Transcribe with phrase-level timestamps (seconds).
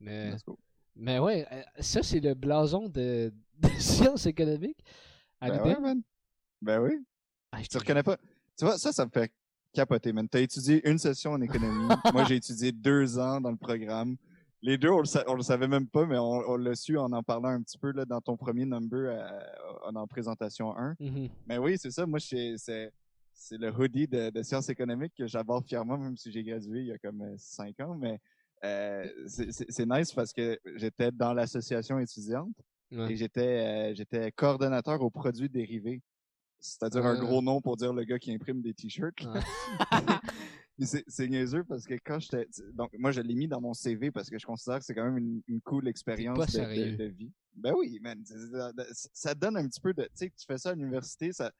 [0.00, 0.34] Mais,
[0.94, 4.78] mais ouais, euh, ça, c'est le blason de, de sciences économiques.
[5.40, 6.02] à Ben ouais, man.
[6.62, 7.04] Ben oui.
[7.52, 8.16] Ah, Tu reconnais pas.
[8.58, 9.30] Tu vois, ça, ça me fait
[9.72, 10.28] capoter, man.
[10.28, 11.88] T'as étudié une session en économie.
[12.12, 14.16] Moi, j'ai étudié deux ans dans le programme.
[14.62, 16.96] Les deux, on le, sa- on le savait même pas, mais on, on l'a su
[16.98, 19.28] en en parlant un petit peu là, dans ton premier number euh,
[19.94, 20.96] en présentation 1.
[20.98, 21.28] Mhm.
[21.46, 22.06] Mais oui, c'est ça.
[22.06, 22.56] Moi, c'est
[23.52, 26.92] le hoodie de, de sciences économiques que j'aborde fièrement, même si j'ai gradué il y
[26.92, 27.94] a comme euh, cinq ans.
[27.94, 28.18] Mais
[28.64, 32.54] euh, c'est- nice parce que j'étais dans l'association étudiante
[32.92, 33.12] Ouais.
[33.12, 33.40] et j'étais
[33.90, 36.00] euh, j'étais coordonnateur aux produits dérivés.
[36.60, 39.20] C'est-à-dire un gros nom pour dire le gars qui imprime des t-shirts.
[39.22, 39.40] là.
[40.78, 42.46] Mais c'est niaiseux parce que quand j'étais.
[42.74, 45.04] Donc, moi, je l'ai mis dans mon CV parce que je considère que c'est quand
[45.04, 47.32] même une, une cool expérience de, de- de vie.
[47.54, 48.22] Ben oui, man.
[48.92, 50.02] Ça donne un petit peu de.
[50.04, 51.50] Tu sais, tu fais ça à l'université, ça,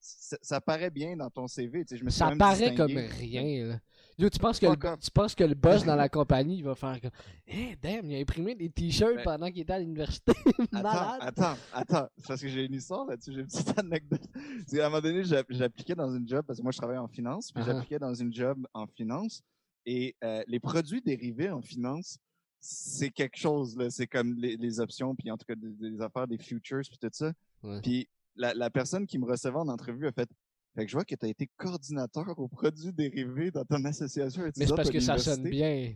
[0.00, 1.84] ça, ça paraît bien dans ton CV.
[1.84, 3.66] tu sais, Je me suis Ça paraît comme rien.
[3.68, 3.80] Là.
[4.22, 6.74] Yo, tu, penses que le, tu penses que le boss dans la compagnie il va
[6.74, 7.10] faire comme
[7.48, 10.32] Eh, damn, il a imprimé des t-shirts Ben- pendant qu'il était à l'université.
[10.58, 11.18] Attends, Malade.
[11.20, 12.08] attends, attends.
[12.18, 14.22] C'est parce que j'ai une histoire là-dessus, j'ai une petite anecdote.
[14.66, 16.98] C'est qu'à un moment donné, j'a- j'appliquais dans une job, parce que moi je travaille
[16.98, 17.66] en finance, puis Uh-huh.
[17.66, 19.42] j'appliquais dans une job en finance.
[19.84, 22.16] Et euh, les produits dérivés en finance,
[22.60, 23.90] c'est quelque chose, là.
[23.90, 26.96] C'est comme les, les options, puis en tout cas des, des affaires, des futures, puis
[27.00, 27.32] tout ça.
[27.64, 27.80] Ouais.
[27.82, 30.28] Puis la, la personne qui me recevait en entrevue a fait
[30.74, 34.42] fait que je vois que tu as été coordinateur aux produits dérivés dans ton association
[34.56, 35.94] Mais c'est parce que ça sonne bien.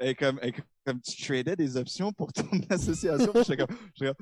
[0.00, 0.52] Et comme, et
[0.84, 3.32] comme tu tradais des options pour ton association.
[3.36, 4.14] J'étais comme, comme,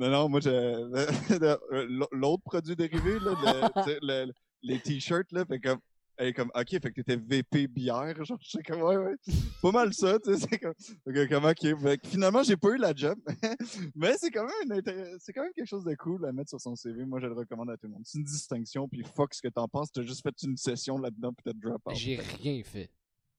[0.00, 0.50] non, non, moi, je,
[2.16, 5.78] l'autre produit dérivé, là, le- le- les t-shirts, là, fait comme,
[6.20, 9.14] et comme, ok, fait que t'étais VP bière, genre, j'étais comme, ouais, ouais,
[9.62, 10.74] pas mal ça, tu sais, c'est comme,
[11.44, 13.18] ok, fait que finalement, j'ai pas eu la job,
[13.94, 14.80] mais c'est quand même
[15.18, 17.32] c'est quand même quelque chose de cool à mettre sur son CV, moi, je le
[17.34, 18.02] recommande à tout le monde.
[18.04, 21.32] C'est une distinction, puis fuck ce que t'en penses, t'as juste fait une session là-dedans,
[21.32, 21.94] puis t'as drop out.
[21.96, 22.90] J'ai rien fait.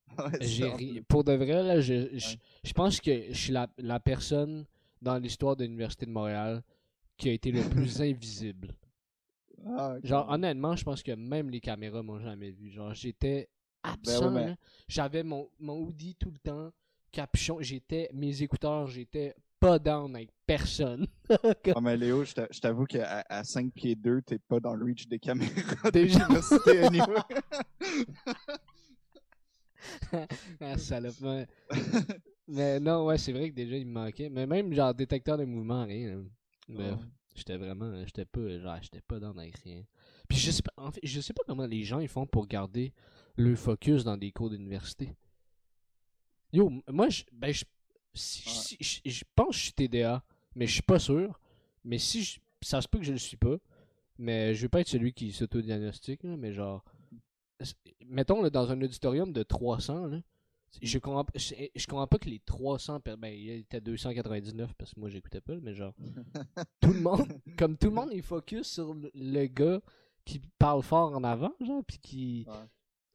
[0.18, 0.40] Ouais,
[0.76, 4.66] ri- Pour de vrai, là, je, je, je pense que je suis la, la personne
[5.02, 6.64] dans l'histoire de l'Université de Montréal
[7.18, 8.76] qui a été le plus invisible.
[9.66, 9.96] Ah.
[10.04, 12.72] Genre, honnêtement, je pense que même les caméras m'ont jamais vu.
[12.72, 13.50] Genre, j'étais
[13.84, 14.32] absent.
[14.32, 14.56] Ben là.
[14.88, 16.72] J'avais mon, mon hoodie tout le temps,
[17.12, 17.58] capuchon.
[17.62, 21.08] J'étais, mes écouteurs, j'étais pas down avec personne.
[21.74, 24.76] Ah, mais Léo, je t'a- je t'avoue qu'à à 5 pieds 2, t'es pas dans
[24.76, 26.28] le reach des caméras Déjà.
[30.60, 31.16] ah, salope.
[32.50, 34.30] Mais non, ouais, c'est vrai que déjà, il me manquait.
[34.30, 36.22] Mais même, genre, détecteur de mouvement, rien.
[36.68, 36.92] Ouais.
[37.42, 39.84] J'étais vraiment, j'étais pas, genre, j'étais pas dans avec rien.
[40.28, 42.48] Puis je sais pas, en fait, je sais pas comment les gens, ils font pour
[42.48, 42.94] garder
[43.36, 45.16] le focus dans des cours d'université.
[46.54, 47.64] Yo, moi, je, ben, je,
[48.14, 50.24] si- si- je, je pense que je suis TDA,
[50.56, 51.40] mais je suis pas sûr.
[51.84, 53.58] Mais si je, ça se peut que je le suis pas.
[54.18, 56.84] Mais je vais pas être celui qui s'auto-diagnostique, là, mais genre,
[58.06, 60.22] mettons, là, dans un auditorium de 300, là,
[60.82, 64.94] je comprends, je, je comprends pas que les 300, per- ben, il était 299 parce
[64.94, 65.94] que moi j'écoutais pas, mais genre,
[66.82, 67.28] tout le monde,
[67.58, 69.82] comme tout le monde est focus sur le, gars
[70.26, 72.66] qui parle fort en avant, genre, puis qui, Ouais.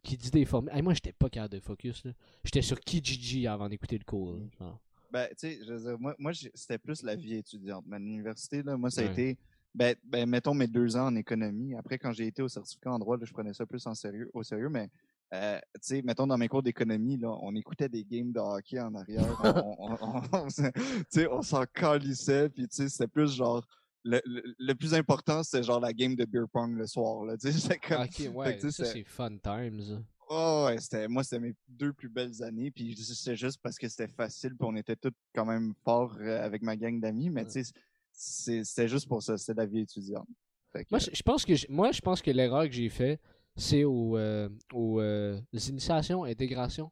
[0.02, 0.72] qui dit des formules.
[0.74, 2.12] Hey, moi j'étais pas capable de focus, là.
[2.44, 4.80] J'étais sur Kijiji avant d'écouter le cours, là, genre.
[5.10, 7.84] Ben, tu sais, je veux dire, moi, moi c'était plus la vie étudiante.
[7.86, 9.12] Mais à l'université, là, moi, ça a Ouais.
[9.12, 9.38] été,
[9.74, 11.74] ben, ben, mettons mes deux ans en économie.
[11.76, 14.30] Après, quand j'ai été au certificat en droit, là, je prenais ça plus en sérieux,
[14.34, 14.90] au sérieux, mais,
[15.34, 18.78] euh, tu sais, mettons dans mes cours d'économie, là, on écoutait des games de hockey
[18.80, 19.24] en arrière.
[19.78, 20.48] on, on, on-
[21.30, 23.66] on s'en- calissait, puis tu sais, c'était plus genre,
[24.04, 27.36] le, le, le plus important, c'est genre la game de beer pong le soir, là,
[27.36, 30.04] tu sais, c'est comme, Ok, ouais, ça c'est- c'est fun times.
[30.28, 32.72] Oh, ouais, c'était, moi, c'était mes deux plus belles années.
[32.72, 34.56] Puis c'était juste parce que c'était facile.
[34.56, 37.30] Puis on était tous quand même forts euh, avec ma gang d'amis.
[37.30, 37.46] Mais Ouais.
[37.48, 37.72] tu sais,
[38.10, 39.36] c'est- c'était juste pour ça.
[39.38, 40.26] C'était la vie étudiante.
[40.74, 43.20] Que, Moi, je, pense que moi, je pense que l'erreur que j'ai fait,
[43.56, 46.90] c'est aux, euh, aux euh, initiations, intégration.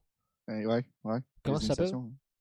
[0.48, 1.18] euh, ouais, ouais.
[1.42, 1.92] Comment Les ça s'appelle?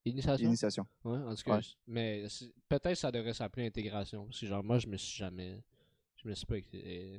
[0.06, 0.48] Initiation?
[0.48, 0.86] Initiation.
[1.06, 1.58] Ouais, en tout cas.
[1.58, 1.64] Ouais.
[1.88, 2.24] Mais
[2.68, 4.26] peut-être ça devrait s'appeler intégration.
[4.26, 5.62] Parce que genre, moi, je me suis jamais.
[6.18, 6.56] Je me suis pas.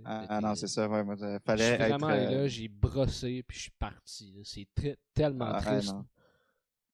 [0.04, 0.88] Ah, ah non, c'est ça.
[0.88, 2.04] Ouais, moi, Je fallait être.
[2.04, 4.32] allé euh, là, j'ai brossé, puis je suis parti.
[4.37, 4.41] là.
[4.44, 4.66] C'est
[5.14, 5.93] tellement ah, ah, triste.
[5.94, 6.04] non.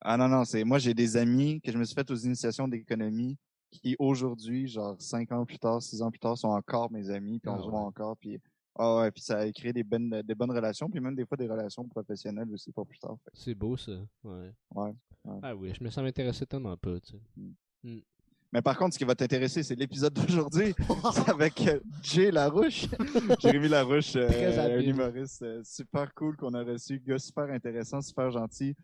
[0.02, 2.66] Ah non, non, c'est moi j'ai des amis que je me suis fait aux initiations
[2.66, 3.36] d'économie
[3.70, 7.38] qui aujourd'hui, genre cinq ans plus tard, six ans plus tard, sont encore mes amis,
[7.38, 7.86] puis on Ah se voit ouais.
[7.86, 8.40] encore, puis
[8.82, 11.36] ah ouais, puis ça a créé des bonnes, des bonnes relations, puis même des fois
[11.36, 13.18] des relations professionnelles aussi pour plus tard.
[13.34, 13.92] C'est beau, ça.
[14.24, 14.50] Ouais.
[14.74, 14.94] ouais.
[15.24, 15.40] ouais.
[15.42, 18.02] Ah oui, je me sens m'intéresser tellement pas, tu sais.
[18.52, 20.74] Mais par contre, ce qui va t'intéresser, c'est l'épisode d'aujourd'hui.
[21.12, 22.86] c'est avec euh, Jay Larouche.
[23.40, 28.30] Jérémy Larouche, euh, un humoriste euh, super cool qu'on a reçu, gars super intéressant, super
[28.30, 28.74] gentil,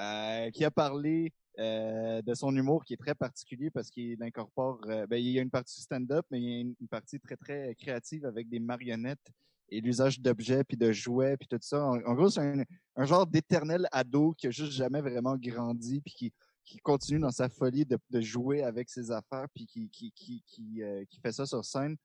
[0.00, 4.80] euh, qui a parlé euh, de son humour qui est très particulier parce qu'il incorpore,
[4.88, 7.36] euh, ben, il y a une partie stand-up, mais il y a une, partie très
[7.36, 9.30] très créative avec des marionnettes
[9.68, 11.84] et l'usage d'objets puis de jouets puis tout ça.
[11.84, 12.66] En, gros, c'est
[12.96, 16.32] un, genre d'éternel ado qui a juste jamais vraiment grandi puis
[16.64, 20.82] qui continue dans sa folie de, jouer avec ses affaires, puis qui, qui, qui, qui,
[20.82, 21.96] euh, qui fait ça sur scène.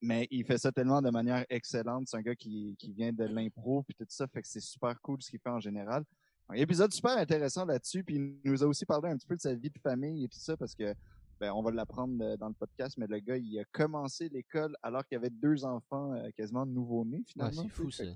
[0.00, 2.06] Mais il fait ça tellement de manière excellente.
[2.08, 5.00] C'est un gars qui, qui vient de l'impro, puis tout ça, fait que c'est super
[5.00, 6.04] cool ce qu'il fait en général.
[6.50, 9.40] Un épisode super intéressant là-dessus, puis il nous a aussi parlé un petit peu de
[9.40, 10.94] sa vie de famille et tout ça, parce que
[11.40, 14.74] ben, on va l'apprendre euh, dans le podcast, mais le gars, il a commencé l'école
[14.82, 17.62] alors qu'il avait deux enfants euh, quasiment nouveau-nés, finalement.
[17.62, 18.04] c'est fou, ça.
[18.06, 18.10] Que,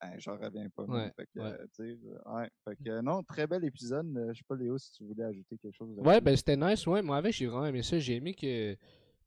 [0.00, 0.84] ben, J'en reviens pas.
[0.84, 1.56] Ouais, fait que, ouais.
[1.80, 2.50] euh, ouais.
[2.64, 4.06] Fait que, euh, non, très bel épisode.
[4.32, 5.96] Je sais pas, Léo, si tu voulais ajouter quelque chose.
[5.98, 7.02] Ouais, ben c'était nice, ouais.
[7.02, 7.98] Moi, avec, j'ai vraiment aimé ça.
[7.98, 8.76] J'ai aimé que.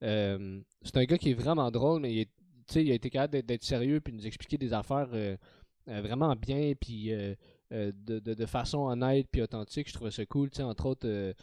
[0.03, 2.31] euh, c'est un gars qui est vraiment drôle, mais il, est-
[2.67, 5.09] tu sais, il a été capable d'être- sérieux puis nous expliquer des affaires
[5.87, 7.11] vraiment bien, puis
[7.71, 9.87] euh, de, de, de façon honnête puis authentique.
[9.87, 11.33] Je trouvais ça cool, tu sais, entre autres, euh,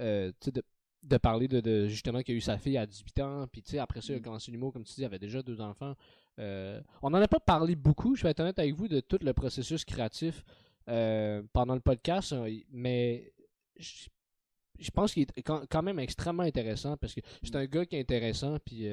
[0.00, 0.62] euh, tu sais, de,
[1.02, 3.70] de parler de, de justement qu'il a eu sa fille à 18 ans, puis tu
[3.70, 5.94] sais, après ça, il a commencé l'humour, comme tu dis, il avait déjà deux enfants.
[6.38, 9.32] On n'en a pas parlé beaucoup, je vais être honnête avec vous, de tout le
[9.32, 10.44] processus créatif
[10.86, 13.32] pendant le podcast, hein, mais
[13.76, 14.08] je,
[14.78, 17.96] je pense qu'il est quand, quand même extrêmement intéressant parce que c'est un gars qui
[17.96, 18.86] est intéressant, puis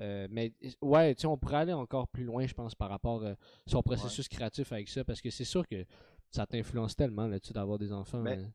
[0.00, 3.24] euh, mais ouais, tu sais, on pourrait aller encore plus loin, je pense, par rapport
[3.24, 3.36] à
[3.66, 5.84] son processus créatif avec ça, parce que c'est sûr que
[6.34, 8.22] ça t'influence tellement là-dessus d'avoir des enfants.
[8.22, 8.46] Ben, euh.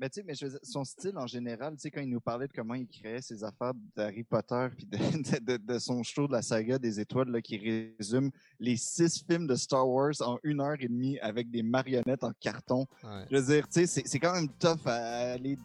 [0.00, 2.08] Mais tu sais, mais je veux dire, son style en général, tu sais, quand il
[2.08, 4.96] nous parlait de comment il créait ses affaires d'Harry Potter, puis de,
[5.40, 7.58] de, de, de son show de la saga des étoiles, là, qui
[7.98, 12.24] résume les six films de Star Wars en une heure et demie avec des marionnettes
[12.24, 12.86] en carton.
[13.04, 13.26] Ouais.
[13.30, 15.58] Je veux dire, tu sais, c'est- quand même tough à aller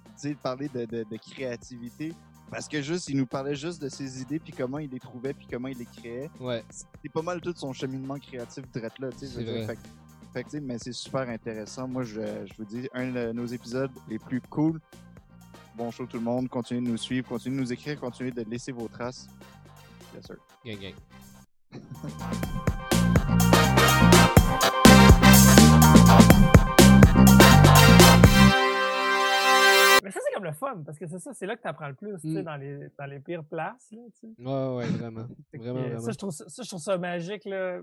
[0.44, 2.14] parler de, créativité.
[2.52, 5.34] Parce que juste, il nous parlait juste de ses idées, puis comment il les trouvait,
[5.34, 6.30] puis comment il les créait.
[6.40, 6.64] Ouais,
[7.02, 9.76] C'est pas mal tout son cheminement créatif drette là, tu sais.
[10.48, 11.88] Sais, mais c'est super intéressant.
[11.88, 14.80] Moi, je, je vous dis, un de nos épisodes les plus cool.
[15.76, 16.48] Bon show tout le monde.
[16.48, 19.28] Continuez de nous suivre, continuez de nous écrire, continuez de laisser vos traces.
[20.14, 20.38] Yes, sir.
[20.66, 22.66] gang gang.
[30.06, 31.88] Mais ça, c'est comme le fun, parce que c'est ça, c'est là que tu apprends
[31.90, 32.46] le plus, tu sais, Mm.
[32.46, 34.02] dans les, dans les pires places, là.
[34.24, 35.26] Ouais, ouais, vraiment.
[35.54, 36.00] Vraiment, vraiment.
[36.00, 37.82] Ça, je trouve ça, ça, je trouve ça magique, là.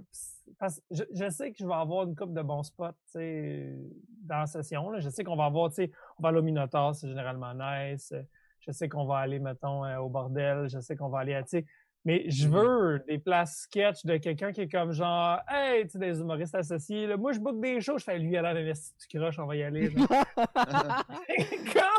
[0.59, 3.13] Parce que je, je sais que je vais avoir une coupe de bons spots, tu
[3.19, 3.77] sais,
[4.25, 5.01] dans la session, là.
[5.01, 8.15] Je sais qu'on va avoir, tu sais, on va aller au Minotaur, c'est généralement nice.
[8.61, 10.69] Je sais qu'on va aller, mettons, euh, au bordel.
[10.69, 11.67] Je sais qu'on va aller à, tu sais,
[12.05, 12.55] mais je Mhm.
[12.55, 16.55] veux des places sketch de quelqu'un qui est comme genre, hey, tu sais, des humoristes
[16.55, 17.17] associés, là.
[17.17, 19.57] Moi, je book des shows, je fais lui, aller à l'investi, tu croches, on va
[19.57, 20.07] y aller, comme,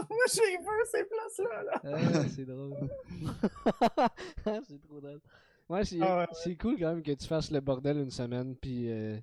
[0.09, 1.81] moi, j'ai vu ces places-là, là.
[1.83, 2.77] Ah, c'est drôle.
[4.67, 5.21] c'est trop drôle.
[5.69, 8.91] Ouais, c'est Ah ouais, cool quand même que tu fasses le bordel une semaine, puis,
[8.91, 9.17] euh,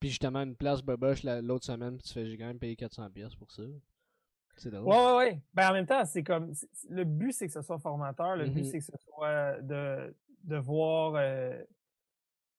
[0.00, 2.74] puis justement une place boboche la- l'autre semaine, puis tu fais j'ai quand même payé
[2.74, 3.62] 400$ pièces pour ça.
[4.56, 4.86] C'est drôle.
[4.88, 5.42] Ouais, ouais, ouais.
[5.54, 6.52] Ben, en même temps, c'est comme,
[6.88, 8.36] le but, c'est que ce soit formateur.
[8.36, 8.64] Le but, Mhm.
[8.64, 10.14] c'est que ce soit de,
[10.44, 11.62] de voir, euh,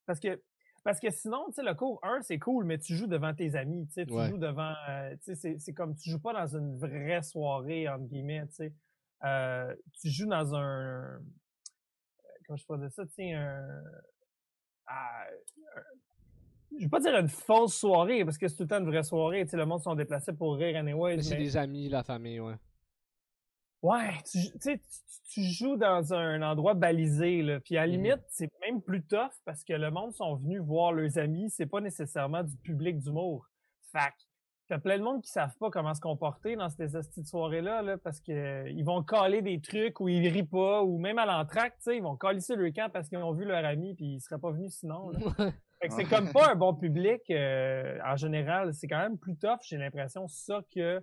[0.05, 0.41] parce que,
[0.83, 3.55] parce que sinon, tu sais, le cours 1, c'est cool, mais tu joues devant tes
[3.55, 4.29] amis, tu sais, tu Ouais.
[4.29, 8.05] joues devant, euh, tu sais, c'est- comme, tu joues pas dans une vraie soirée, entre
[8.05, 8.73] guillemets, tu sais.
[9.23, 11.19] Euh, tu joues dans un,
[12.45, 13.83] comment je pourrais dire ça, tu sais, un,
[14.85, 15.25] ah,
[15.75, 15.81] un-
[16.77, 19.03] je vais pas dire une fausse soirée, parce que c'est tout le temps une vraie
[19.03, 21.21] soirée, tu sais, le monde sont déplacés pour rire anyway.
[21.21, 22.55] C'est mais- des amis, la famille, ouais.
[23.83, 24.81] Ouais, tu, tu sais,
[25.31, 27.59] tu, joues dans un endroit balisé, là.
[27.59, 28.03] Puis à la Mhm.
[28.03, 31.67] limite, c'est même plus tough parce que le monde sont venus voir leurs amis, c'est
[31.67, 33.45] pas nécessairement du public d'humour.
[33.91, 34.15] Fac.
[34.67, 37.97] T'as plein de monde qui savent pas comment se comporter dans ces de soirées-là, là,
[37.99, 41.25] parce que euh, ils vont caler des trucs ou ils rient pas, ou même à
[41.25, 44.15] l'entracte, tu sais, ils vont calisser le camp parce qu'ils ont vu leur ami puis
[44.15, 45.11] ils seraient pas venus sinon.
[45.11, 45.19] là.
[45.89, 48.73] C'est comme pas un bon public euh, en général.
[48.73, 51.01] C'est quand même plus tough, j'ai l'impression, ça que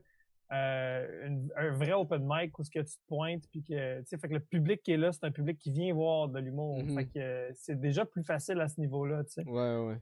[0.53, 4.07] euh, une- un vrai open mic où ce que tu te pointes puis que tu
[4.07, 6.39] sais, fait que le public qui est là, c'est un public qui vient voir de
[6.39, 6.79] l'humour.
[6.83, 6.95] Mhm.
[6.95, 9.45] Fait que euh, c'est déjà plus facile à ce niveau-là, tu sais.
[9.45, 9.97] Ouais, ouais.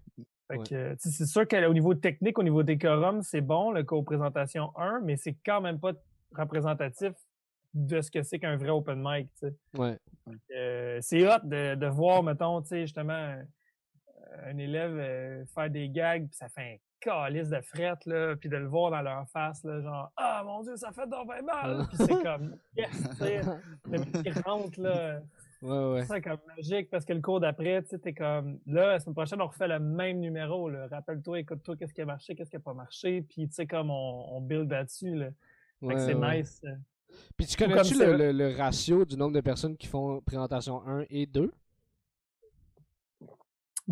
[0.51, 0.65] Fait Ouais.
[0.67, 4.73] que tu sais, c'est sûr qu'au niveau technique, au niveau décorum, c'est bon le co-présentation
[4.77, 5.93] 1, mais c'est quand même pas
[6.37, 7.13] représentatif
[7.75, 9.55] de ce que c'est qu'un vrai open mic, tu sais.
[9.79, 9.97] Ouais.
[10.55, 13.37] Euh, c'est hot de, de voir, mettons, tu sais, justement,
[14.47, 18.49] un élève euh, faire des gags, puis ça fait un calice de fret, là, puis
[18.49, 21.43] de le voir dans leur face, là, genre «Ah, mon Dieu, ça fait donc bien
[21.43, 23.03] mal!» Puis c'est comme «Yes!»
[23.87, 25.21] Le rentre, là,
[25.63, 26.05] Ouais, ouais.
[26.07, 29.15] c'est comme magique, parce que le cours d'après, tu sais, t'es comme «Là, la semaine
[29.15, 30.87] prochaine, on refait le même numéro, là.
[30.91, 33.91] Rappelle-toi, écoute-toi, qu'est-ce qui a marché, qu'est-ce qui a pas marché, puis tu sais, comme
[33.91, 35.27] on, on build là-dessus, là.
[35.81, 36.61] Fait que Ouais, c'est nice.
[36.65, 36.75] euh.
[37.37, 41.05] Puis tu connais-tu le, le- le ratio du nombre de personnes qui font présentation 1
[41.11, 41.53] et 2?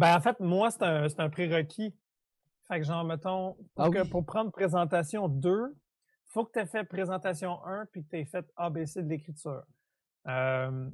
[0.00, 1.94] Ben, en fait, moi, c'est un, c'est un prérequis.
[2.68, 4.08] Fait que, genre, mettons, pour, Ah que- oui.
[4.08, 5.76] pour prendre présentation 2,
[6.28, 9.62] faut que tu aies fait présentation 1 puis que tu aies fait ABC de l'écriture.
[10.26, 10.88] Euh,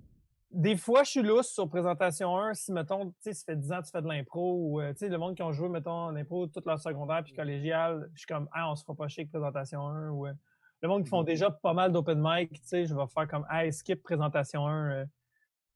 [0.50, 3.70] des fois, je suis lousse sur présentation 1 si, mettons, tu sais, ça fait 10
[3.72, 5.68] ans que tu fais de l'impro ou, euh, tu sais, le monde qui ont joué,
[5.68, 9.06] mettons, l'impro toute leur secondaire puis collégial, je suis comme, ah, on se fera pas
[9.06, 10.32] chier avec présentation 1 ou, euh,
[10.82, 11.26] le monde qui font Mhm.
[11.26, 15.04] déjà pas mal d'open mic, tu sais, je vais faire comme, hey, skip présentation 1.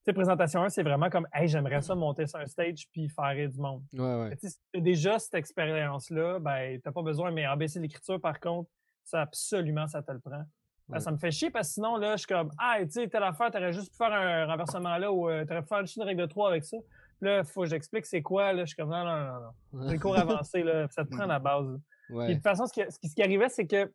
[0.05, 3.27] Sais, présentation 1, c'est vraiment comme, hey, j'aimerais ça monter sur un stage puis faire
[3.31, 3.83] rire du monde.
[3.93, 4.37] Ouais, ouais.
[4.43, 8.71] Si t'as déjà cette expérience-là, ben, t'as pas besoin, mais ABC l'écriture, par contre,
[9.05, 10.43] ça absolument, ça te le prend.
[10.89, 11.01] Ben, Ouais.
[11.01, 13.23] ça me fait chier parce que sinon, là, je suis comme, ah, tu sais, telle
[13.23, 16.23] affaire, t'aurais juste pu faire un renversement là ou euh, t'aurais pu faire une règle
[16.23, 16.77] de 3 avec ça.
[17.21, 18.63] Puis là, faut que j'explique c'est quoi, là.
[18.65, 19.41] Je suis comme, non, non, non,
[19.75, 19.87] non.
[19.87, 20.89] C'est le cours avancé, là.
[20.91, 21.79] Ça te prend la base.
[22.09, 23.93] Puis de toute façon, ce qui, ce qui- ce qui arrivait, c'est que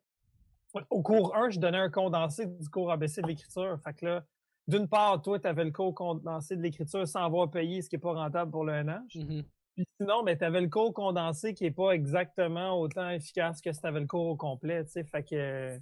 [0.90, 3.78] au cours 1, je donnais un condensé du cours ABC de l'écriture.
[3.84, 4.24] Fait que là,
[4.68, 7.96] d'une part, toi, tu avais le cours condensé de l'écriture sans avoir payé, ce qui
[7.96, 9.16] n'est pas rentable pour le NH.
[9.16, 9.44] Mhm.
[9.76, 13.72] Puis sinon, ben, tu avais le cours condensé qui n'est pas exactement autant efficace que
[13.74, 14.86] si tu avais le cours au complet.
[14.86, 15.04] tu sais.
[15.04, 15.78] Fait que,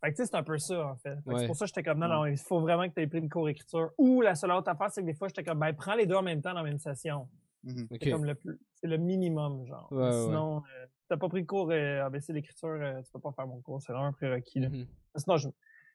[0.00, 1.14] fait que tu sais, c'est un peu ça, en fait.
[1.16, 1.38] Fait que Ouais.
[1.40, 3.20] C'est pour ça que j'étais comme, non, non, il faut vraiment que tu aies pris
[3.20, 3.90] le cours écriture.
[3.98, 6.14] Ou la seule autre affaire, c'est que des fois, j'étais comme, ben, prends les deux
[6.16, 7.28] en même temps dans la même session.
[7.64, 7.88] Mhm.
[7.90, 7.98] Ok.
[8.02, 9.88] C'est comme le plus, c'est le minimum, genre.
[9.90, 10.22] Ouais, ouais.
[10.24, 13.32] Sinon, euh, si t'as pas pris le cours euh, ABC d'écriture, euh, tu peux pas
[13.32, 13.80] faire mon cours.
[13.82, 14.68] C'est vraiment un prérequis, là.
[14.68, 14.86] Mhm.
[15.16, 15.48] Sinon, je-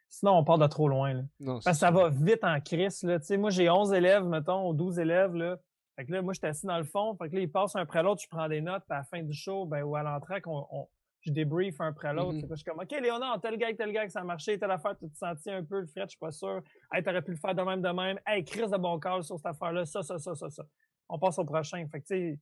[0.10, 1.22] sinon, on part de trop loin, là.
[1.40, 3.18] Non, Parce que ça va vite en crise, là.
[3.38, 5.58] Moi, j'ai 11 élèves, mettons, ou 12 élèves, là.
[5.96, 7.16] Fait que là, moi, j'étais assis dans le fond.
[7.18, 9.04] Fait que là, ils passent un après l'autre, je prends des notes, puis à la
[9.04, 10.88] fin du show, ben, ou à l'entrée, on, on-
[11.22, 12.34] je débrief un après l'autre.
[12.34, 12.42] Mhm.
[12.42, 14.98] Là, je suis comme, OK, Léonard, tel gag, tel gag, ça a marché, telle affaire,
[14.98, 16.62] tu te sentis un peu le fret, je suis pas sûr.
[16.92, 18.20] Hey, t'aurais pu le faire de même, de même.
[18.28, 20.64] Hey, crise de bon cœur sur cette affaire-là, ça, ça, ça, ça, ça.
[21.08, 21.88] On passe au prochain.
[21.90, 22.40] Fait que, tu sais,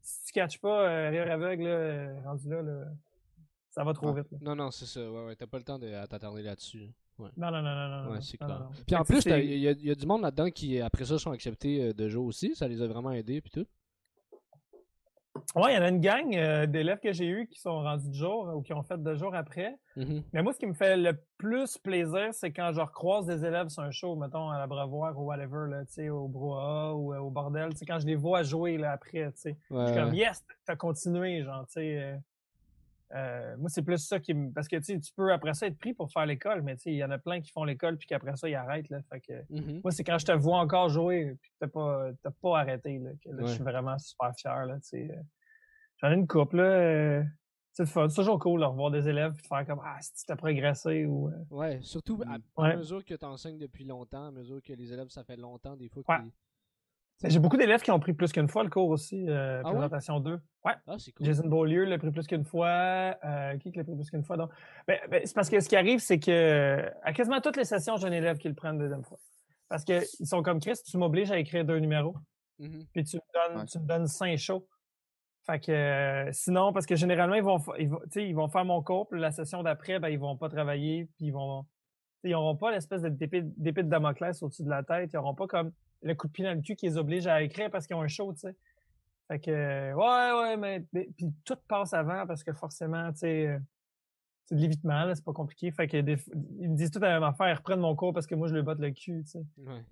[0.00, 2.84] si tu catches pas, euh, rire aveugle, là, euh, rendu là, là,
[3.68, 4.12] ça va trop Ah.
[4.22, 4.38] vite, là.
[4.40, 5.00] Non, non, c'est ça.
[5.10, 5.36] Ouais, ouais.
[5.36, 6.88] T'as pas le temps de t'attarder là-dessus.
[7.22, 7.30] Ouais.
[7.36, 8.10] Non, non, non, non, non.
[8.12, 8.58] Ouais, c'est non, clair.
[8.60, 8.70] non, non.
[8.86, 11.18] Puis en plus, il y, a- il y a du monde là-dedans qui, après ça,
[11.18, 12.54] sont acceptés euh, de jeu aussi.
[12.54, 13.66] Ça les a vraiment aidés, puis tout.
[15.56, 18.08] Ouais, il y en a une gang euh, d'élèves que j'ai eus qui sont rendus
[18.08, 19.76] de jour ou qui ont fait de jour après.
[19.96, 20.22] Mhm.
[20.32, 23.68] Mais moi, ce qui me fait le plus plaisir, c'est quand je recroise des élèves
[23.68, 27.14] sur un show, mettons à la Brevoire ou whatever, là, tu sais, au Brouhaha ou
[27.14, 29.58] euh, au bordel, tu sais, quand je les vois jouer là, après, tu sais.
[29.70, 32.18] Ouais, Je suis comme, yes, t'as continué, genre, tu sais.
[33.14, 34.52] Euh, moi, c'est plus ça qui me.
[34.52, 36.90] Parce que, tu tu peux après ça être pris pour faire l'école, mais tu sais,
[36.92, 39.00] il y en a plein qui font l'école puis qu'après ça, ils arrêtent, là.
[39.10, 39.32] Fait que.
[39.50, 39.80] Mhm.
[39.84, 42.98] Moi, c'est quand je te vois encore jouer puis que t'as pas, t'as pas arrêté,
[42.98, 43.48] là, que là, Ouais.
[43.48, 45.14] je suis vraiment super fier, tu euh.
[45.98, 46.62] J'en ai une couple, là.
[46.64, 47.22] euh,
[47.74, 50.36] c'est toujours cool de revoir des élèves et de faire comme Ah, si tu as
[50.36, 51.28] progressé ou.
[51.28, 52.76] euh, Ouais, surtout à, à Ouais.
[52.76, 55.88] mesure que tu enseignes depuis longtemps, à mesure que les élèves, ça fait longtemps, des
[55.88, 56.02] fois.
[56.04, 56.30] Qu'ils-
[57.24, 59.74] J'ai beaucoup d'élèves qui ont pris plus qu'une fois le cours aussi, euh, Ah ouais?
[59.74, 60.40] présentation 2.
[60.64, 60.72] Ouais.
[60.86, 61.26] Ah, c'est cool.
[61.26, 63.16] Jason Beaulieu l'a pris plus qu'une fois.
[63.24, 64.36] Euh, qui l'a pris plus qu'une fois?
[64.36, 64.50] Donc,
[64.86, 67.96] ben, ben, c'est parce que ce qui arrive, c'est que à quasiment toutes les sessions,
[67.96, 69.18] j'ai un élève qui le prend une deuxième fois.
[69.68, 72.14] Parce qu'ils sont comme Chris, tu m'obliges à écrire deux numéros,
[72.58, 72.84] Mhm.
[72.92, 73.66] puis tu me donnes, Ouais.
[73.66, 74.66] tu me donnes cinq shows.
[75.46, 78.82] Fait que euh, sinon, parce que généralement, ils vont, ils vont, ils vont faire mon
[78.82, 81.64] cours, puis la session d'après, ben, ils vont pas travailler, puis ils vont.
[82.24, 85.10] Ils n'auront pas l'espèce d'épée de Damoclès au-dessus de la tête.
[85.12, 85.72] Ils n'auront pas comme
[86.02, 88.02] le coup de pied dans le cul qui les oblige à écrire parce qu'ils ont
[88.02, 88.56] un show, tu sais.
[89.28, 93.46] Fait que, ouais, ouais, mais, mais- puis tout passe avant parce que forcément, tu sais,
[93.46, 93.58] euh,
[94.44, 95.70] c'est de l'évitement, là, c'est pas compliqué.
[95.70, 96.16] Fait que des
[96.58, 98.54] ils me disent tout la même affaire, ils reprennent mon cours parce que moi, je
[98.54, 99.44] lui botte le cul, tu sais.
[99.58, 99.84] Ouais.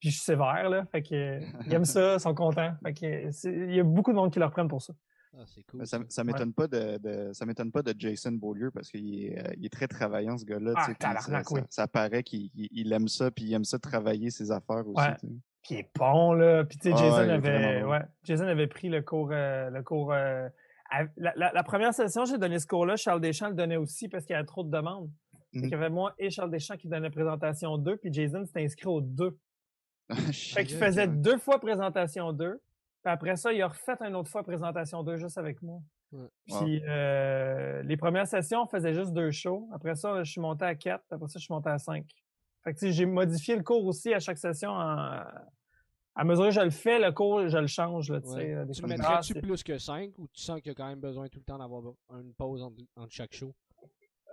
[0.00, 0.86] Puis je suis sévère, là.
[0.86, 2.72] Fait que, ils aiment ça, ils sont contents.
[2.82, 4.94] Fait que, il y a beaucoup de monde qui le reprennent pour ça.
[5.36, 5.86] Ah, c'est cool.
[5.86, 9.52] Ça, m'étonne pas de, de- ça m'étonne pas de Jason Beaulieu parce qu'il est, euh,
[9.58, 10.72] il est très travaillant ce gars-là.
[10.74, 13.52] Ah, tu sais, puis ça, ça, ça paraît qu'il il- il aime ça puis il
[13.52, 15.06] aime ça travailler ses affaires aussi.
[15.06, 15.16] Ouais.
[15.70, 16.64] Il est bon, là.
[16.64, 17.90] Puis, tu sais, Ah Jason, ouais, il avait, bon.
[17.90, 19.30] ouais, Jason avait pris le cours.
[19.32, 20.48] euh, le cours euh,
[20.90, 22.96] à- la, la- la première session, j'ai donné ce cours-là.
[22.96, 25.10] Charles Deschamps le donnait aussi parce qu'il y avait trop de demandes.
[25.52, 25.62] Fait Mhm.
[25.62, 28.86] qu'il y avait moi et Charles Deschamps qui donnaient présentation 2, puis Jason s'était inscrit
[28.88, 29.36] aux deux.
[30.32, 31.08] Fait qu'il faisait ouais.
[31.08, 32.60] deux fois présentation 2.
[33.04, 35.80] Puis après ça, il a refait une autre fois présentation 2 juste avec moi.
[36.12, 36.26] Ouais.
[36.46, 39.68] Puis euh, les premières sessions, on faisait juste deux shows.
[39.74, 41.02] Après ça, je suis monté à 4.
[41.10, 42.04] Après ça, je suis monté à 5.
[42.64, 44.70] Fait que tu sais, j'ai modifié le cours aussi à chaque session.
[44.70, 45.20] En...
[46.20, 48.10] À mesure que je le fais, le cours, je le change.
[48.10, 48.52] Là, tu Ouais.
[48.52, 50.88] euh, des Tu le mettrais-tu plus que 5 ou tu sens qu'il y a quand
[50.88, 53.54] même besoin tout le temps d'avoir une pause entre, entre chaque show?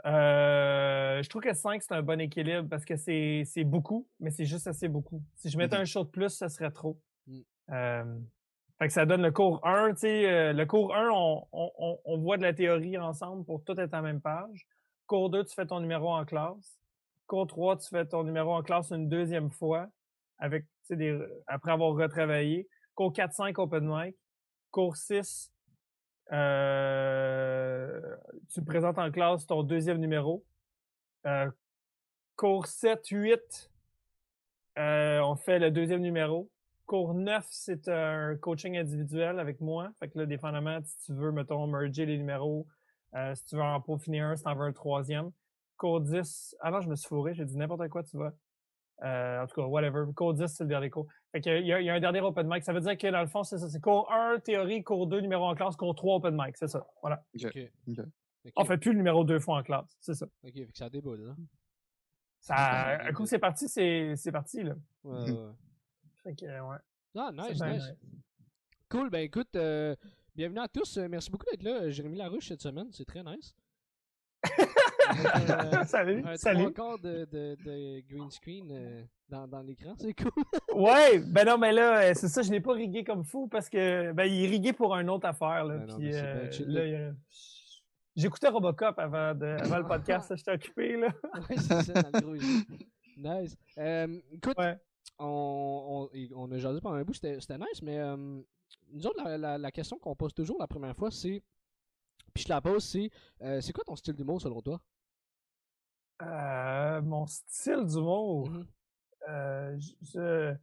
[0.05, 4.45] Euh, je trouve que 5, c'est un bon équilibre parce que c'est beaucoup, mais c'est
[4.45, 5.21] juste assez beaucoup.
[5.35, 6.97] Si je mettais un show de plus, ça serait trop.
[7.27, 7.39] Mm.
[7.71, 8.19] Euh,
[8.79, 9.93] fait que ça donne le cours 1.
[9.93, 13.45] Tu sais, euh, le cours 1, on, on, on- on voit de la théorie ensemble
[13.45, 14.67] pour tout être en même page.
[15.07, 16.79] Cours 2, tu fais ton numéro en classe.
[17.27, 19.87] Cours 3, tu fais ton numéro en classe une deuxième fois
[20.39, 22.67] après avoir retravaillé.
[22.93, 24.15] Cours 4-5, open mic.
[24.71, 25.53] Cours 6,
[26.31, 28.01] euh,
[28.49, 30.43] tu présentes en classe ton deuxième numéro.
[31.25, 31.49] Euh,
[32.35, 33.71] cours 7, 8,
[34.77, 36.49] euh, on fait le deuxième numéro.
[36.85, 39.91] Cours 9, c'est un coaching individuel avec moi.
[39.99, 42.67] Fait que là, dépendamment, si tu veux, mettons, merger les numéros,
[43.33, 45.31] si tu veux en peaufiner un, si t'en veux un troisième.
[45.77, 48.33] Cours 10, ah je me suis fourré, j'ai dit n'importe quoi, tu vois.
[49.03, 50.05] Euh, en tout cas, whatever.
[50.15, 51.07] Cours 10, c'est le dernier cours.
[51.31, 52.63] Fait que, il, y a, il y a un dernier open mic.
[52.63, 53.69] Ça veut dire que dans le fond, c'est ça.
[53.69, 56.55] C'est cours 1, théorie, cours 2, numéro en classe, cours 3, open mic.
[56.57, 56.85] C'est ça.
[57.01, 57.23] Voilà.
[57.43, 57.57] Ok.
[57.87, 57.99] Ok.
[58.45, 60.27] Ok, On fait plus le numéro deux fois en classe, c'est ça.
[60.43, 61.35] ok, fait que ça déboule, là.
[62.39, 64.75] Ça, un coup c'est parti, c'est c'est parti, là.
[65.03, 65.51] Ouais, ouais.
[66.23, 66.77] Fait que, ouais.
[67.15, 67.61] Ah, nice, nice.
[67.61, 67.93] nice.
[68.89, 69.95] Cool, ben écoute, euh,
[70.35, 70.97] bienvenue à tous.
[70.97, 72.91] Euh, merci beaucoup d'être là, Jérémy Larouche, cette semaine.
[72.91, 73.55] C'est très nice.
[75.09, 76.71] Euh, salut, un salut.
[76.73, 80.31] quarts de, de, de green screen euh, dans, dans l'écran, c'est cool.
[80.75, 83.69] Ouais, ben non, mais là, euh, c'est ça, je l'ai pas rigué comme fou parce
[83.69, 85.63] que ben il est rigué pour une autre affaire.
[85.65, 87.11] Là, Ben puis, euh, là,
[88.15, 90.95] J'écoutais Robocop avant, de, avant le podcast, j'étais occupé.
[90.95, 91.07] Là.
[91.49, 92.35] ouais, c'est ça, dans le gros.
[93.17, 93.57] Nice.
[93.77, 94.77] Euh, écoute, Ouais.
[95.19, 98.15] on, on, on a jasé pendant un bout, c'était c'était nice, mais euh,
[98.91, 101.41] nous autres, la, la, la question qu'on pose toujours la première fois, c'est.
[102.33, 103.09] Puis je te la pose, c'est
[103.41, 104.81] euh, c'est quoi ton style d'humour selon toi?
[106.21, 108.49] Euh, mon style d'humour.
[108.49, 108.67] Mhm.
[109.27, 110.55] Euh, je,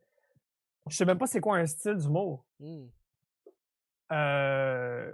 [0.87, 2.45] je, sais même pas c'est quoi un style d'humour.
[2.61, 2.91] Mhm.
[4.13, 5.13] Euh,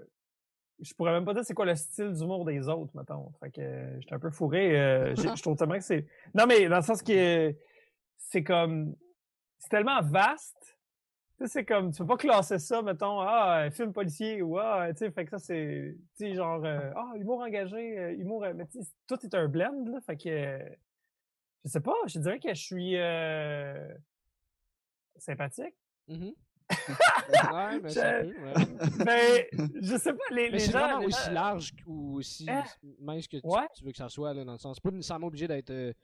[0.80, 3.32] je pourrais même pas dire c'est quoi le style d'humour des autres, mettons.
[3.40, 4.70] Fait que j'étais un peu fourré.
[5.16, 6.06] je trouve tellement que c'est.
[6.34, 7.54] Non, mais dans le sens que
[8.16, 8.94] c'est comme.
[9.58, 10.57] C'est tellement vaste.
[11.38, 11.92] Tu sais, c'est comme.
[11.92, 15.30] Tu peux pas classer ça, mettons, ah, film policier ou ah, tu sais, fait que
[15.30, 15.96] ça, c'est.
[16.16, 18.42] Tu sais, genre, euh, ah, humour engagé, euh, humour.
[18.44, 20.00] euh, Mais tu sais, tout est un blend, là.
[20.00, 20.28] Fait que.
[20.28, 20.68] euh,
[21.64, 22.96] je sais pas, je dirais que je suis.
[22.96, 23.88] euh,
[25.18, 25.74] sympathique.
[26.08, 26.32] Mhm.
[27.52, 29.04] ouais, mais ça Je- peut, ouais.
[29.06, 29.48] mais
[29.82, 30.72] je sais pas, les, Mais les gens.
[30.72, 32.64] vraiment les aussi gens- large ou aussi Ah.
[33.00, 33.66] mince que tu, Ouais.
[33.74, 34.76] tu veux que ça soit, là, dans le sens.
[34.76, 35.94] C'est pas nécessairement obligé d'être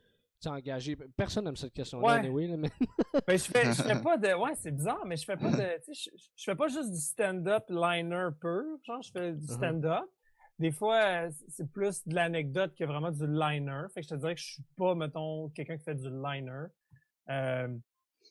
[0.45, 0.97] tu engagé?
[1.17, 2.19] Personne n'aime cette question-là, Ouais.
[2.21, 2.71] anyway, là, mais.
[3.27, 4.29] Ben, je fais, je fais pas de.
[4.41, 5.79] Ouais, c'est bizarre, mais je fais pas de.
[5.85, 8.63] Tu sais, je, je fais pas juste du stand-up liner pur.
[8.85, 9.57] Genre, je fais du Mhm.
[9.57, 10.05] stand-up.
[10.59, 13.87] Des fois, c'est plus de l'anecdote que vraiment du liner.
[13.93, 16.67] Fait que je te dirais que je suis pas, mettons, quelqu'un qui fait du liner.
[17.29, 17.69] Euh,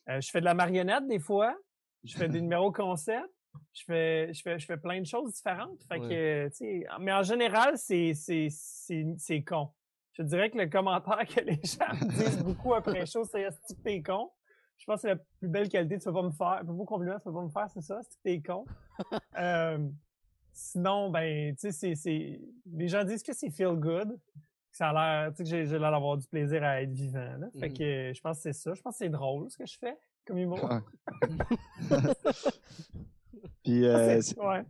[0.08, 1.54] euh, je fais de la marionnette des fois.
[2.02, 3.28] Je fais des numéros concept.
[3.72, 5.80] Je fais, je fais, je fais plein de choses différentes.
[5.88, 9.68] Fait que, tu sais, mais en général, c'est, c'est, c'est, c'est con.
[10.14, 13.74] Je dirais que le commentaire que les gens disent beaucoup après un show, c'est est-ce
[13.74, 14.30] que t'es con?
[14.78, 15.98] Je pense que c'est la plus belle qualité.
[15.98, 16.58] Tu peux pas me faire.
[16.60, 18.64] Le plus beau compliment, tu peux pas me faire, c'est ça, c'est que t'es con?
[19.38, 19.78] Euh,
[20.52, 22.40] sinon, ben, tu sais, c'est.
[22.72, 24.10] Les gens disent que c'est feel good.
[24.10, 24.92] que Ça a
[25.24, 27.36] l'air, tu sais, que j'ai, l'air d'avoir du plaisir à être vivant.
[27.38, 27.48] Là.
[27.58, 27.76] Fait Mhm.
[27.78, 28.74] que je pense que c'est ça.
[28.74, 30.62] Je pense que c'est drôle ce que je fais comme humour.
[30.64, 30.80] Ouais.
[33.64, 34.64] Puis, Ah, euh, c'est- ouais.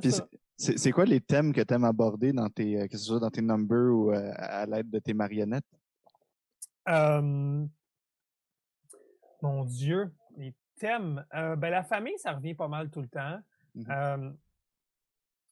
[0.00, 0.26] Puis ça.
[0.62, 3.30] C'est quoi les thèmes que tu aimes aborder dans tes, euh, que ce soit dans
[3.30, 5.66] tes numbers ou euh, à l'aide de tes marionnettes?
[6.88, 7.66] Euh,
[9.42, 11.24] Mon Dieu, les thèmes.
[11.34, 13.40] Euh, ben, la famille, ça revient pas mal tout le temps.
[13.74, 13.86] Mhm.
[13.90, 14.30] Euh,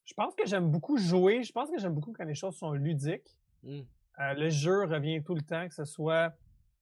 [0.05, 1.43] je pense que j'aime beaucoup jouer.
[1.43, 3.37] Je pense que j'aime beaucoup quand les choses sont ludiques.
[3.65, 6.33] Euh, le jeu revient tout le temps, que ce soit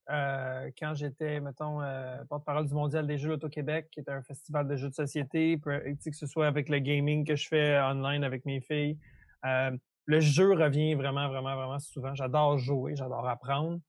[0.09, 4.67] euh, quand j'étais, mettons, euh, porte-parole du Mondial des Jeux Auto-Québec, qui est un festival
[4.67, 8.43] de jeux de société, que ce soit avec le gaming que je fais online avec
[8.45, 8.97] mes filles.
[9.45, 9.71] Euh,
[10.05, 12.15] le jeu revient vraiment, vraiment, vraiment souvent.
[12.15, 13.79] J'adore jouer, j'adore apprendre.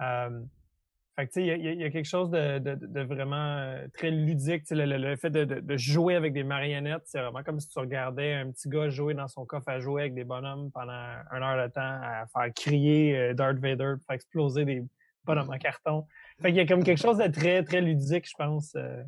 [0.00, 0.40] Euh,
[1.16, 4.62] fait que, tu sais, il y a- quelque chose de, vraiment très ludique.
[4.70, 8.50] Le, le- fait de, jouer avec des marionnettes, c'est vraiment comme si tu regardais un
[8.50, 10.92] petit gars jouer dans son coffre à jouer avec des bonhommes pendant
[11.32, 14.84] une heure de temps, à faire crier Darth Vader, faire exploser des
[15.24, 16.06] bonhommes en carton.
[16.40, 19.02] Fait qu'il y a comme quelque chose de très, très ludique, je pense, euh,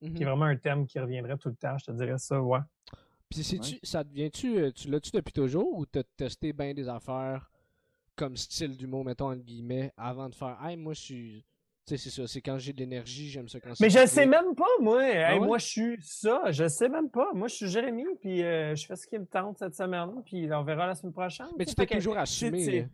[0.00, 1.76] qui est vraiment un thème qui reviendrait tout le temps.
[1.78, 2.60] Je te dirais ça, ouais.
[3.28, 7.50] Puis c'est-tu, ça devient-tu, euh, tu l'as-tu depuis toujours ou t'as testé bien des affaires
[8.16, 11.44] comme style d'humour, mettons, entre guillemets, avant de faire, hey, moi, je suis.
[11.86, 13.82] Tu sais, c'est ça, c'est quand j'ai de l'énergie, j'aime ça quand c'est.
[13.84, 15.02] Mais je sais même pas, moi.
[15.02, 15.46] Hey, Ah ouais?
[15.46, 16.42] Moi, je suis ça.
[16.50, 17.32] Je sais même pas.
[17.32, 20.52] Moi, je suis Jérémy, puis euh, je fais ce qui me tente cette semaine, puis
[20.52, 21.46] on verra la semaine prochaine.
[21.58, 22.88] Mais tu tu t'es toujours assumé.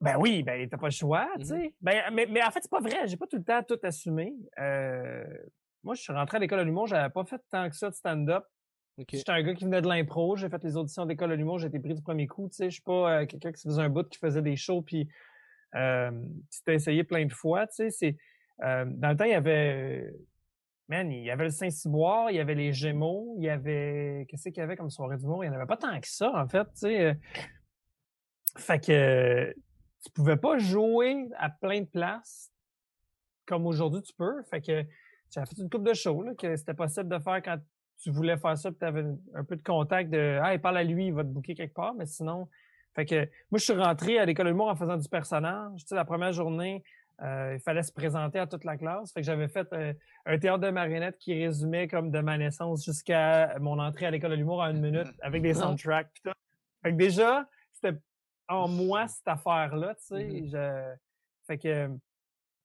[0.00, 1.44] Ben oui, ben t'as pas le choix, tu Mhm.
[1.44, 1.74] sais.
[1.80, 3.06] Ben, mais, mais en fait, c'est pas vrai.
[3.06, 4.32] J'ai pas tout le temps tout assumé.
[4.58, 5.24] Euh,
[5.82, 7.94] moi, je suis rentré à l'école de l'humour, j'avais pas fait tant que ça de
[7.94, 8.44] stand-up.
[9.10, 11.68] J'étais un gars qui venait de l'impro, j'ai fait les auditions d'école de l'humour, j'ai
[11.68, 12.64] été pris du premier coup, tu sais.
[12.66, 15.08] Je suis pas euh, quelqu'un qui se faisait un bout, qui faisait des shows, puis
[15.74, 16.10] euh,
[16.50, 17.90] qui s'était essayé plein de fois, tu sais.
[17.90, 18.16] C'est,
[18.62, 20.12] euh, dans le temps, il y avait...
[20.88, 24.26] Man, il y avait le Saint-Cyboire, il y avait les Gémeaux, il y avait...
[24.28, 25.44] Qu'est-ce qu'il y avait comme soirée d'humour?
[25.44, 27.16] Il y en avait pas tant que ça, en fait, tu sais.
[28.56, 29.54] Fait que
[30.02, 32.50] tu pouvais pas jouer à plein de places
[33.46, 34.42] comme aujourd'hui tu peux.
[34.44, 34.84] Fait que
[35.30, 37.58] j'avais fait une coupe de shows là, que c'était possible de faire quand
[38.02, 41.06] tu voulais faire ça, tu avais un peu de contact de Ah, parle à lui,
[41.06, 42.48] il va te booker quelque part, mais sinon.
[42.94, 45.80] Fait que moi, je suis rentré à l'école de l'humour en faisant du personnage.
[45.82, 46.82] Tu sais, la première journée,
[47.22, 49.12] euh, il fallait se présenter à toute la classe.
[49.12, 49.92] Fait que j'avais fait euh,
[50.26, 54.30] un théâtre de marionnettes qui résumait comme de ma naissance jusqu'à mon entrée à l'école
[54.30, 56.32] de l'humour en une minute avec des soundtracks pis tout.
[56.82, 57.98] Fait que déjà, c'était
[58.50, 60.24] en moi cette affaire-là, tu sais.
[60.24, 60.48] Mhm.
[60.48, 60.94] je-
[61.46, 61.88] Fait que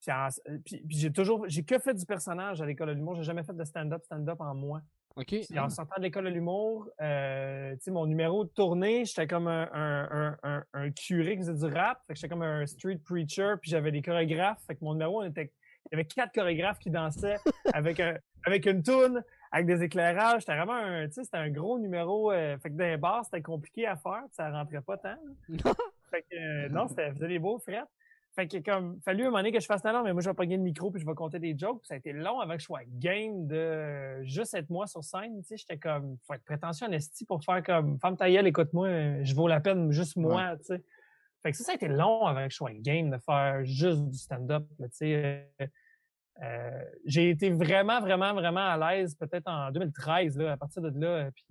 [0.02, 0.28] puis, en-
[0.66, 3.44] puis- puis j'ai toujours j'ai que fait du personnage à l'école de l'humour, j'ai jamais
[3.44, 4.82] fait de stand-up, stand-up en moi.
[5.16, 5.28] OK.
[5.28, 9.28] Puis en sortant de l'école de l'humour, euh, tu sais, mon numéro de tournée, j'étais
[9.28, 12.00] comme un, un, un, un, un curé qui faisait du rap.
[12.06, 14.62] Fait que j'étais comme un street preacher, puis j'avais des chorégraphes.
[14.68, 15.54] Fait que mon numéro, on était,
[15.86, 17.38] il y avait quatre chorégraphes qui dansaient
[17.74, 19.24] avec, un, avec une toune,
[19.56, 20.42] avec des éclairages.
[20.42, 22.30] C'était vraiment un, tu sais, c'était un gros numéro.
[22.32, 25.16] euh, fait que d'un bar, c'était compliqué à faire, ça rentrait pas tant.
[26.12, 27.88] Fait que, euh, non, c'était, faisait des beaux frettes.
[28.36, 30.36] Fait que comme, fallu un moment donné que je fasse, non, mais moi, je vais
[30.36, 31.80] pogner le micro puis je vais compter des jokes.
[31.80, 34.88] Puis ça a été long avant que je sois game de euh, juste être moi
[34.88, 35.42] sur scène.
[35.42, 38.48] Tu sais, j'étais comme, faut être prétentieux en esti pour faire comme, femme ta gueule,
[38.48, 40.84] écoute-moi, je vaux la peine juste moi, tu sais.
[41.42, 44.04] Fait que ça, ça a été long avant que je sois game de faire juste
[44.10, 45.50] du stand-up, tu sais.
[46.44, 51.00] Euh, j'ai été vraiment, vraiment, vraiment à l'aise peut-être en 2013, là, à partir de
[51.00, 51.08] là.
[51.08, 51.46] euh, Puis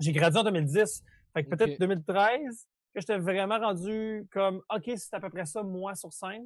[0.00, 1.04] j'ai gradué en 2010.
[1.32, 1.78] Fait que peut-être Ok.
[1.80, 6.44] 2013, que j'étais vraiment rendu comme, OK, c'est à peu près ça, moi, sur scène.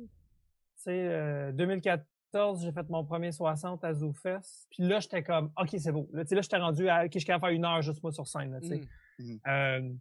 [0.76, 4.66] Tu sais, euh, 2014, j'ai fait mon premier 60 à ZooFest.
[4.70, 6.06] Puis là, j'étais comme, OK, c'est beau.
[6.12, 8.12] Là, là, j'étais rendu à, OK, je suis capable de faire une heure juste moi
[8.12, 8.80] sur scène, là, tu sais.
[9.18, 9.38] Mm.
[9.46, 9.92] Euh,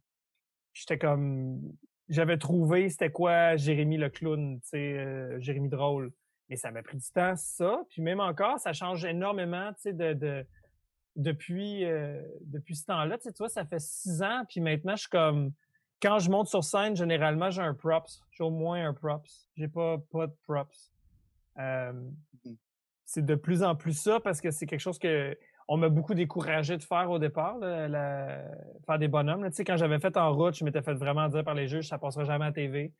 [0.74, 1.62] j'étais comme,
[2.10, 6.12] j'avais trouvé c'était quoi Jérémy le clown, tu sais, Jérémy drôle.
[6.50, 7.84] Mais ça m'a pris du temps, ça.
[7.90, 10.46] Puis même encore, ça change énormément, tu sais, de, de,
[11.16, 13.18] depuis, euh, depuis ce temps-là.
[13.18, 15.52] Tu sais, tu vois, ça fait six ans, puis maintenant, je suis comme,
[16.02, 18.22] quand je monte sur scène, généralement, j'ai un props.
[18.32, 19.48] J'ai au moins un props.
[19.56, 20.92] J'ai pas, pas de props.
[21.60, 21.94] Euh,
[22.46, 22.58] Mhm.
[23.06, 26.14] c'est de plus en plus ça parce que c'est quelque chose que on m'a beaucoup
[26.14, 28.44] découragé de faire au départ, là, la-
[28.86, 29.44] faire des bonhommes.
[29.44, 29.50] là.
[29.50, 31.88] Tu sais, quand j'avais fait en route, je m'étais fait vraiment dire par les juges,
[31.88, 32.92] ça passera jamais à TV.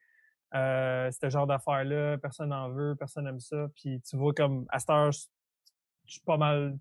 [0.56, 3.68] Euh, ce genre d'affaires-là, personne n'en veut, personne n'aime ça.
[3.76, 5.20] Puis tu vois comme à cette heure, je
[6.06, 6.78] suis pas mal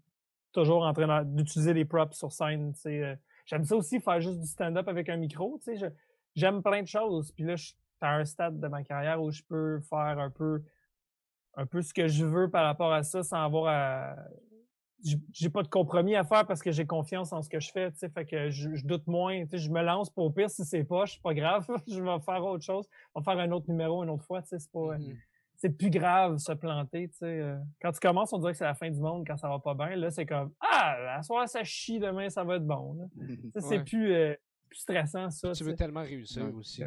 [0.52, 2.74] toujours en train d'utiliser des props sur scène.
[2.86, 5.58] Euh, J'aime ça aussi faire juste du stand-up avec un micro.
[6.34, 7.32] J'aime plein de choses.
[7.32, 10.30] Puis là, je suis à un stade de ma carrière où je peux faire un
[10.30, 10.62] peu
[11.54, 14.16] un peu ce que je veux par rapport à ça sans avoir à
[15.32, 17.90] j'ai- pas de compromis à faire parce que j'ai confiance en ce que je fais,
[17.92, 20.30] tu sais, fait que je, je doute moins, tu sais, je me lance pour au
[20.30, 23.40] pire si c'est pas, c'est pas grave, je vais faire autre chose, on va faire
[23.42, 25.16] un autre numéro une autre fois, tu sais, c'est pas Mhm.
[25.56, 27.26] c'est plus grave se planter, tu sais.
[27.40, 27.56] euh.
[27.80, 29.74] Quand tu commences, on dirait que c'est la fin du monde quand ça va pas
[29.74, 33.08] bien, là c'est comme ah, à soir ça chie, demain ça va être bon.
[33.18, 33.84] Tu sais, c'est Ouais.
[33.84, 34.34] plus euh,
[34.68, 35.52] plus stressant ça.
[35.52, 36.52] Tu veux tellement réussir Ouais.
[36.52, 36.82] aussi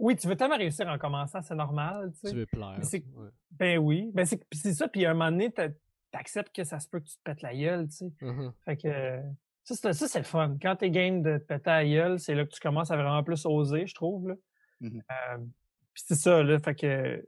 [0.00, 2.30] Oui, tu veux tellement réussir en commençant, c'est normal, tu sais.
[2.30, 2.78] tu veux plaire.
[2.82, 3.30] Ouais.
[3.52, 5.50] Ben oui, ben c'est ça puis à un moment donné
[6.10, 8.12] t'acceptes que ça se peut que tu te pètes la gueule, tu sais.
[8.20, 8.52] Mhm.
[8.64, 9.22] Fait que euh,
[9.64, 10.56] ça, c'est, ça, c'est le fun.
[10.60, 13.22] Quand t'es game de te péter la gueule, c'est là que tu commences à vraiment
[13.22, 14.28] plus oser, je trouve.
[14.28, 14.34] Là.
[14.80, 15.02] Mhm.
[15.10, 15.38] Euh,
[15.92, 16.58] puis c'est ça, là.
[16.58, 17.24] Fait que.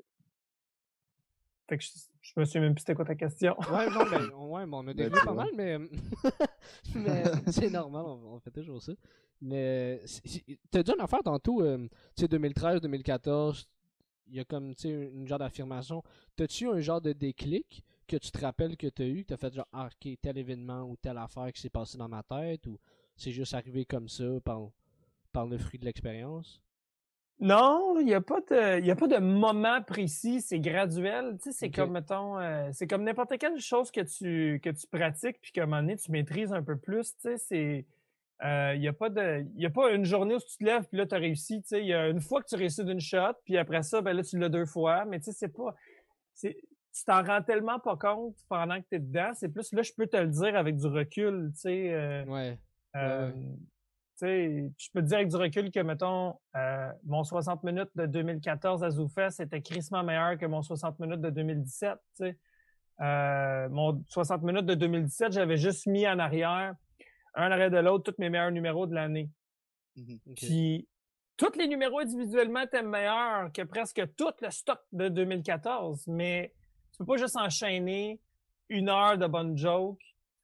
[1.68, 1.90] Fait que je,
[2.20, 3.56] je me souviens même plus c'était quoi ta question.
[3.70, 5.78] Ouais, non, mais, ouais, mais on a Ben, dévié pas mal, mais,
[6.94, 8.92] mais c'est normal, on, on fait toujours ça.
[9.40, 10.02] Mais
[10.70, 13.68] t'as dit une affaire tantôt, euh, tu sais, 2013, 2014,
[14.28, 16.02] il y a comme, tu sais, une genre d'affirmation.
[16.36, 19.54] T'as-tu un genre de déclic que tu te rappelles que t'as eu, que t'as fait
[19.54, 22.76] genre, ah, ok, tel événement ou telle affaire qui s'est passé dans ma tête, ou
[23.16, 24.70] c'est juste arrivé comme ça par,
[25.32, 26.60] par le fruit de l'expérience?
[27.38, 31.38] Non, il n'y a pas de, y a pas de moment précis, c'est graduel.
[31.38, 34.86] Tu sais, c'est comme, mettons, euh, c'est comme n'importe quelle chose que tu, que tu
[34.88, 37.14] pratiques puis qu'à un moment donné, tu maîtrises un peu plus.
[37.14, 37.86] Tu sais, c'est,
[38.44, 40.64] euh, il y a pas de, il y a pas une journée où tu te
[40.64, 41.62] lèves puis là, tu as réussi.
[41.62, 44.02] Tu sais, il y a une fois que tu réussis d'une shot puis après ça,
[44.02, 45.06] ben là, tu l'as deux fois.
[45.06, 45.74] Mais tu sais, c'est pas,
[46.34, 46.58] c'est,
[46.92, 49.30] tu t'en rends tellement pas compte pendant que tu es dedans.
[49.34, 51.92] C'est plus, là, je peux te le dire avec du recul, tu sais.
[51.94, 52.58] euh, Ouais.
[52.96, 57.62] euh, tu sais, je peux te dire avec du recul que, mettons, euh, mon 60
[57.64, 61.98] minutes de 2014 à ZooFest était crissement meilleur que mon 60 minutes de 2017.
[62.16, 62.38] tu sais.
[63.00, 66.74] Euh, mon 60 minutes de 2017, j'avais juste mis en arrière,
[67.34, 69.30] un en arrière de l'autre, tous mes meilleurs numéros de l'année.
[69.96, 70.18] Mhm.
[70.26, 70.34] ok.
[70.36, 70.86] Puis,
[71.38, 76.06] tous les numéros individuellement étaient meilleurs que presque tout le stock de 2014.
[76.08, 76.52] Mais
[77.00, 78.20] peux pas juste enchaîner
[78.68, 79.98] une heure de bonnes jokes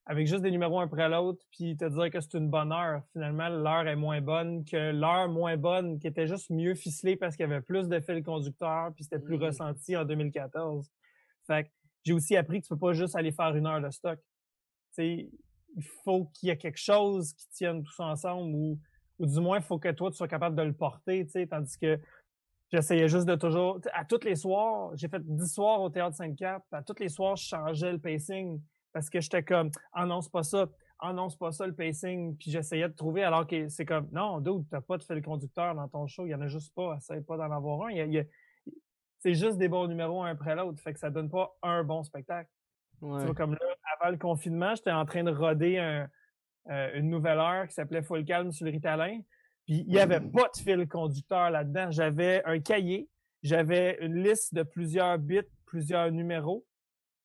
[0.07, 3.03] avec juste des numéros un après l'autre, puis te dire que c'est une bonne heure.
[3.13, 7.37] Finalement, l'heure est moins bonne que l'heure moins bonne, qui était juste mieux ficelée parce
[7.37, 9.43] qu'il y avait plus de fil conducteur, puis c'était plus Mm.
[9.43, 10.89] ressenti en 2014.
[11.47, 11.71] Fait que
[12.05, 14.21] j'ai aussi appris que tu peux pas juste aller faire une heure de stock.
[14.99, 15.29] Il
[16.05, 18.79] faut qu'il y ait quelque chose qui tienne tout ça ensemble, ou,
[19.19, 21.99] ou du moins, il faut que toi, tu sois capable de le porter, tandis que
[22.73, 23.81] j'essayais juste de toujours...
[23.93, 27.37] À tous les soirs, j'ai fait 10 soirs au Théâtre Sainte-Cap, à tous les soirs,
[27.37, 28.61] je changeais le pacing
[28.93, 30.69] parce que j'étais comme «Ah non, c'est pas ça.
[30.99, 34.09] Ah non, c'est pas ça le pacing.» Puis j'essayais de trouver alors que c'est comme
[34.13, 36.27] «Non, dude, t'as pas de fil conducteur dans ton show.
[36.27, 36.97] Il y en a juste pas.
[36.97, 37.91] Essaye pas d'en avoir un.
[37.91, 38.27] Il
[39.19, 40.81] c'est juste des bons numéros un après l'autre.
[40.81, 42.51] Fait que ça donne pas un bon spectacle.
[43.01, 43.21] Ouais.
[43.21, 43.59] Tu vois, comme là,
[43.99, 46.09] avant le confinement, j'étais en train de roder un-
[46.71, 49.21] euh, une nouvelle heure qui s'appelait Full Calme sur le Ritalin.
[49.67, 51.91] Puis il n'y avait pas de fil conducteur là-dedans.
[51.91, 53.09] J'avais un cahier,
[53.43, 56.65] j'avais une liste de plusieurs bits, plusieurs numéros.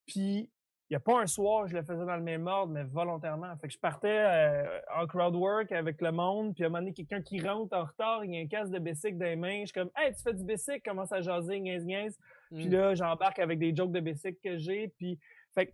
[0.07, 0.49] Puis
[0.89, 3.55] il n'y a pas un soir, je le faisais dans le même ordre, mais volontairement.
[3.61, 6.81] Fait que je partais euh, en crowd work avec le monde, puis à un moment
[6.81, 9.37] donné, quelqu'un qui rentre en retard, il y a un casque de bicycle dans les
[9.37, 9.61] mains.
[9.61, 12.19] Je suis comme, hey, tu fais du bicycle, commence à jaser, niaise, niaise.
[12.53, 12.71] Puis Mm.
[12.73, 14.89] là, j'embarque avec des jokes de bicycle que j'ai.
[14.97, 15.17] Puis,
[15.53, 15.71] fait que,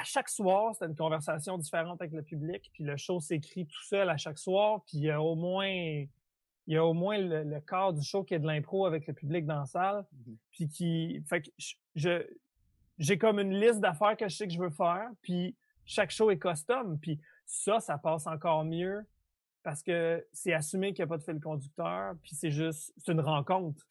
[0.00, 2.70] à chaque soir, c'était une conversation différente avec le public.
[2.72, 4.82] Puis le show s'écrit tout seul à chaque soir.
[4.86, 6.08] Puis il y a au moins, il
[6.66, 9.14] y a au moins le, le quart du show qui est de l'impro avec le
[9.14, 10.04] public dans la salle.
[10.26, 10.36] Mhm.
[10.52, 11.50] Puis qui, fait que
[11.94, 12.26] je-
[12.98, 15.08] j'ai comme une liste d'affaires que je sais que je veux faire.
[15.22, 15.54] Puis
[15.84, 16.98] chaque show est custom.
[16.98, 19.04] Puis ça, ça passe encore mieux
[19.62, 22.14] parce que c'est assumé qu'il n'y a pas de fil conducteur.
[22.22, 23.86] Puis c'est juste, c'est une rencontre.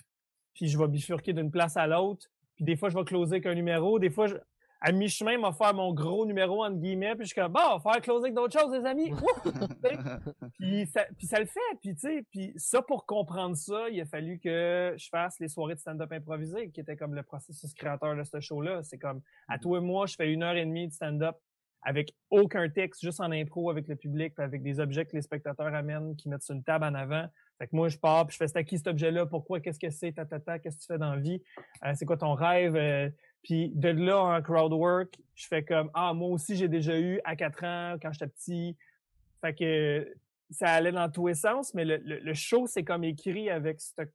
[0.53, 2.27] Puis je vais bifurquer d'une place à l'autre.
[2.55, 3.99] Puis des fois, je vais closer avec un numéro.
[3.99, 4.37] Des fois, je-
[4.85, 7.15] à mi-chemin, vais faire mon gros numéro, entre guillemets.
[7.15, 9.11] Puis je suis comme, bon, on va faire closer avec d'autres choses, les amis.
[10.59, 11.59] Puis, ça, puis ça le fait.
[11.81, 15.47] Puis, tu sais, puis ça, pour comprendre ça, il a fallu que je fasse les
[15.47, 18.83] soirées de stand-up improvisé, qui était comme le processus créateur de ce show-là.
[18.83, 21.35] C'est comme, à tous les mois, je fais une heure et demie de stand-up
[21.81, 25.21] avec aucun texte, juste en impro avec le public, puis avec des objets que les
[25.21, 27.25] spectateurs amènent, qui mettent sur une table en avant.
[27.57, 29.25] Fait que moi, je pars, puis je fais, c'est à qui cet objet-là?
[29.25, 29.59] Pourquoi?
[29.59, 30.11] Qu'est-ce que c'est?
[30.11, 31.41] Ta, ta, ta, qu'est-ce que tu fais dans la vie?
[31.85, 32.75] Euh, c'est quoi ton rêve?
[32.75, 33.09] Euh,
[33.45, 37.21] puis de là, en crowd work, je fais comme, ah, moi aussi, j'ai déjà eu
[37.23, 38.75] à 4 ans, quand j'étais petit.
[39.39, 40.11] Fait que
[40.49, 43.79] ça allait dans tous les sens, mais le, le, le show, c'est comme écrit avec
[43.81, 44.11] cette,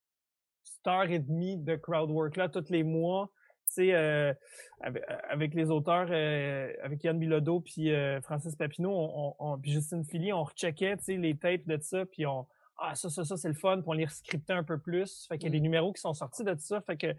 [0.65, 3.31] cette heure et demie de crowd work-là, tous les mois.
[3.69, 4.35] Tu sais, euh,
[4.81, 9.71] avec, avec les auteurs, euh, avec Yann Bilodeau puis euh, Francis Papineau, on, on, puis
[9.71, 13.25] Justine Philly, on recheckait, tu sais, les tapes de ça, puis on, ah, ça, ça,
[13.25, 15.27] ça, c'est le fun, puis on les rescriptait un peu plus.
[15.29, 16.81] Fait qu'il y a des numéros qui sont sortis de ça.
[16.81, 17.15] Fait que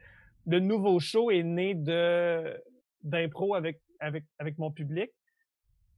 [0.48, 2.62] le nouveau show est né de
[3.04, 5.12] d'impro avec, avec, avec mon public.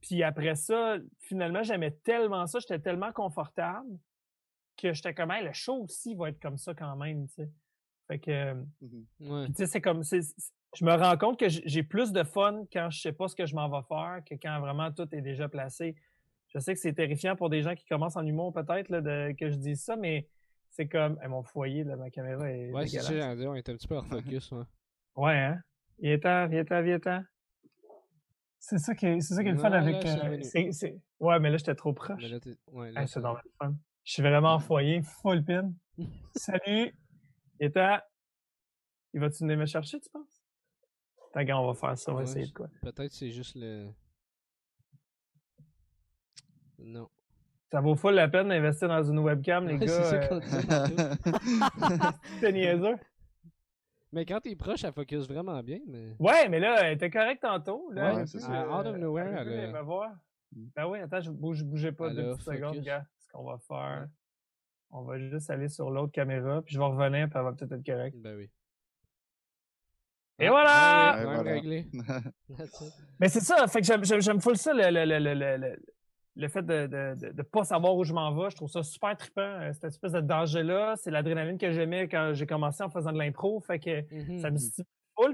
[0.00, 3.98] Puis après ça, finalement, j'aimais tellement ça, j'étais tellement confortable
[4.76, 7.50] que j'étais comme, hey, le show aussi va être comme ça quand même, tu sais.
[8.08, 9.06] Fait que, Mhm.
[9.20, 9.44] Ouais.
[9.44, 12.90] puis tu sais, c'est comme, je me rends compte que j'ai plus de fun quand
[12.90, 15.48] je sais pas ce que je m'en vais faire que quand vraiment tout est déjà
[15.48, 15.94] placé.
[16.48, 18.88] Je sais que c'est terrifiant pour des gens qui commencent en humour peut-être
[19.36, 20.26] que je dise ça, mais
[20.76, 23.74] c'est comme, hey, mon foyer, là, ma caméra est Ouais, c'est ça, on est un
[23.76, 24.64] petit peu hors focus, ouais.
[25.14, 25.60] Ouais, hein?
[26.00, 27.22] Viens-t'en, viens-t'en, viens-t'en.
[28.58, 30.04] C'est ça qui est, c'est ça qui est le fun Ouais, avec.
[30.04, 30.42] euh, revenu.
[30.42, 32.20] c'est- c'est- Ouais, mais là, j'étais trop proche.
[32.28, 32.38] Là,
[32.72, 33.74] ouais, là, Hey, c'est le fun.
[34.02, 35.72] Je suis vraiment en foyer, full pin.
[36.34, 36.92] Salut!
[37.60, 37.98] Viens-t'en.
[39.12, 40.42] Il va-tu venir me chercher, tu penses?
[41.36, 42.66] Gars, on va faire ça, on va Ouais, essayer de quoi.
[42.82, 43.90] Peut-être c'est juste le.
[46.78, 47.08] Non.
[47.74, 50.30] Ça vaut full la peine d'investir dans une webcam, les Ouais, gars.
[52.38, 52.94] C'est niaiseux.
[54.12, 56.14] Mais quand t'es proche, elle focus vraiment bien, mais.
[56.20, 57.90] Ouais, mais là, elle était correcte tantôt.
[57.90, 58.64] Là, Ouais, c'est ça.
[58.70, 60.12] Ah, out of nowhere, elle elle me voir.
[60.52, 60.66] Mm.
[60.76, 63.04] Ben oui, attends, je bouge, bougez pas deux petites secondes, gars.
[63.18, 64.06] Ce qu'on va faire,
[64.92, 67.72] on va juste aller sur l'autre caméra, puis je vais revenir, puis elle va peut-être
[67.72, 68.16] être correcte.
[68.18, 68.48] Ben oui.
[70.38, 71.42] Et Ah, voilà!
[71.42, 72.20] ben voilà.
[73.18, 75.76] Mais c'est ça, fait que j'aime, j'aime, j'aime full ça, le, le, le,
[76.36, 78.50] le, fait de, de, de, de pas savoir où je m'en vais.
[78.50, 80.94] Je trouve ça super trippant, euh, cette espèce de danger-là.
[80.96, 84.38] C'est l'adrénaline que j'aimais quand j'ai commencé en faisant de l'impro, fait que Mhm.
[84.40, 84.86] ça me stimule.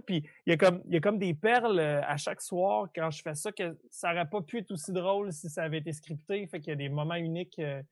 [0.05, 2.89] Puis il y, a comme, il y a comme des perles euh, à chaque soir
[2.95, 5.79] quand je fais ça que ça aurait pas pu être aussi drôle si ça avait
[5.79, 6.47] été scripté.
[6.49, 7.83] Fait qu'il y a des moments uniques, euh,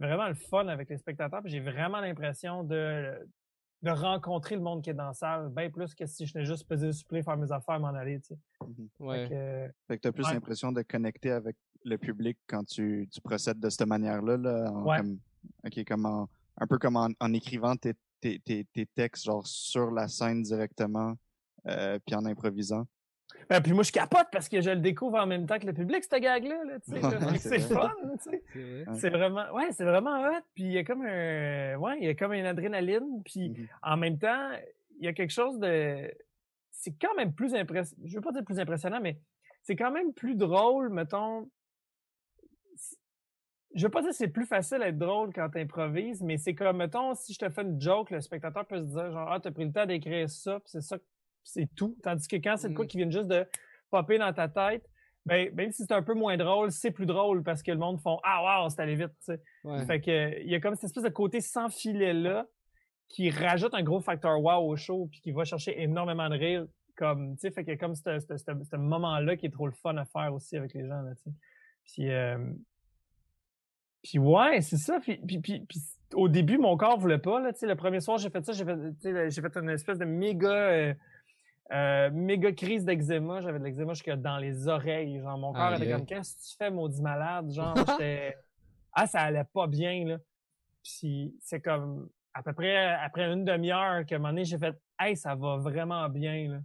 [0.00, 1.40] vraiment le fun avec les spectateurs.
[1.42, 3.14] Puis j'ai vraiment l'impression de,
[3.82, 6.44] de rencontrer le monde qui est dans la salle, bien plus que si je venais
[6.46, 8.20] juste peser le supplé, faire mes affaires, m'en aller.
[8.20, 8.38] Tu sais.
[8.98, 9.22] Ouais.
[9.22, 10.34] Fait que, euh, Fait que t'as plus Ouais.
[10.34, 14.84] l'impression de connecter avec le public quand tu, tu procèdes de cette manière-là, là, en-
[14.84, 14.96] Ouais.
[14.98, 15.18] comme,
[15.64, 19.46] ok, comme en- un peu comme en, en écrivant tes, tes, tes, tes textes genre
[19.46, 21.14] sur la scène directement,
[21.66, 22.86] euh, puis en improvisant.
[23.48, 25.72] Ben, puis moi, je capote parce que je le découvre en même temps que le
[25.72, 26.64] public, cette gag-là.
[26.64, 27.08] Là, tu sais, là.
[27.30, 27.90] Ouais, c'est fun.
[28.22, 28.42] tu sais.
[28.52, 28.84] C'est vrai.
[28.86, 28.98] Ouais.
[28.98, 30.40] C'est vraiment, ouais, c'est vraiment hot.
[30.54, 33.22] Puis il y a comme un, ouais, il y a comme une adrénaline.
[33.24, 33.68] Puis Mhm.
[33.82, 34.50] en même temps,
[34.98, 36.12] il y a quelque chose de,
[36.72, 38.02] c'est quand même plus impressionnant.
[38.04, 39.18] Je veux pas dire plus impressionnant, mais
[39.62, 41.48] c'est quand même plus drôle, mettons.
[43.74, 46.78] Je veux pas dire que c'est plus facile d'être drôle quand t'improvises, mais c'est comme,
[46.78, 49.50] mettons, si je te fais une joke, le spectateur peut se dire, genre, ah, t'as
[49.52, 50.98] pris le temps d'écrire ça, puis c'est ça,
[51.44, 51.96] c'est tout.
[52.02, 52.88] Tandis que quand c'est de quoi Mm.
[52.88, 53.46] qui vient juste de
[53.90, 54.88] popper dans ta tête,
[55.26, 58.00] ben, même si c'est un peu moins drôle, c'est plus drôle parce que le monde
[58.00, 59.40] font, ah, wow, c'est allé vite, tu sais.
[59.64, 59.84] Ouais.
[59.86, 62.46] Fait que, il y a comme cette espèce de côté sans filet là
[63.08, 66.66] qui rajoute un gros facteur wow au show puis qui va chercher énormément de rire.
[66.96, 70.34] Comme, tu sais, fait a comme ce, moment-là qui est trop le fun à faire
[70.34, 71.30] aussi avec les gens, là, tu sais.
[71.84, 72.38] Puis, euh,
[74.02, 74.98] puis ouais, c'est ça.
[75.00, 75.80] Puis, puis, puis, puis
[76.14, 77.50] au début, mon corps voulait pas, là.
[77.60, 80.94] Le premier soir, j'ai fait ça, j'ai fait, j'ai fait une espèce de méga, euh,
[81.72, 83.40] euh, méga crise d'eczéma.
[83.40, 85.20] J'avais de l'eczéma jusque dans les oreilles.
[85.20, 87.50] Genre, mon corps Aïe, était comme, qu'est-ce que tu fais, maudit malade?
[87.50, 88.36] Genre, j'étais,
[88.92, 90.18] ah, ça allait pas bien, là.
[90.82, 94.76] Puis c'est comme, à peu près, après une demi-heure, qu'à un moment donné, j'ai fait,
[94.98, 96.58] hey, ça va vraiment bien, là.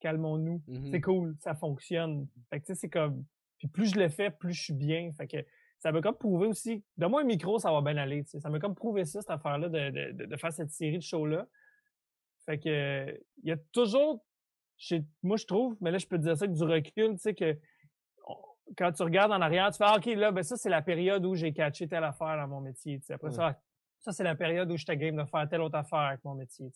[0.00, 0.62] calmons-nous.
[0.66, 0.90] Mhm.
[0.92, 2.26] C'est cool, ça fonctionne.
[2.50, 3.24] Fait que tu sais, c'est comme.
[3.58, 5.10] Puis plus je le fais, plus je suis bien.
[5.12, 5.38] Fait que
[5.78, 6.82] ça m'a comme prouvé aussi.
[6.96, 8.24] Donne-moi un micro, ça va bien aller.
[8.24, 8.40] tu sais.
[8.40, 11.02] Ça m'a comme prouvé ça, cette affaire-là, de, de, de- de faire cette série de
[11.02, 11.46] shows-là.
[12.46, 14.24] Fait que il y a toujours.
[15.22, 17.34] Moi, je trouve, mais là, je peux te dire ça avec du recul, tu sais,
[17.34, 17.58] que
[18.76, 21.24] quand tu regardes en arrière, tu fais ah, OK, là, ben ça, c'est la période
[21.24, 23.00] où j'ai catché telle affaire dans mon métier.
[23.10, 23.60] Après ça, ah,
[24.00, 26.70] ça, c'est la période où j'étais game de faire telle autre affaire avec mon métier.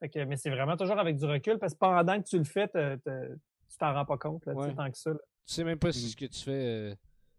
[0.00, 2.44] Fait que, mais c'est vraiment toujours avec du recul parce que pendant que tu le
[2.44, 3.34] fais, te- te-
[3.70, 4.74] tu t'en rends pas compte là, tu sais, Ouais.
[4.74, 5.10] tant que ça.
[5.10, 5.18] là.
[5.46, 6.08] Tu sais même pas si Mhm.
[6.10, 6.94] ce que tu fais euh,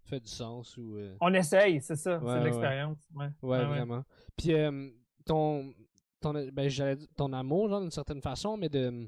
[0.06, 0.98] fait du sens ou.
[0.98, 2.18] euh, On essaye, c'est ça.
[2.20, 2.98] Ouais, c'est de l'expérience.
[3.14, 3.28] Ouais.
[3.42, 3.66] Ouais, ouais.
[3.66, 4.04] vraiment.
[4.38, 4.90] Puis euh,
[5.26, 5.74] ton,
[6.20, 6.70] ton, ben,
[7.16, 9.08] ton amour, genre, d'une certaine façon, mais de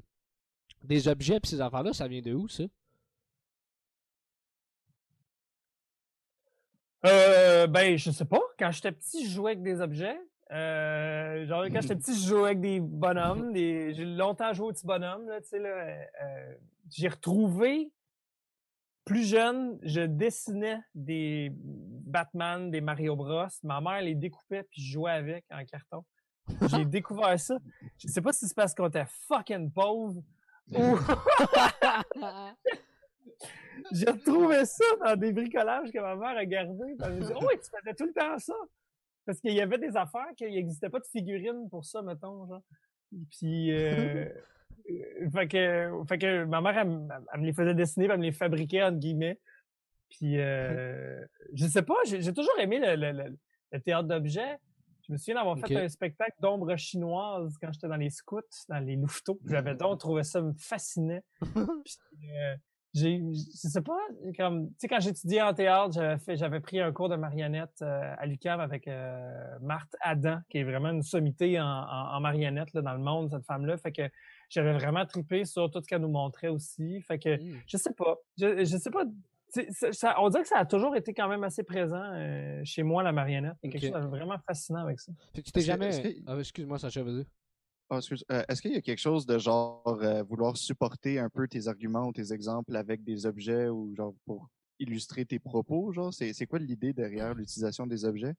[0.82, 2.64] des objets pis ces affaires-là, ça vient de où, ça?
[7.06, 8.40] Euh, ben, je sais pas.
[8.58, 10.18] Quand j'étais petit, je jouais avec des objets.
[10.52, 13.52] Euh, genre, quand j'étais petit, je jouais avec des bonhommes.
[13.52, 13.92] Des...
[13.94, 15.68] J'ai longtemps joué aux petits bonhommes, là, tu sais, là.
[16.22, 16.54] euh,
[16.90, 17.90] j'ai retrouvé,
[19.04, 23.46] plus jeune, je dessinais des Batman, des Mario Bros.
[23.62, 26.04] Ma mère les découpait puis je jouais avec en carton.
[26.70, 27.58] J'ai découvert ça.
[27.98, 30.22] Je sais pas si c'est parce qu'on était fucking pauvre
[30.72, 30.96] ou
[33.92, 36.96] j'ai retrouvé ça dans des bricolages que ma mère a gardés.
[37.02, 38.54] Elle me dit Oh, tu faisais tout le temps ça.
[39.26, 42.46] Parce qu'il y avait des affaires qu'il n'existait pas de figurines pour ça, mettons.
[42.46, 42.62] Genre.
[43.30, 44.28] Puis, euh,
[45.32, 48.24] fait, que, fait que ma mère, elle, me- elle me les faisait dessiner, elle me
[48.24, 49.40] les fabriquait, entre guillemets.
[50.10, 53.38] Puis, euh, je sais pas, j'ai toujours aimé le, le- le-
[53.72, 54.58] le théâtre d'objets.
[55.06, 58.78] Je me souviens d'avoir fait un spectacle d'ombre chinoise quand j'étais dans les scouts, dans
[58.78, 59.38] les louveteaux.
[59.46, 61.22] J'avais donc trouvé ça me fascinait.
[61.40, 62.56] Puis, euh,
[62.94, 63.98] j'ai, je sais pas,
[64.38, 67.82] comme, tu sais, quand j'étudiais en théâtre, j'avais fait, j'avais pris un cours de marionnette
[67.82, 72.20] euh, à l'UQAM avec euh, Marthe Adam, qui est vraiment une sommité en, en, en
[72.20, 73.76] marionnette là, dans le monde, cette femme-là.
[73.78, 74.02] Fait que
[74.48, 77.00] j'avais vraiment trippé sur tout ce qu'elle nous montrait aussi.
[77.02, 77.60] Fait que, Hmm.
[77.66, 79.04] je sais pas, je, je sais pas.
[79.92, 83.02] ça- on dirait que ça a toujours été quand même assez présent euh, chez moi,
[83.02, 83.54] la marionnette.
[83.62, 85.12] Il y a quelque chose de vraiment fascinant avec ça.
[85.34, 86.22] Fait que tu t'es jamais.
[86.26, 87.24] Ah, excuse-moi, Sacha, vas-y.
[87.96, 88.24] Excuse.
[88.32, 91.68] Euh, Est-ce qu'il y a quelque chose de genre euh, vouloir supporter un peu tes
[91.68, 94.48] arguments ou tes exemples avec des objets ou genre pour
[94.80, 96.12] illustrer tes propos, genre?
[96.12, 98.34] C'est c'est quoi l'idée derrière l'utilisation des objets?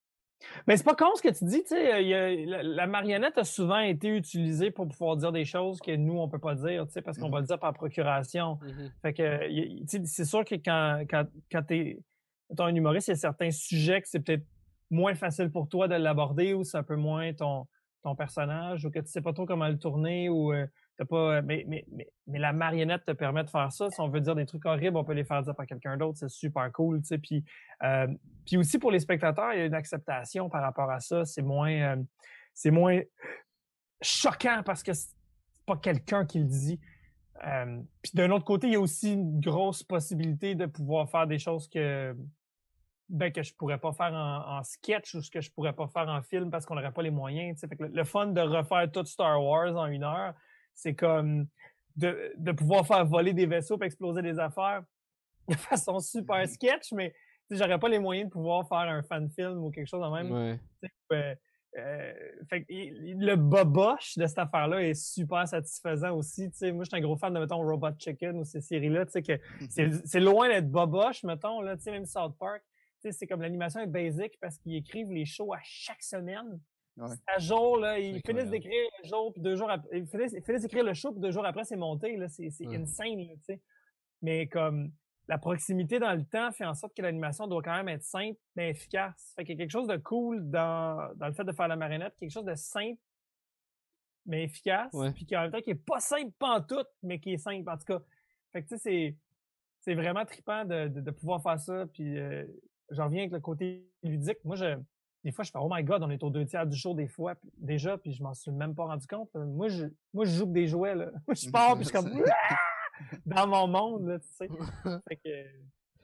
[0.68, 2.02] Mais c'est pas con ce que tu dis, tu sais,
[2.46, 6.28] la, la marionnette a souvent été utilisée pour pouvoir dire des choses que nous, on
[6.28, 8.60] peut pas dire, tu sais, parce qu'on va le dire par procuration.
[8.62, 8.92] Mhm.
[9.02, 9.40] Fait que,
[10.06, 12.00] c'est sûr que quand, quand, quand t'es,
[12.58, 14.46] un humoriste, il y a certains sujets que c'est peut-être
[14.90, 17.68] moins facile pour toi de l'aborder ou c'est un peu moins ton,
[18.04, 21.42] ton personnage ou que tu sais pas trop comment le tourner ou euh, t'as pas,
[21.42, 23.90] mais, mais, mais, mais la marionnette te permet de faire ça.
[23.90, 26.18] Si on veut dire des trucs horribles, on peut les faire dire par quelqu'un d'autre.
[26.18, 27.02] C'est super cool.
[27.22, 27.44] Puis,
[27.84, 28.08] euh,
[28.46, 31.26] puis aussi pour les spectateurs, il y a une acceptation par rapport à ça.
[31.26, 32.04] C'est moins, euh,
[32.54, 33.02] c'est moins
[34.02, 35.14] choquant parce que c'est
[35.66, 36.80] pas quelqu'un qui le dit.
[37.46, 41.28] Euh, puis d'un autre côté, il y a aussi une grosse possibilité de pouvoir faire
[41.28, 42.16] des choses que
[43.08, 46.08] ben, que je pourrais pas faire en, sketch ou ce que je pourrais pas faire
[46.10, 47.64] en film parce qu'on n'aurait pas les moyens.
[47.80, 50.34] le fun de refaire tout Star Wars en une heure,
[50.76, 51.48] c'est comme
[51.96, 54.84] de, de pouvoir faire voler des vaisseaux et exploser des affaires
[55.48, 57.12] de façon super sketch, mais
[57.48, 60.02] tu sais, j'aurais pas les moyens de pouvoir faire un fan film ou quelque chose
[60.04, 60.32] de même.
[60.32, 60.60] Ouais.
[61.14, 61.36] Euh,
[61.78, 62.14] euh,
[62.50, 66.50] fait il- le boboche de cette affaire-là est super satisfaisant aussi.
[66.52, 69.06] Tu sais, moi, je suis un gros fan de, mettons, Robot Chicken ou ces séries-là.
[69.06, 69.40] Tu sais, que
[70.06, 72.64] c'est loin d'être boboche, mettons, là, tu sais, même South Park.
[73.02, 76.60] Tu sais, c'est comme l'animation est basic parce qu'ils écrivent les shows à chaque semaine.
[76.98, 77.16] Ouais.
[77.28, 80.42] À jour, là, ils finissent d'écrire le jour, puis deux jours après, ils finissent, ils
[80.44, 82.30] finissent d'écrire le show, puis deux jours après, c'est monté, là.
[82.30, 82.78] C'est c'est Ouais.
[82.78, 83.62] insane, là, tu sais.
[84.22, 84.92] Mais comme,
[85.28, 88.40] la proximité dans le temps fait en sorte que l'animation doit quand même être simple
[88.56, 89.34] mais efficace.
[89.36, 91.76] Fait qu'il y a quelque chose de cool dans, dans le fait de faire la
[91.76, 93.00] marionnette, quelque chose de simple
[94.28, 95.12] mais efficace, Ouais.
[95.12, 97.78] puis qui en même temps qui est pas simple pantoute, mais qui est simple en
[97.78, 98.00] tout cas.
[98.54, 99.16] Fait que tu sais, c'est
[99.82, 101.86] c'est vraiment trippant de, de, de pouvoir faire ça.
[101.94, 102.46] Puis euh,
[102.90, 104.44] j'en reviens avec le côté ludique.
[104.44, 104.78] Moi, je
[105.26, 107.08] des fois, je fais Oh my god, on est aux deux tiers du show des
[107.08, 109.30] fois puis- déjà, puis je m'en suis même pas rendu compte.
[109.34, 109.44] là.
[109.44, 111.10] Moi, je moi je joue que des jouets là.
[111.28, 112.10] Moi, je pars puis je suis comme
[113.26, 114.48] dans mon monde là, tu sais.
[115.10, 115.30] Fait que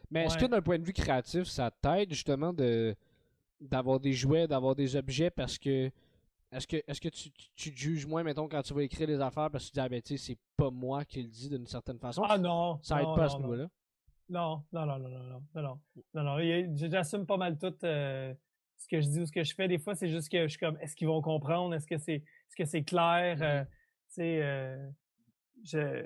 [0.09, 0.41] Mais est-ce Ouais.
[0.41, 2.95] que d'un point de vue créatif, ça t'aide justement de
[3.61, 5.29] d'avoir des jouets, d'avoir des objets?
[5.29, 5.91] Parce que
[6.51, 9.07] est-ce que est-ce que tu, tu, tu te juges moins, mettons, quand tu vas écrire
[9.07, 11.29] les affaires parce que tu dis ah ben tu sais, c'est pas moi qui le
[11.29, 12.23] dis d'une certaine façon?
[12.27, 13.41] ah non, ça aide non, pas à non, ce non.
[13.43, 13.67] niveau-là?
[14.29, 15.61] Non, non, non, non, non, non, non,
[16.13, 16.75] non, non, non.
[16.89, 18.33] J'assume pas mal tout euh,
[18.81, 19.67] ce que je dis ou ce que je fais.
[19.67, 21.75] Des fois, c'est juste que je suis comme, est-ce qu'ils vont comprendre?
[21.75, 23.37] Est-ce que c'est, est-ce que c'est clair?
[23.41, 26.03] Euh, tu sais, euh,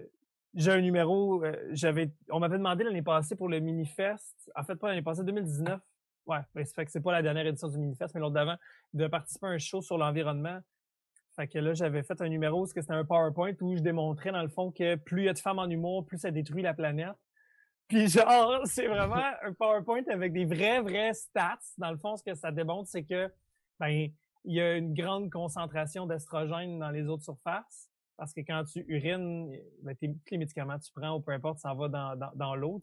[0.54, 4.52] j'ai un numéro, euh, j'avais, on m'avait demandé l'année passée pour le Minifest.
[4.56, 5.80] En fait, pas l'année passée, 2019.
[6.26, 8.58] Ouais, ben, fait que c'est pas la dernière édition du Minifest, mais l'autre d'avant,
[8.94, 10.60] de participer à un show sur l'environnement.
[11.36, 14.42] Fait que là, j'avais fait un numéro où c'était un PowerPoint où je démontrais, dans
[14.42, 16.74] le fond, que plus il y a de femmes en humour, plus ça détruit la
[16.74, 17.16] planète.
[17.88, 21.60] Puis genre, c'est vraiment un PowerPoint avec des vrais, vrais stats.
[21.78, 23.32] Dans le fond, ce que ça démontre, c'est que
[23.80, 24.10] ben
[24.48, 27.90] il y a une grande concentration d'estrogène dans les autres surfaces.
[28.18, 31.60] Parce que quand tu urines, ben, tous les médicaments que tu prends ou peu importe,
[31.60, 32.80] ça va dans, dans, dans l'eau.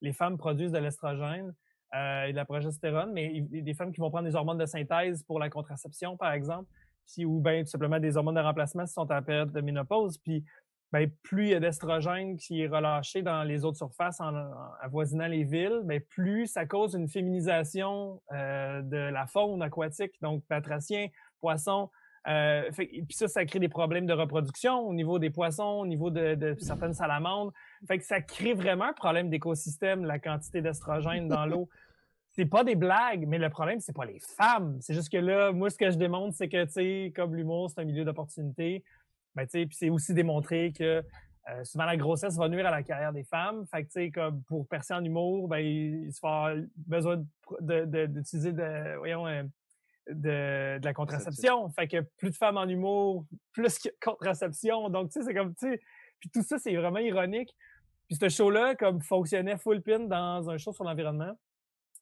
[0.00, 1.54] Les femmes produisent de l'estrogène
[1.94, 4.66] euh, et de la progestérone, mais il des femmes qui vont prendre des hormones de
[4.66, 6.70] synthèse pour la contraception, par exemple,
[7.06, 10.18] puis, ou bien tout simplement des hormones de remplacement si sont en période de ménopause.
[10.18, 10.44] Puis
[10.92, 14.34] ben, plus il y a d'estrogène qui est relâché dans les autres surfaces en,
[14.80, 20.44] avoisinant les villes, ben, plus ça cause une féminisation euh, de la faune aquatique, donc
[20.48, 21.08] batraciens,
[21.40, 21.90] poissons.
[22.28, 25.80] Euh, fait, et puis ça, ça crée des problèmes de reproduction au niveau des poissons,
[25.80, 27.52] au niveau de, de certaines salamandres.
[27.86, 31.68] Fait que ça crée vraiment un problème d'écosystème, la quantité d'estrogène dans l'eau.
[32.32, 34.76] C'est pas des blagues, mais le problème, c'est pas les femmes.
[34.82, 37.70] C'est juste que là, moi, ce que je démontre, c'est que, tu sais, comme l'humour,
[37.70, 38.84] c'est un milieu d'opportunité.
[39.36, 41.04] Ben, puis c'est aussi démontré que
[41.48, 43.66] euh, souvent la grossesse va nuire à la carrière des femmes.
[43.66, 47.24] Fait que, tu sais, comme pour percer en humour, ben, il, se va besoin
[47.60, 49.42] d'utiliser de, voyons, euh,
[50.08, 51.68] de, de, la contraception.
[51.68, 54.88] Fait que plus de femmes en humour, plus que contraception.
[54.88, 55.80] Donc, tu sais, c'est comme, tu sais,
[56.18, 57.54] puis tout ça, c'est vraiment ironique.
[58.08, 61.38] Puis ce show-là, comme fonctionnait full pin dans un show sur l'environnement.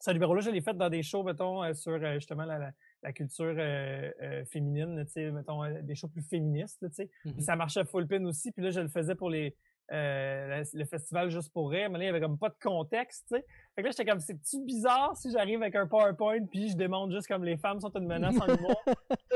[0.01, 2.73] Ce numéro-là, je l'ai fait dans des shows, mettons, euh, sur justement la, la
[3.13, 7.11] culture euh, euh, féminine, tu sais, mettons, euh, des choses plus féministes, tu sais.
[7.23, 7.41] Puis mm-hmm.
[7.41, 8.53] ça marchait full pin aussi.
[8.53, 9.57] Puis là, je le faisais pour les
[9.91, 13.37] le festival juste pour rire, mais là, il y avait comme pas de contexte, tu
[13.37, 13.45] sais.
[13.75, 17.13] Fait que là, j'étais comme, c'est-tu bizarre si j'arrive avec un PowerPoint puis je démontre
[17.13, 18.83] juste comme les femmes sont une menace en humour?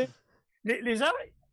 [0.64, 1.04] les, les gens,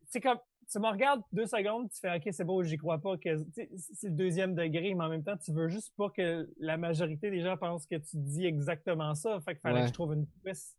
[0.08, 0.38] c'est comme,
[0.70, 4.08] tu me regardes deux secondes, tu fais OK, c'est beau, j'y crois pas que c'est
[4.08, 7.40] le deuxième degré, mais en même temps, tu veux juste pas que la majorité des
[7.40, 9.40] gens pensent que tu dis exactement ça.
[9.40, 10.76] Fait qu'il fallait que je trouve une twist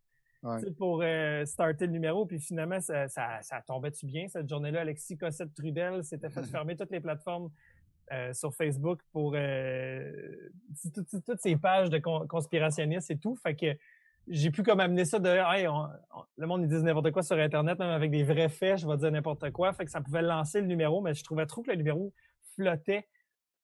[0.78, 2.26] pour euh, starter le numéro.
[2.26, 4.82] Puis finalement, ça, ça, ça tombait-tu bien cette journée-là?
[4.82, 7.50] Alexis Cossette-Trudel s'était fait fermer toutes les plateformes
[8.12, 10.12] euh, sur Facebook pour euh,
[11.26, 13.36] toutes ces pages de conspirationnistes et tout.
[13.36, 13.78] Fait que
[14.28, 15.68] j'ai pu comme amener ça de hey,
[16.38, 18.98] le monde ils disent n'importe quoi sur Internet, même avec des vrais faits, je vais
[18.98, 19.74] dire n'importe quoi.
[19.74, 22.14] Fait que ça pouvait lancer le numéro, mais je trouvais trop que le numéro
[22.56, 23.08] flottait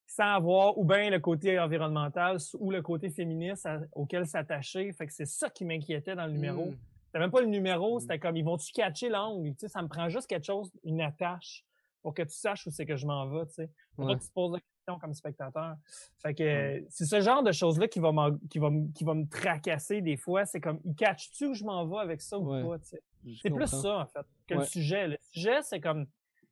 [0.06, 4.92] sans avoir ou bien le côté environnemental ou le côté féministe auquel s'attacher.
[4.94, 6.66] Fait que c'est ça qui m'inquiétait dans le numéro.
[6.66, 6.78] Hmm.
[7.06, 8.00] C'était même pas le numéro, hmm.
[8.02, 9.52] c'était comme ils vont-tu catcher l'angle?
[9.52, 11.64] Tu sais, ça me prend juste quelque chose, une attache,
[12.02, 13.70] pour que tu saches où c'est que je m'en vais, tu sais.
[13.96, 15.76] Pour que tu te poses la question comme spectateur.
[16.22, 18.12] Fait que c'est ce genre de choses-là qui va,
[18.50, 20.46] qui va, qui va me tracasser des fois.
[20.46, 23.02] C'est comme, ils catchent-tu où je m'en vais avec ça ou pas, tu sais?
[23.42, 25.08] C'est plus ça, en fait, que le sujet.
[25.08, 26.06] Le sujet, c'est comme,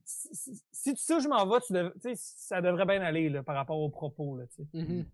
[0.05, 1.59] si, tu sais où je m'en vais,
[2.01, 4.37] tu ça devrait bien aller là, par rapport aux propos.
[4.37, 5.05] Là, mm-hmm.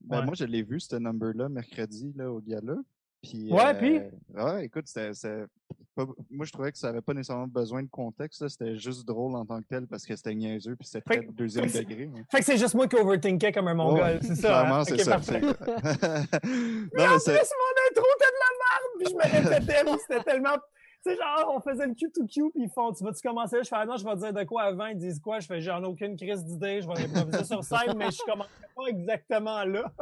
[0.00, 2.76] ben, Moi, je l'ai vu, ce number-là, mercredi, là, au gala.
[3.22, 3.98] Puis, ouais, puis?
[3.98, 4.10] Euh,
[4.44, 4.86] ouais, écoute,
[6.30, 8.46] moi, je trouvais que ça avait pas nécessairement besoin de contexte.
[8.48, 11.66] C'était juste drôle en tant que tel parce que c'était niaiseux puis c'était très deuxième
[11.66, 12.10] degré.
[12.30, 14.48] Fait que c'est juste moi qui overthinkais comme un mongol, c'est ça?
[14.48, 14.84] Clairement, hein?
[14.84, 15.20] c'est ça.
[15.30, 15.50] mais, non,
[16.94, 18.90] mais en plus, mon intro, t'es de la merde!
[18.98, 20.56] Puis je me répétais, c'était tellement
[21.04, 23.56] c'est genre, on faisait le Q2Q, puis ils font, tu vas-tu commencer?
[23.56, 23.62] Là?
[23.62, 24.86] Je fais, ah non, je vais dire de quoi avant.
[24.86, 25.40] Ils disent quoi?
[25.40, 28.48] Je fais, j'en ai aucune crise d'idée, je vais improviser sur scène, mais je commence
[28.76, 29.92] pas exactement là.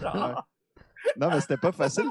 [1.16, 2.10] Non, mais c'était pas facile.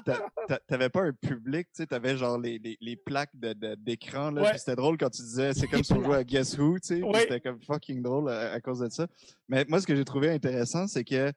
[0.67, 4.57] T'avais pas un public, tu sais, t'avais genre les, les, les plaques d'écran, de, là.
[4.57, 7.19] C'était drôle quand tu disais, c'est comme si on jouait à Guess Who, tu sais.
[7.19, 9.07] C'était comme fucking drôle à, cause de ça.
[9.47, 11.31] Mais moi, ce que j'ai trouvé intéressant, c'est que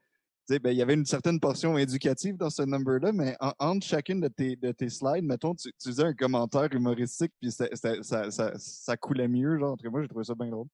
[0.59, 4.29] ben, il y avait une certaine portion éducative dans ce number-là, mais entre chacune de
[4.29, 8.53] tes, de tes slides, mettons, tu, tu faisais un commentaire humoristique, puis ça, ça, ça,
[8.57, 10.67] ça, coulait mieux, genre, entre moi, j'ai trouvé ça bien drôle.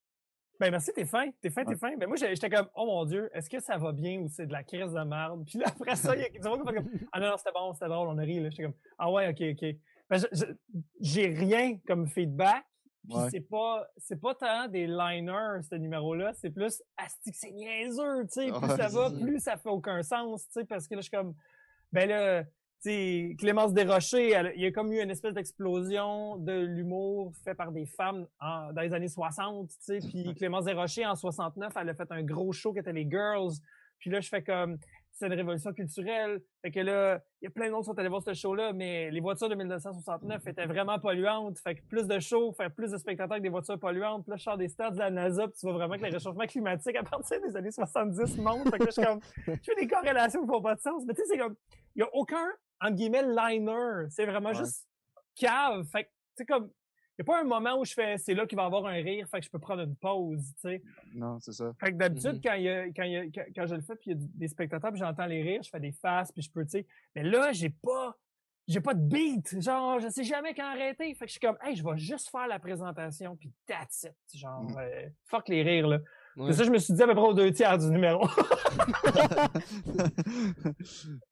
[0.58, 1.94] Ben merci, t'es fin, t'es fin, t'es fin.
[1.98, 4.52] Ben moi j'étais comme oh mon dieu, est-ce que ça va bien ou c'est de
[4.52, 5.44] la crise de merde?
[5.44, 8.08] Puis là après ça, il y a comme ah non, non c'était bon, c'était drôle,
[8.08, 8.48] on a ri là.
[8.48, 9.76] J'étais comme ah ouais, ok, ok.
[10.08, 10.18] Ben,
[11.00, 12.64] j'ai rien comme feedback,
[13.08, 18.26] puis c'est pas c'est pas tant des liners ce numéro-là, c'est plus asti c'est niaiseux,
[18.26, 21.00] tu sais, plus ça va, plus ça fait aucun sens, tu sais, parce que là
[21.00, 21.34] je suis comme
[21.92, 22.50] ben là tu
[22.90, 27.72] sais Clémence Desrochers, il y a comme eu une espèce d'explosion de l'humour fait par
[27.72, 31.94] des femmes dans les années 60, tu sais, puis Clémence Desrochers en 69, elle a
[31.94, 33.52] fait un gros show qui était les Girls.
[33.98, 34.78] Puis là je fais comme
[35.16, 36.42] c'est une révolution culturelle.
[36.60, 38.74] Fait que là, il y a plein de monde qui sont allés voir ce show-là,
[38.74, 41.58] mais les voitures de 1969 étaient vraiment polluantes.
[41.58, 44.24] Fait que plus de shows, faire plus de spectacles avec des voitures polluantes.
[44.24, 46.12] Puis là, je sors des stats de la NASA, puis tu vois vraiment que le
[46.12, 48.68] réchauffement climatique à partir des années 70 monte.
[48.68, 51.02] Fait que là, je comme, je fais des corrélations qui font pas de sens.
[51.06, 51.56] Mais tu sais, c'est comme,
[51.94, 52.46] il y a aucun,
[52.82, 54.08] entre guillemets, liner.
[54.10, 54.86] C'est vraiment juste
[55.34, 55.84] cave.
[55.90, 56.70] Fait que, tu sais, comme,
[57.18, 58.94] n'y a pas un moment où je fais c'est là qu'il va y avoir un
[58.94, 60.82] rire, fait que je peux prendre une pause, tu sais.
[61.14, 61.72] Non, c'est ça.
[61.80, 62.42] Fait que d'habitude, mm-hmm.
[62.42, 64.22] quand, il y a, quand, il y a, quand, je le fais, puis il y
[64.22, 66.70] a des spectateurs, puis j'entends les rires, je fais des faces, puis je peux, tu
[66.70, 66.86] sais.
[67.14, 68.16] Mais là, j'ai pas.
[68.68, 69.60] j'ai pas de beat.
[69.62, 71.14] Genre, je sais jamais quand arrêter.
[71.14, 74.14] Fait que je suis comme, hey, je vais juste faire la présentation, puis that's it.
[74.38, 74.76] Genre, Mhm.
[74.78, 75.98] euh, fuck les rires, là.
[76.36, 76.52] Ouais.
[76.52, 78.26] C'est ça, je me suis dit à peu près aux deux tiers du numéro.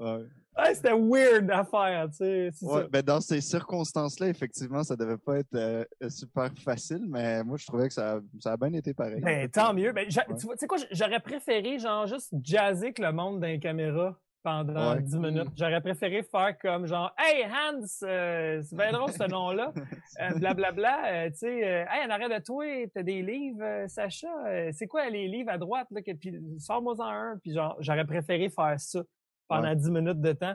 [0.00, 0.24] ouais.
[0.56, 2.50] Ouais, c'était weird à faire, tu sais.
[2.62, 2.88] Ouais, ça.
[2.90, 7.66] ben dans ces circonstances-là, effectivement, ça devait pas être euh, super facile, mais moi, je
[7.66, 9.20] trouvais que ça, a- ça a bien été pareil.
[9.20, 9.92] Ben, tant mieux.
[9.92, 10.36] Ben, Ouais.
[10.38, 14.94] tu sais quoi, j'aurais préféré, genre, juste jazzer avec le monde dans les caméras pendant
[14.94, 15.00] Ouais.
[15.02, 15.46] 10 minutes.
[15.46, 15.54] Mm.
[15.56, 19.72] J'aurais préféré faire comme, genre, Hey, Hans, euh, c'est bien drôle ce nom-là.
[20.20, 24.28] Euh, Blablabla, euh, tu sais, Hey, en arrière de toi, t'as des livres, Sacha.
[24.72, 26.02] c'est quoi les livres à droite, là?
[26.02, 27.38] Que, puis, sors-moi-en un.
[27.42, 29.00] Puis, genre, j'aurais préféré faire ça
[29.48, 30.54] pendant 10 minutes de temps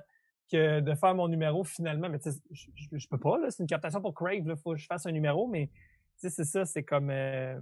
[0.52, 2.10] que de faire mon numéro finalement.
[2.10, 2.68] Mais tu sais, je,
[2.98, 3.52] je- peux pas, là.
[3.52, 4.56] C'est une captation pour Crave, là.
[4.56, 5.74] Faut que je fasse un numéro, mais tu
[6.18, 7.10] sais, c'est ça, c'est comme.
[7.12, 7.60] euh,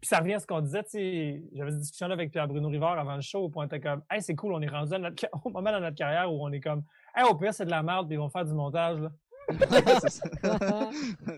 [0.00, 1.42] Puis ça revient à ce qu'on disait, tu sais.
[1.54, 4.34] J'avais cette discussion-là avec Pierre-Bruno Rivard avant le show, où on était comme, hey, c'est
[4.34, 6.82] cool, on est rendu à notre, au moment dans notre carrière où on est comme,
[7.16, 9.10] hey, au pire, c'est de la merde, puis ils vont faire du montage, là.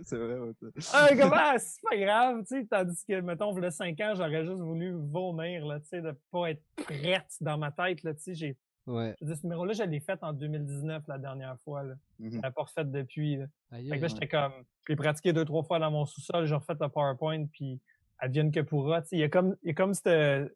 [0.05, 0.39] c'est vrai.
[0.39, 0.99] ouais, ça.
[0.99, 2.67] Ah, comme, ah, c'est pas grave, tu sais.
[2.67, 6.01] Tandis que, mettons, il y a 5 ans, j'aurais juste voulu vomir, là, tu sais,
[6.03, 8.35] de pas être prête dans ma tête, là, tu sais.
[8.35, 8.57] J'ai,
[8.87, 9.15] Ouais.
[9.21, 11.95] je dire, ce numéro-là, je l'ai fait en 2019, la dernière fois, là.
[12.19, 13.47] Je l'ai pas refait depuis, là.
[13.71, 14.53] Aïe, Fait que là, comme,
[14.87, 17.81] je l'ai pratiqué deux, trois fois dans mon sous-sol, j'ai refait le PowerPoint, puis
[18.19, 19.03] advienne que pourra.
[19.13, 20.53] Il y a comme, il y a comme cette,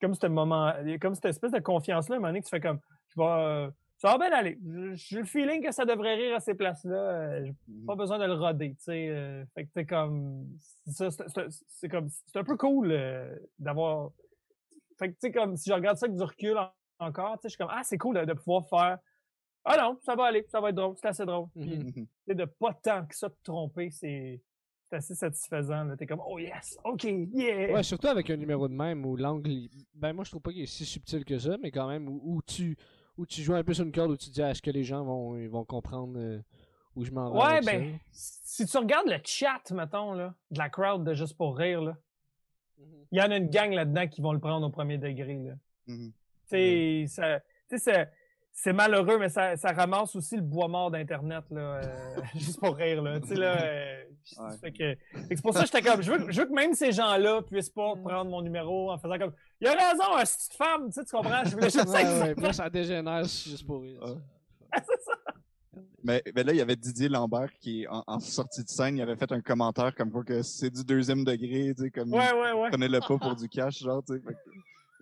[0.00, 2.40] comme ce moment, il y a comme cette espèce de confiance-là, à un moment donné,
[2.40, 4.58] que tu fais comme, je vais, euh, ça va bien aller.
[4.94, 6.96] J'ai le feeling que ça devrait rire à ces places-là.
[6.96, 7.84] euh, J'ai Mhm.
[7.84, 9.08] pas besoin de le roder, tu sais.
[9.10, 10.46] euh, fait que c'est comme,
[10.86, 14.10] c'est comme, c'est un peu cool euh, d'avoir.
[14.98, 17.42] Fait que tu sais, comme, si je regarde ça avec du recul en- encore, tu
[17.42, 18.98] sais, je suis comme, ah, c'est cool de, de pouvoir faire.
[19.64, 21.48] Ah non, ça va aller, ça va être drôle, c'est assez drôle.
[21.58, 21.92] Puis, Mhm.
[21.96, 22.06] Mhm.
[22.26, 24.40] sais, de pas tant que ça te tromper, c'est
[24.88, 25.94] c'est assez satisfaisant.
[25.96, 27.72] T'es comme, oh yes, ok, yeah!
[27.72, 29.68] Ouais, surtout avec un numéro de même où l'angle.
[29.94, 32.20] Ben, moi, je trouve pas qu'il est si subtil que ça, mais quand même, où,
[32.24, 32.76] où tu,
[33.16, 34.82] où tu joues un peu sur une corde, où tu dis, ah, est-ce que les
[34.82, 36.40] gens vont, ils vont comprendre euh,
[36.96, 37.38] où je m'en vais.
[37.38, 41.56] Ouais, ben, si tu regardes le chat, mettons, là, de la crowd de Juste pour
[41.56, 41.96] rire, là.
[42.78, 43.04] Mhm.
[43.12, 45.38] il y en a une gang là-dedans qui vont le prendre au premier degré.
[45.38, 45.54] Là.
[45.86, 46.10] Mhm.
[46.10, 46.19] Ça-
[46.50, 48.10] tu sais, c'est-
[48.52, 51.82] c'est malheureux, mais ça, ça ramasse aussi le bois mort d'Internet, là, euh,
[52.34, 53.20] juste pour rire, là.
[53.20, 54.04] Tu sais, là, euh,
[54.38, 54.56] Ouais.
[54.60, 54.96] fait que, fait
[55.28, 57.40] que c'est pour ça que j'étais comme, je veux, je veux que même ces gens-là
[57.42, 58.02] puissent pas Mm.
[58.02, 61.16] prendre mon numéro en faisant comme, il a raison, un petite femme, tu sais, tu
[61.16, 61.42] comprends?
[61.44, 64.00] Je voulais juste Ouais, être ouais, là, ça dégénère juste pour rire.
[64.02, 64.12] Ah,
[64.86, 65.12] c'est ça.
[66.04, 69.02] Mais, mais là, il y avait Didier Lambert qui, en, en sortie de scène, il
[69.02, 72.32] avait fait un commentaire comme quoi que c'est du deuxième degré, tu sais, comme Ouais,
[72.32, 72.68] ouais, ouais.
[72.70, 74.22] prenez-le pas pour du cash, genre, tu sais.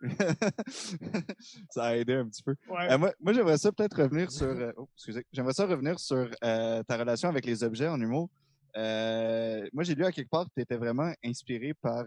[1.71, 2.55] ça a aidé un petit peu.
[2.69, 2.93] ouais.
[2.93, 4.47] Euh, moi, moi j'aimerais ça peut-être revenir sur.
[4.47, 5.25] euh, oh, excusez.
[5.33, 8.29] J'aimerais ça revenir sur euh, ta relation avec les objets en humour.
[8.77, 12.05] Moi, j'ai lu à quelque part que tu étais vraiment inspiré par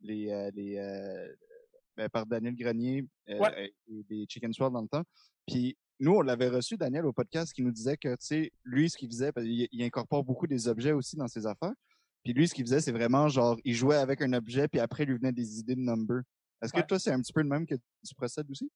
[0.00, 1.28] les, les
[1.96, 3.72] ben, par Daniel Grenier Ouais.
[3.88, 5.04] et des Chicken Swirl dans le temps.
[5.46, 8.88] Puis nous, on l'avait reçu, Daniel, au podcast, qui nous disait que, tu sais, lui,
[8.88, 11.72] ce qu'il faisait, parce qu'il il incorpore beaucoup des objets aussi dans ses affaires.
[12.22, 15.02] Puis lui, ce qu'il faisait, c'est vraiment genre, il jouait avec un objet, puis après,
[15.04, 16.20] il lui venait des idées de number.
[16.62, 16.86] Est-ce que Ouais.
[16.86, 18.70] toi, c'est un petit peu le même que tu procèdes aussi?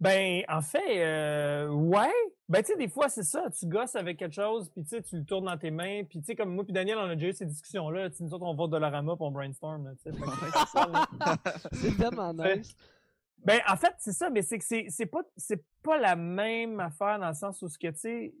[0.00, 2.12] Ben, en fait, euh, ouais.
[2.48, 3.48] Ben, tu sais, des fois, c'est ça.
[3.50, 6.04] Tu gosses avec quelque chose, puis tu sais, tu le tournes dans tes mains.
[6.04, 8.10] Puis, tu sais, comme moi puis Daniel, on a déjà eu ces discussions-là.
[8.10, 9.92] Tu sais, nous autres, on va de l'orama puis on brainstorm.
[10.04, 10.18] Tu sais.
[10.18, 11.06] C'est ça, là.
[11.72, 12.76] C'est tellement nice.
[13.44, 16.80] Ben, en fait, c'est ça, mais c'est que c'est, c'est pas, c'est pas la même
[16.80, 18.34] affaire dans le sens où ce que, tu sais,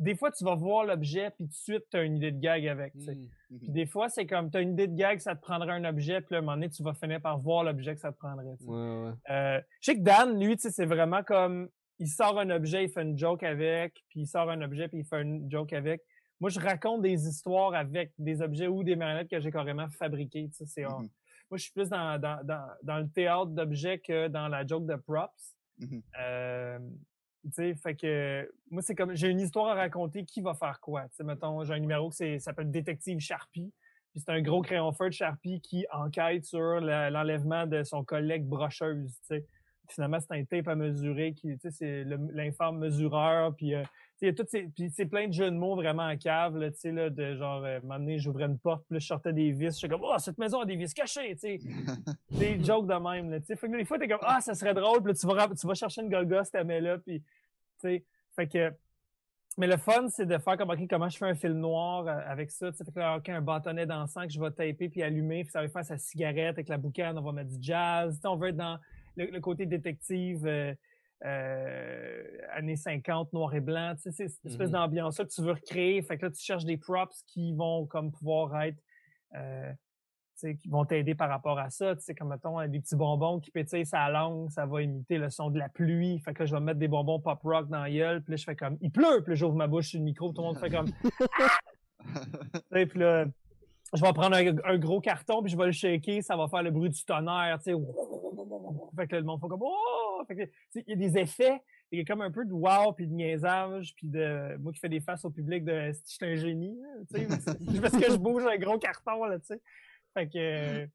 [0.00, 2.40] des fois, tu vas voir l'objet, puis tout de suite, tu as une idée de
[2.40, 3.14] gag avec, sais.
[3.14, 3.28] Mhm.
[3.60, 5.84] Puis des fois, c'est comme, tu as une idée de gag, ça te prendrait un
[5.84, 8.18] objet, puis à un moment donné, tu vas finir par voir l'objet que ça te
[8.18, 8.46] prendrait.
[8.46, 9.12] Ouais, ouais.
[9.30, 13.02] Euh, je sais que Dan, lui, c'est vraiment comme, il sort un objet, il fait
[13.02, 16.02] une joke avec, puis il sort un objet, puis il fait une joke avec.
[16.40, 20.48] Moi, je raconte des histoires avec des objets ou des marionnettes que j'ai carrément fabriquées.
[20.52, 21.10] C'est, Mhm.
[21.50, 24.86] moi, je suis plus dans, dans, dans, dans le théâtre d'objets que dans la joke
[24.86, 25.56] de props.
[25.78, 26.02] Mhm.
[26.18, 26.78] Euh,
[27.54, 31.06] fait que moi, c'est comme j'ai une histoire à raconter, qui va faire quoi?
[31.24, 33.72] Mettons, j'ai un numéro qui s'appelle Détective Sharpie.
[34.12, 38.44] Puis c'est un gros crayon feu de Sharpie qui enquête sur l'enlèvement de son collègue
[38.44, 39.20] brocheuse.
[39.88, 43.54] Finalement, c'est un tape à mesurer qui, c'est l'infâme mesureur.
[43.54, 43.82] Puis euh,
[44.22, 46.56] il y a toutes ces, puis c'est plein de jeux de mots vraiment en cave,
[46.58, 49.32] là, tu sais, là, de genre, euh, donné, j'ouvrais une porte, puis là, je sortais
[49.32, 49.66] des vis.
[49.66, 51.60] Je suis comme, oh, cette maison a des vis cachées, tu sais.
[52.30, 53.56] des jokes de même, là, tu sais.
[53.56, 55.66] Fait que des fois, t'es comme, ah, ça serait drôle, puis là, tu vas, tu
[55.66, 57.26] vas chercher une golgosse, mets là, puis, tu
[57.78, 58.04] sais.
[58.36, 58.72] Fait que,
[59.56, 62.20] mais le fun, c'est de faire comme, OK, comment je fais un film noir euh,
[62.26, 62.84] avec ça, tu sais.
[62.84, 65.62] Fait que là, OK, un bâtonnet d'encens que je vais taper puis allumer, puis ça
[65.62, 68.14] va faire sa cigarette avec la boucane, on va mettre du jazz.
[68.16, 68.78] Tu sais, on veut être dans
[69.16, 70.74] le, le côté détective, euh,
[71.24, 74.74] euh, années 50, noir et blanc, tu sais, c'est cette espèce Mhm.
[74.74, 76.02] d'ambiance-là que tu veux recréer.
[76.02, 78.78] Fait que là, tu cherches des props qui vont comme pouvoir être,
[79.34, 79.72] euh,
[80.34, 81.94] sais, qui vont t'aider par rapport à ça.
[81.96, 85.30] Tu sais, comme mettons, des petits bonbons qui pétillent sa langue, ça va imiter le
[85.30, 86.18] son de la pluie.
[86.20, 88.36] Fait que là, je vais mettre des bonbons pop rock dans la gueule, puis là,
[88.36, 90.58] je fais comme il pleut, puis j'ouvre ma bouche sur le micro, tout le monde
[90.58, 90.86] fait comme
[92.70, 93.26] puis là,
[93.92, 96.70] je vais prendre un, gros carton, puis je vais le shaker, ça va faire le
[96.70, 97.74] bruit du tonnerre, tu sais.
[98.96, 100.24] Fait que là, le monde fait comme Oh!
[100.26, 100.42] Fait que,
[100.74, 103.12] il y a des effets il y a comme un peu de wow puis de
[103.12, 106.36] niaisage puis de moi qui fais des faces au public de si je suis un
[106.36, 106.78] génie
[107.12, 109.60] tu sais parce que je bouge un gros carton là tu sais.
[110.12, 110.86] Fait que,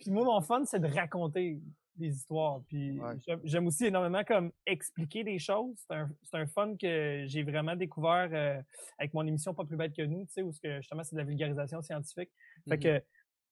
[0.00, 1.60] puis moi mon fun c'est de raconter
[1.96, 2.98] des histoires puis
[3.44, 5.74] j'aime aussi énormément comme expliquer des choses.
[5.86, 8.60] C'est un, un, fun que j'ai vraiment découvert euh,
[8.98, 11.16] avec mon émission pas plus bête que nous tu sais où ce que justement c'est
[11.16, 12.30] de la vulgarisation scientifique.
[12.68, 13.00] Fait mm-hmm.
[13.00, 13.04] que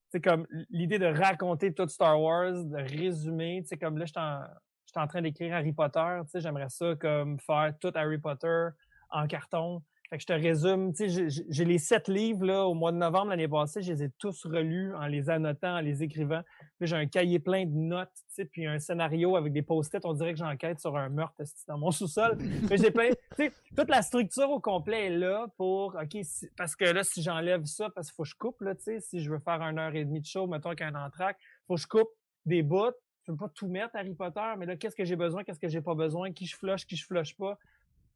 [0.08, 4.12] c'est comme l'idée de raconter tout Star Wars de résumer tu sais comme là je
[4.18, 4.42] en
[4.96, 8.68] suis en train d'écrire Harry Potter, tu sais, j'aimerais ça comme faire tout Harry Potter
[9.10, 9.82] en carton.
[10.08, 12.96] Fait que je te résume, tu sais, j'ai les sept livres là, au mois de
[12.96, 16.42] novembre l'année passée, je les ai tous relus en les annotant, en les écrivant.
[16.80, 20.12] J'ai un cahier plein de notes, tu sais, puis un scénario avec des post-it, on
[20.12, 22.38] dirait que j'enquête sur un meurtre dans mon sous-sol.
[22.70, 26.20] J'ai plein, tu sais, toute la structure au complet est là pour, OK,
[26.56, 29.00] parce que là, si j'enlève ça, parce qu'il faut que je coupe, là, tu sais,
[29.00, 31.80] si je veux faire une heure et demie de show, mettons qu'un entraque, faut que
[31.80, 32.10] je coupe
[32.44, 32.92] des bouts,
[33.26, 35.68] je peux pas tout mettre Harry Potter, mais là, qu'est-ce que j'ai besoin, qu'est-ce que
[35.68, 37.58] j'ai pas besoin, qui je flush, qui je flush pas.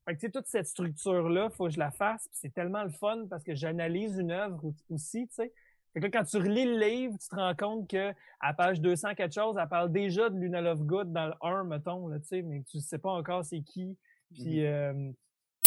[0.04, 2.28] Fait que, tu sais, toute cette structure-là, faut que je la fasse.
[2.32, 5.52] C'est tellement le fun parce que j'analyse une œuvre aussi, tu sais.
[5.92, 8.80] Fait que là, quand tu relis le livre, tu te rends compte que à page
[8.80, 12.26] 200 quelque chose, elle parle déjà de Luna Lovegood dans le 1, mettons, là, tu
[12.26, 13.96] sais, mais tu sais pas encore c'est qui.
[14.32, 14.66] Puis, mm-hmm.
[14.66, 15.12] euh,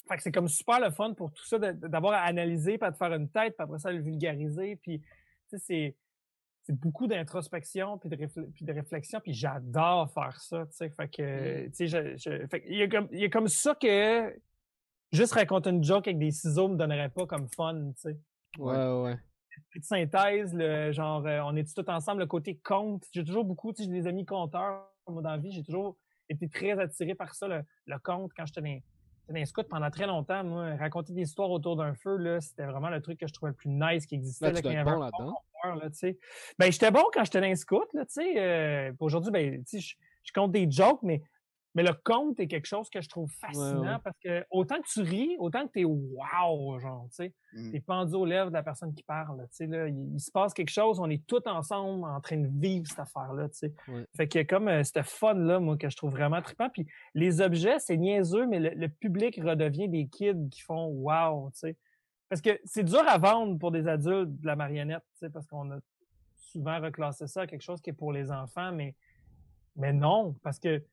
[0.08, 2.96] fait que c'est comme super le fun pour tout ça d'avoir à analyser, pas de
[2.96, 4.78] faire une tête, puis après ça le vulgariser.
[4.78, 5.06] Puis, tu
[5.50, 5.96] sais, c'est
[6.70, 10.90] beaucoup d'introspection puis de, puis de réflexion puis j'adore faire ça tu sais.
[10.90, 11.72] Fait que mm.
[11.72, 14.34] tu sais je, je fait, il y a comme il y a comme ça que
[15.12, 18.18] juste raconter une joke avec des ciseaux me donnerait pas comme fun tu sais.
[18.58, 19.04] Ouais.
[19.04, 19.18] Ouais
[19.76, 23.72] de synthèse le genre euh, on est tout ensemble le côté conte j'ai toujours beaucoup
[23.74, 25.98] tu sais j'ai des amis conteurs moi dans la vie j'ai toujours
[26.30, 28.62] été très attiré par ça le, le conte quand j'étais
[29.28, 32.42] dans dans un scout pendant très longtemps, moi, raconter des histoires autour d'un feu, là,
[32.42, 34.52] c'était vraiment le truc que je trouvais le plus nice qui existait.
[34.52, 35.34] Là, là, bon là-dedans.
[35.64, 35.90] Là,
[36.60, 38.34] ben, j'étais bon quand j'étais dans un scout, là, tu sais.
[38.38, 41.22] Euh, aujourd'hui, ben, tu sais, je, je compte des jokes, mais
[41.76, 45.02] mais le conte est quelque chose que je trouve fascinant parce que autant que tu
[45.02, 47.34] ris, autant que t'es wow, genre, tu sais.
[47.54, 47.72] Mmh.
[47.72, 49.88] T'es pendu aux lèvres de la personne qui parle, tu sais, là.
[49.88, 53.50] Il, se passe quelque chose, on est tous ensemble en train de vivre cette affaire-là,
[53.50, 53.74] tu sais.
[54.16, 56.70] Fait que comme euh, cette fun-là, moi, que je trouve vraiment trippant.
[56.70, 61.60] Puis les objets, c'est niaiseux, mais le, public redevient des kids qui font wow, tu
[61.60, 61.78] sais.
[62.30, 65.48] Parce que c'est dur à vendre pour des adultes de la marionnette, tu sais, parce
[65.48, 65.80] qu'on a
[66.36, 68.96] souvent reclassé ça à quelque chose qui est pour les enfants, mais,
[69.76, 70.84] mais non, parce que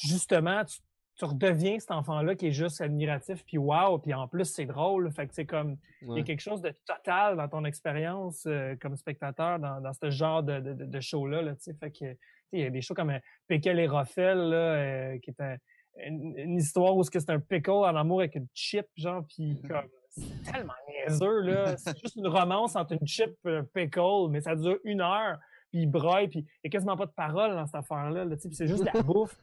[0.00, 4.66] justement, tu, redeviens cet enfant-là qui est juste admiratif, puis wow, puis en plus, c'est
[4.66, 5.10] drôle.
[5.12, 8.74] Fait que c'est comme, il y a quelque chose de total dans ton expérience euh,
[8.80, 11.40] comme spectateur dans, dans ce genre de, de, de show-là.
[11.42, 12.16] Là, fait que,
[12.54, 13.18] il y a des shows comme euh,
[13.48, 15.58] Pickle et Roffel, là, euh, qui est
[16.06, 20.52] une, histoire où c'est un pickle en amour avec une chip, genre, puis comme, c'est
[20.52, 21.76] tellement niaiseux, là.
[21.76, 25.38] C'est juste une romance entre une chip et un pickle, mais ça dure une heure,
[25.70, 28.36] puis il braille, puis il n'y a quasiment pas de parole dans cette affaire-là, là,
[28.38, 29.36] c'est juste de la bouffe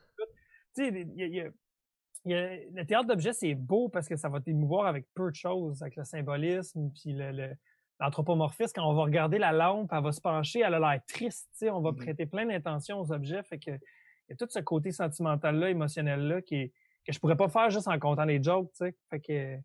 [0.75, 1.49] tu sais, y a,
[2.25, 5.95] le théâtre d'objets, c'est beau parce que ça va t'émouvoir avec peu de choses, avec
[5.95, 7.55] le symbolisme, puis le,
[7.99, 8.73] l'anthropomorphisme.
[8.75, 11.59] Quand on va regarder la lampe, elle va se pencher, elle a l'air triste, tu
[11.65, 14.47] sais, on va mmh prêter plein d'intentions aux objets, fait que il y a tout
[14.49, 16.73] ce côté sentimental-là, émotionnel-là, qui est,
[17.05, 18.95] que je pourrais pas faire juste en comptant les jokes, tu sais.
[19.09, 19.57] Fait que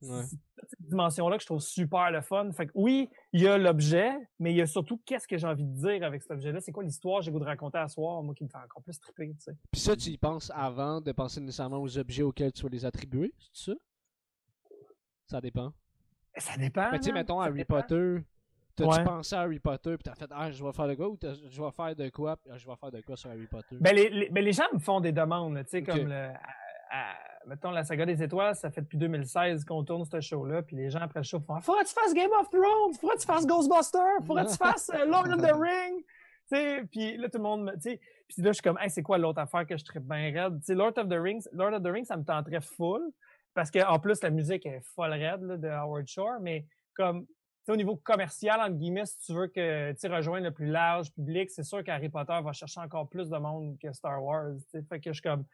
[0.00, 2.50] cette dimension-là que je trouve super le fun.
[2.52, 5.46] Fait que oui, il y a l'objet, mais il y a surtout qu'est-ce que j'ai
[5.46, 6.60] envie de dire avec cet objet-là.
[6.60, 8.82] C'est quoi l'histoire que j'ai goût de raconter à soir, moi, qui me fait encore
[8.82, 9.56] plus triper, tu sais.
[9.70, 12.84] Puis ça, tu y penses avant de penser nécessairement aux objets auxquels tu vas les
[12.84, 13.76] attribuer, c'est ça?
[15.26, 15.72] Ça dépend.
[16.36, 16.90] Ça dépend.
[16.90, 18.18] Mais tu sais, mettons Harry Potter.
[18.76, 21.18] T'as-tu pensé à Harry Potter puis t'as fait Ah, je vais faire de quoi ou
[21.20, 23.76] je vais faire de quoi je vais faire de quoi sur Harry Potter?
[23.78, 26.32] Ben, les, les, ben, les gens me font des demandes, tu sais, comme le,
[27.46, 30.90] mettons, la saga des étoiles, ça fait depuis 2016 qu'on tourne ce show-là, puis les
[30.90, 33.26] gens après le show font Faudrait que tu fasses Game of Thrones, faudrait que tu
[33.26, 36.04] fasses Ghostbusters, faudrait que tu fasses euh, Lord of the Ring.
[36.46, 37.76] sais, puis là, tout le monde me.
[37.78, 40.60] Puis là, je suis comme, hey, c'est quoi l'autre affaire que je serais bien raide?
[40.68, 43.02] Lord of the Rings, Lord of the Rings, ça me tenterait full.
[43.54, 46.64] Parce qu'en plus, la musique est folle raide de Howard Shore, mais
[46.94, 47.26] comme
[47.68, 51.50] au niveau commercial, entre guillemets, si tu veux que tu rejoignes le plus large public,
[51.50, 54.54] c'est sûr qu'Harry Potter va chercher encore plus de monde que Star Wars.
[54.88, 55.44] Fait que je suis comme.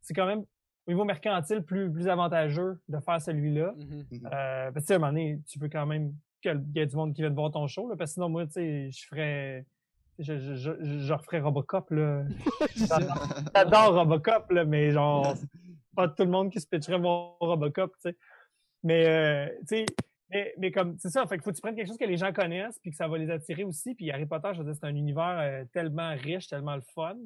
[0.00, 0.44] C'est quand même
[0.88, 3.74] au niveau mercantile plus, plus avantageux de faire celui-là.
[3.76, 4.08] Mm-hmm.
[4.10, 4.26] Mm-hmm.
[4.32, 6.96] Euh, parce que, à un moment donné, tu peux quand même qu'il y ait du
[6.96, 9.66] monde qui vienne voir ton show, là, parce que sinon, moi, tu sais, je ferais...
[10.18, 12.24] Je, je, je, je referais Robocop, là.
[13.54, 15.34] J'adore Robocop, là, mais genre,
[15.94, 18.16] pas tout le monde qui se pitcherait voir Robocop, tu sais.
[18.82, 19.86] Mais, euh, tu sais,
[20.30, 22.16] Mais, mais comme, c'est ça, fait qu'il faut que tu prennes quelque chose que les
[22.16, 23.94] gens connaissent, puis que ça va les attirer aussi.
[23.94, 27.16] Puis Harry Potter, je veux dire, c'est un univers euh, tellement riche, tellement le fun.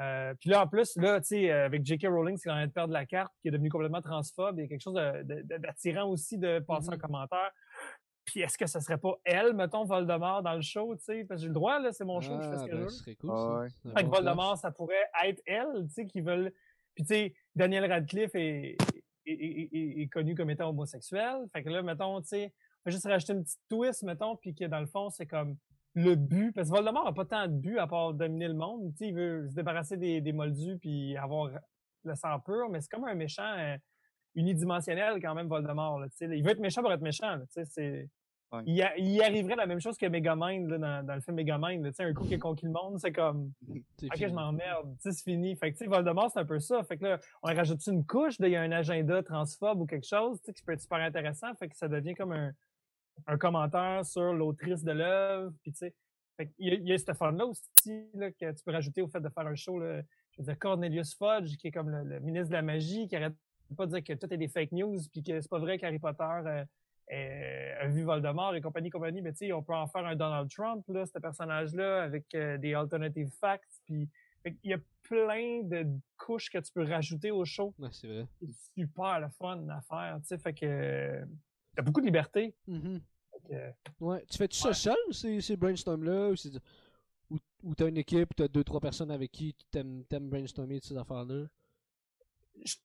[0.00, 2.06] Euh, puis là, en plus, là, tu sais, euh, avec J.K.
[2.08, 4.62] Rowling, qui est en train de perdre la carte, qui est devenu complètement transphobe, il
[4.62, 6.98] y a quelque chose d'attirant aussi de passer un Mhm.
[7.00, 7.50] commentaire.
[8.24, 11.24] Puis est-ce que ce serait pas elle, mettons, Voldemort dans le show, tu sais?
[11.24, 12.76] Parce que j'ai le droit, là, c'est mon show, je fais ce Ah, que ben,
[12.78, 12.88] je veux.
[12.90, 13.30] ce serait cool.
[13.32, 13.58] Ah ça.
[13.60, 13.68] ouais.
[13.82, 16.52] C'est Fait que Voldemort, ça pourrait être elle, tu sais, qui veulent.
[16.94, 18.76] Puis tu sais, Daniel Radcliffe est,
[19.24, 21.38] est, est- est- est connu comme étant homosexuel.
[21.52, 22.52] Fait que là, mettons, tu sais,
[22.84, 25.56] on va juste rajouter une petite twist, mettons, puis que dans le fond, c'est comme
[25.98, 26.52] le but.
[26.52, 28.90] Parce que Voldemort a pas tant de but à part dominer le monde.
[28.92, 31.50] Tu sais, il veut se débarrasser des, des moldus puis avoir
[32.04, 33.76] le sang pur, mais c'est comme un méchant euh,
[34.34, 35.98] unidimensionnel quand même, Voldemort.
[36.00, 36.36] Là, tu sais.
[36.38, 37.36] il veut être méchant pour être méchant.
[37.36, 38.08] Là, tu sais, c'est...
[38.50, 38.62] Ouais.
[38.64, 41.36] Il, y a- il arriverait la même chose que Megamind là, dans, dans le film
[41.36, 41.84] Megamind.
[41.84, 43.52] là, tu sais, un coup qui a conquis le monde, c'est comme
[43.98, 44.30] C'est Ok, fini.
[44.30, 44.96] je m'emmerde.
[45.00, 45.54] C'est fini.
[45.56, 46.82] Fait que, tu sais, Voldemort, c'est un peu ça.
[46.84, 50.06] Fait que là, on rajoute une couche il y a un agenda transphobe ou quelque
[50.06, 51.54] chose, tu sais, qui peut être super intéressant.
[51.56, 52.52] Fait que ça devient comme un,
[53.26, 55.52] un commentaire sur l'autrice de l'œuvre.
[55.62, 55.94] Puis, tu sais,
[56.58, 59.20] y a, il y a ce fun-là aussi, là, que tu peux rajouter au fait
[59.20, 60.02] de faire un show, là.
[60.32, 63.16] Je veux dire, Cornelius Fudge, qui est comme le, le ministre de la magie, qui
[63.16, 63.34] arrête
[63.76, 65.98] pas de dire que tout est des fake news, puis que c'est pas vrai qu'Harry
[65.98, 66.64] Potter
[67.12, 69.22] euh, a vu Voldemort et compagnie, compagnie.
[69.22, 72.56] Mais tu sais, on peut en faire un Donald Trump, là, ce personnage-là, avec euh,
[72.58, 74.08] des alternative facts, puis
[74.44, 77.74] qu'il y a plein de couches que tu peux rajouter au show.
[77.78, 78.26] Ouais, c'est vrai.
[78.40, 80.38] C'est super le fun à faire, tu sais.
[80.38, 81.24] Fait que euh,
[81.78, 82.56] t'as beaucoup de liberté.
[82.66, 83.00] Mhm.
[83.30, 84.24] Fait que, Ouais.
[84.28, 86.58] Tu fais-tu ça seul, ces, ces brainstorms-là, ou, c'est-
[87.30, 90.80] ou, ou t'as une équipe, t'as deux, trois personnes avec qui tu t'aimes, t'aimes brainstormer
[90.80, 91.46] de ces affaires-là?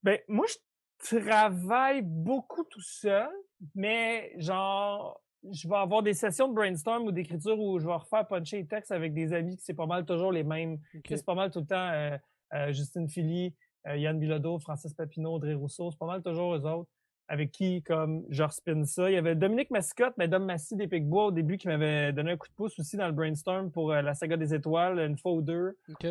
[0.04, 3.32] ben, moi, je travaille beaucoup tout seul,
[3.74, 5.20] mais genre,
[5.52, 8.68] je vais avoir des sessions de brainstorm ou d'écriture où je vais refaire puncher les
[8.68, 10.78] textes avec des amis qui c'est pas mal toujours les mêmes.
[11.08, 12.16] Sais, C'est pas mal tout le temps euh,
[12.54, 13.56] euh, Justine Philly,
[13.88, 15.90] euh, Yann Bilodeau, Francis Papineau, Audrey Rousseau.
[15.90, 16.90] C'est pas mal toujours eux autres
[17.28, 19.10] avec qui, comme, je respin ça.
[19.10, 22.32] Il y avait Dominique Mascotte, mais Dom Massy des Picbois au début qui m'avait donné
[22.32, 25.18] un coup de pouce aussi dans le brainstorm pour euh, la saga des étoiles, une
[25.18, 25.78] fois ou deux.
[25.90, 26.08] Ok.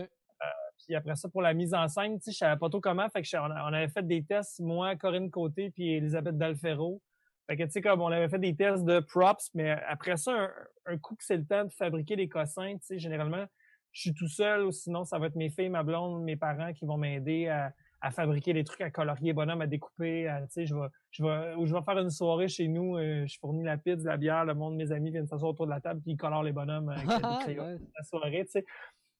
[0.86, 3.08] Puis après ça, pour la mise en scène, tu sais, je savais pas trop comment.
[3.10, 7.00] Fait que je- on, avait fait des tests, moi, Corinne Côté, puis Elisabeth Dalfero.
[7.46, 10.32] Fait que, tu sais, comme on avait fait des tests de props, mais après ça,
[10.32, 10.50] un,
[10.86, 13.44] un coup que c'est le temps de fabriquer les cossins, tu sais, généralement,
[13.92, 16.72] je suis tout seul, ou sinon, ça va être mes filles, ma blonde, mes parents
[16.72, 17.72] qui vont m'aider à,
[18.04, 21.22] à fabriquer des trucs, à colorier bonhomme, à découper, à, tu sais, je vais, je
[21.22, 24.16] vais, ou je vais faire une soirée chez nous, euh, je fournis la pizza, la
[24.16, 26.50] bière, le monde, mes amis viennent s'asseoir autour de la table, puis ils colorent les
[26.52, 27.78] bonhommes avec euh, des crayons Ouais.
[27.96, 28.64] la soirée, tu sais.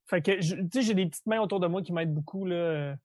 [0.07, 2.57] Fait que, tu sais, j'ai des petites mains autour de moi qui m'aident beaucoup, là,
[2.57, 2.97] euh,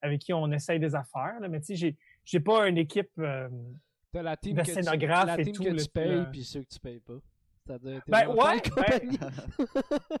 [0.00, 3.10] avec qui on essaye des affaires, là, mais tu sais, j'ai, j'ai pas une équipe,
[3.18, 3.48] euh,
[4.12, 6.44] T'as la team de que tu, scénographe la et tout, que tu c'est payes, puis
[6.44, 7.18] ceux que tu payes pas.
[7.66, 9.18] C'est-à-dire, t'es Ben, vraiment ouais, ben-.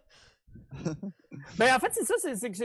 [1.58, 2.56] Ben, en fait, c'est ça, c'est c'est que,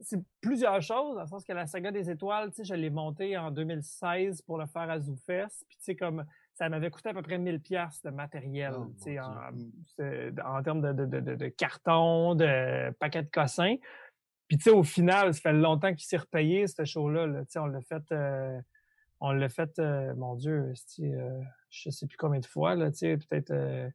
[0.00, 2.90] c'est- plusieurs choses, dans le sens que la saga des étoiles, tu sais, je l'ai
[2.90, 7.08] montée en 2016 pour le faire à ZooFest, puis tu sais, comme, ça m'avait coûté
[7.10, 9.32] à peu près 1000 pièces de matériel, Oh, tu sais, en,
[10.44, 13.76] en termes de, de, de, carton, de paquets de cossins.
[14.48, 17.40] Puis, tu sais, au final, ça fait longtemps qu'il s'est repayé, ce show-là, là.
[17.44, 18.60] tu sais, on l'a fait, euh,
[19.20, 21.40] on l'a fait, euh, mon Dieu, euh,
[21.70, 23.92] je sais plus combien de fois, là, tu sais, peut-être...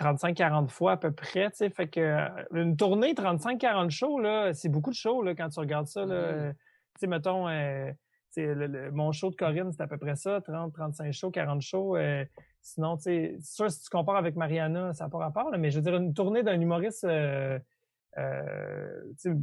[0.00, 4.18] euh, 35-40 fois à peu près, tu sais, fait que euh, une tournée 35-40 shows,
[4.20, 6.14] là, c'est beaucoup de shows, là, quand tu regardes ça, là.
[6.50, 7.90] Tu sais, mettons, euh,
[8.34, 11.30] tu sais, le- le- mon show de Corinne, c'est à peu près ça, 30-35 shows,
[11.30, 11.96] 40 shows.
[11.96, 12.24] euh,
[12.60, 15.58] sinon, tu sais, c'est sûr, si tu compares avec Mariana, ça n'a pas rapport, là,
[15.58, 17.58] mais je veux dire, une tournée d'un humoriste, euh,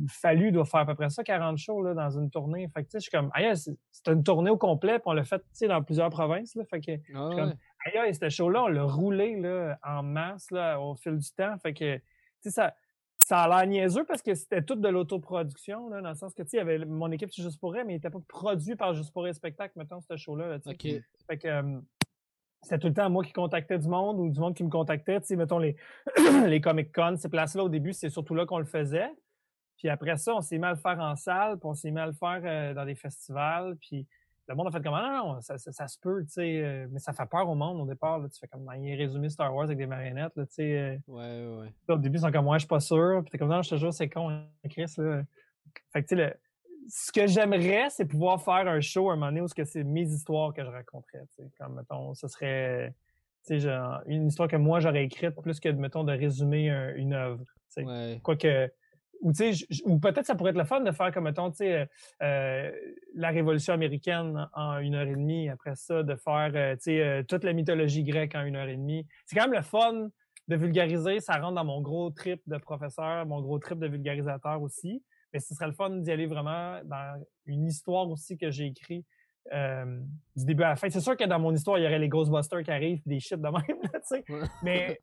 [0.10, 2.68] Fallu doit faire à peu près ça, 40 shows, là, dans une tournée.
[2.74, 5.04] Fait que, tu sais, je suis comme, aïe, c'est c'est une tournée au complet, puis
[5.08, 7.54] on l'a fait, tu sais, dans plusieurs provinces, là, fait que, Ah
[7.86, 11.58] aïe, ce show-là, on l'a roulé là, en masse là, au fil du temps.
[11.60, 12.04] Fait que, tu
[12.42, 12.74] sais, ça,
[13.18, 16.44] ça a l'air niaiseux parce que c'était tout de l'autoproduction, là, dans le sens que,
[16.44, 18.20] tu sais, il y avait mon équipe c'est Juste pour elle, mais il n'était pas
[18.28, 20.48] produit par Juste pour elle Spectacle, mettons, ce show-là.
[20.48, 20.60] là.
[20.60, 21.80] Fait que euh,
[22.64, 25.20] c'était tout le temps moi qui contactais du monde ou du monde qui me contactait.
[25.22, 25.76] Tu sais, mettons les,
[26.46, 29.10] les Comic Con, ces places-là, au début, c'est surtout là qu'on le faisait.
[29.78, 32.00] Puis après ça, on s'est mis à le faire en salle, puis on s'est mis
[32.00, 33.76] à le faire euh, dans des festivals.
[33.78, 34.08] Puis
[34.52, 36.62] le monde a fait comme ah, non, non, ça, ça, ça se peut, tu sais,
[36.64, 38.20] euh, mais ça fait peur au monde au départ.
[38.20, 40.78] Là, tu fais comme il résumé Star Wars avec des marionnettes, là, tu sais.
[40.78, 41.94] euh, Ouais, ouais, ouais.
[41.96, 43.22] au début, ils sont comme, moi, je suis pas sûr.
[43.24, 44.94] Puis t'es comme, non, je te jure, c'est con, hein, Chris.
[44.98, 45.24] Là.
[45.92, 46.38] Fait que, tu sais,
[46.90, 50.04] ce que j'aimerais, c'est pouvoir faire un show à un moment donné où c'est mes
[50.04, 51.24] histoires que je raconterais.
[51.36, 51.50] tu sais.
[51.60, 52.94] Comme, mettons, ce serait
[53.46, 56.94] tu sais, genre, une histoire que moi, j'aurais écrite plus que, mettons, de résumer un-
[56.96, 57.44] une œuvre.
[57.44, 57.84] tu sais.
[57.86, 58.20] Ouais.
[58.22, 58.72] Quoique,
[59.22, 61.58] ou, tu sais, ou peut-être ça pourrait être le fun de faire comme, mettons, tu
[61.58, 61.86] sais, euh,
[62.24, 62.72] euh,
[63.16, 65.50] la Révolution américaine en une heure et demie.
[65.50, 68.68] Après ça, de faire, euh, tu sais, euh, toute la mythologie grecque en une heure
[68.68, 69.06] et demie.
[69.26, 70.10] C'est quand même le fun
[70.48, 71.20] de vulgariser.
[71.20, 75.04] Ça rentre dans mon gros trip de professeur, mon gros trip de vulgarisateur aussi.
[75.34, 79.06] Mais ce serait le fun d'y aller vraiment dans une histoire aussi que j'ai écrite
[79.54, 80.00] euh,
[80.36, 80.90] du début à la fin.
[80.90, 83.40] C'est sûr que dans mon histoire, il y aurait les Ghostbusters qui arrivent, des shit
[83.40, 84.24] de même, sais.
[84.62, 85.00] Mais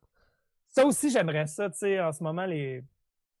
[0.67, 2.83] ça aussi, j'aimerais ça, tu sais, en ce moment, les,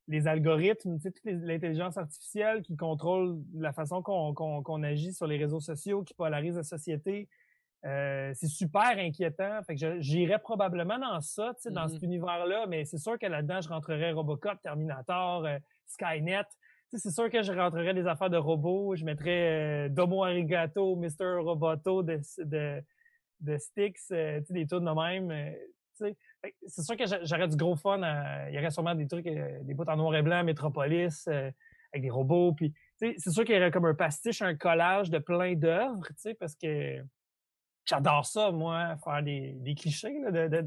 [0.09, 6.03] les algorithmes, toute l'intelligence artificielle qui contrôle la façon qu'on agit sur les réseaux sociaux,
[6.03, 7.29] qui polarise la société.
[7.85, 9.61] Euh, c'est super inquiétant.
[9.63, 11.89] Fait que j'irais probablement dans ça, dans mm-hmm.
[11.89, 16.45] cet univers-là, mais c'est sûr que là-dedans, je rentrerais Robocop, Terminator, euh, Skynet
[16.91, 18.95] c'est sûr que je rentrerais des affaires de robots.
[18.95, 21.37] Je mettrais euh, Domo Arigato, Mr.
[21.39, 22.81] Roboto de, de,
[23.41, 24.89] de Styx, des trucs de
[25.29, 25.55] même.
[26.01, 28.01] Euh, c'est sûr que j'aurais du gros fun.
[28.49, 32.09] il y aurait sûrement des trucs, des bouts en noir et blanc, Metropolis, avec des
[32.09, 32.53] robots.
[32.53, 36.07] Puis, c'est sûr qu'il y aurait comme un pastiche, un collage de plein d'œuvres,
[36.39, 37.03] parce que
[37.85, 40.21] j'adore ça, moi, faire des, clichés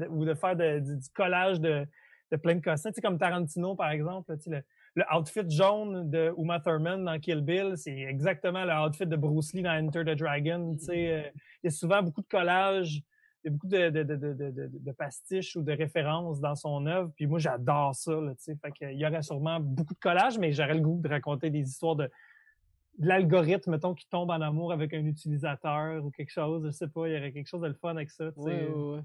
[0.09, 1.87] ou de faire du, collage de,
[2.41, 2.91] plein de cossins.
[3.01, 4.35] comme Tarantino, par exemple.
[4.47, 4.61] Le,
[4.95, 9.53] le outfit jaune de Uma Thurman dans Kill Bill, c'est exactement le outfit de Bruce
[9.53, 10.77] Lee dans Enter the Dragon.
[10.89, 11.23] Euh,
[11.63, 13.01] il y a souvent beaucoup de collages,
[13.43, 17.11] il y a beaucoup de, de, de, de, pastiches ou de références dans son œuvre.
[17.15, 18.13] Puis moi, j'adore ça.
[18.13, 21.49] Là, fait il y aurait sûrement beaucoup de collages, mais j'aurais le goût de raconter
[21.49, 22.09] des histoires de,
[22.99, 26.65] l'algorithme, mettons, qui tombe en amour avec un utilisateur ou quelque chose.
[26.65, 28.29] Je sais pas, il y aurait quelque chose de le fun avec ça.
[28.35, 28.99] Ouais, ouais,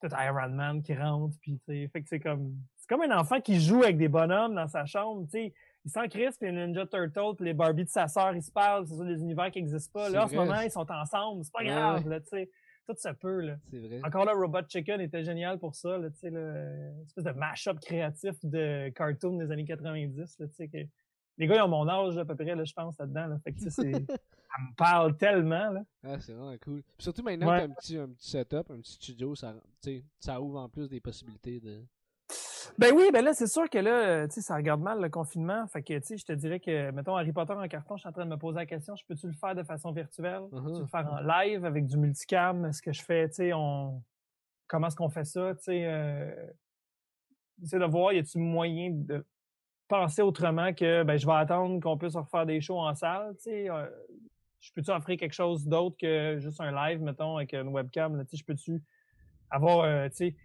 [0.00, 3.58] Peut-être Iron Man qui rentre, puis fait que c'est comme c'est comme un enfant qui
[3.58, 5.54] joue avec des bonhommes dans sa chambre, tu sais.
[5.84, 8.50] Il sent Chris, puis les Ninja Turtles, puis les Barbie de sa sœur, ils se
[8.50, 8.86] parlent.
[8.88, 10.08] C'est ça, des univers qui n'existent pas.
[10.08, 11.44] Là, en ce moment, ils sont ensemble.
[11.44, 12.50] C'est pas grave, là, tu sais.
[12.86, 13.56] Tout se peut, là.
[13.70, 14.00] C'est vrai.
[14.04, 17.78] Encore là, Robot Chicken était génial pour ça, là, tu sais, une espèce de mash-up
[17.80, 20.68] créatif de cartoon des années 90, là, tu sais.
[20.68, 20.78] Que...
[21.38, 23.38] Les gars, ils ont mon âge, à peu près, là, je pense, là-dedans, là.
[23.42, 23.92] Fait que, tu sais, c'est...
[24.56, 25.82] ça me parle tellement, là.
[26.04, 26.82] Ah, c'est vraiment cool.
[26.82, 27.62] Puis surtout maintenant ouais.
[27.62, 29.54] que t'as un petit, un petit setup, un petit studio, ça,
[30.20, 31.84] ça ouvre en plus des possibilités de...
[32.78, 35.66] Ben oui, ben là, c'est sûr que là, tu sais, ça regarde mal le confinement.
[35.68, 38.08] Fait que, tu sais, je te dirais que, mettons, Harry Potter en carton, je suis
[38.08, 40.42] en train de me poser la question, je peux-tu le faire de façon virtuelle?
[40.50, 42.64] Peux-tu le faire en live avec du multicam?
[42.66, 44.02] Est-ce que je fais, tu sais, on...
[44.66, 45.54] Comment est-ce qu'on fait ça?
[45.54, 46.34] Tu sais, euh...
[47.58, 49.24] de voir, y a-tu moyen de
[49.88, 53.44] penser autrement que, ben, je vais attendre qu'on puisse refaire des shows en salle, tu
[53.44, 53.70] sais?
[53.70, 53.86] Euh,
[54.58, 58.20] je peux-tu offrir quelque chose d'autre que juste un live, mettons, avec une webcam?
[58.24, 58.82] Tu sais, je peux-tu
[59.48, 60.36] avoir, euh, tu sais, euh,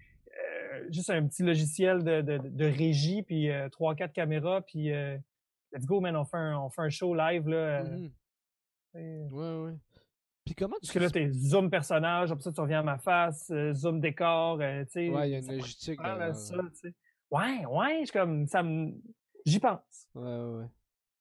[0.90, 5.18] juste un petit logiciel de, de, de régie, puis euh, trois, quatre caméras, puis euh,
[5.72, 7.84] let's go, man, on fait un, on fait un show live, là.
[7.84, 8.12] Mm-hmm.
[8.94, 9.78] Ouais, ouais.
[10.46, 10.88] Puis comment tu...
[10.88, 14.60] Parce que là, t'es zoom personnage, après ça, tu reviens à ma face, zoom décor,
[14.60, 15.10] tu sais.
[15.10, 16.00] Ouais, il y a une logistique.
[16.02, 16.58] ça,
[17.32, 18.94] ouais, ouais, je comme, ça me...
[19.46, 20.08] J'y pense.
[20.16, 20.66] Ouais, ouais, ouais.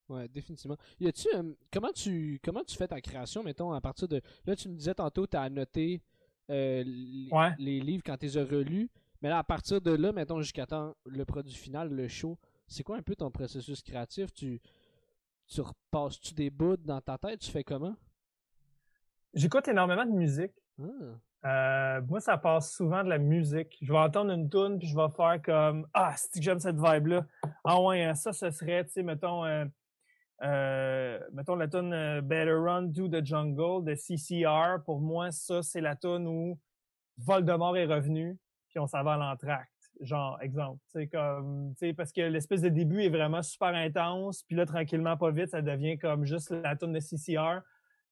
[0.08, 0.76] Ouais, définitivement.
[0.98, 1.28] Y a-tu,
[1.72, 4.94] comment tu, comment tu fais ta création, mettons, à partir de, là, tu me disais
[4.94, 6.02] tantôt, tu as annoté
[6.48, 8.90] les, les, livres quand tu les as relus.
[9.22, 12.82] Mais là, à partir de là, mettons jusqu'à temps le produit final, le show, c'est
[12.82, 14.32] quoi un peu ton processus créatif?
[14.32, 14.60] Tu,
[15.46, 17.40] tu repasses-tu des bouts dans ta tête?
[17.40, 17.96] Tu fais comment?
[19.34, 20.52] J'écoute énormément de musique.
[20.80, 20.86] Ah.
[21.46, 23.76] Euh, moi, ça passe souvent de la musique.
[23.80, 26.76] Je vais entendre une tune puis je vais faire comme Ah, c'est que j'aime cette
[26.76, 27.26] vibe-là?
[27.64, 29.64] Ah ouais, hein, ça, ce serait, tu sais, mettons, euh,
[30.42, 34.82] euh, mettons la tune Better Run to the Jungle de CCR.
[34.84, 36.58] Pour moi, ça, c'est la tune où
[37.18, 38.38] Voldemort est revenu
[38.70, 39.70] puis on s'en va à l'entracte.
[40.00, 40.80] Genre, exemple.
[41.12, 45.16] Comme, tu sais, parce que l'espèce de début est vraiment super intense, puis là, tranquillement,
[45.16, 47.60] pas vite, ça devient comme juste la tune de CCR.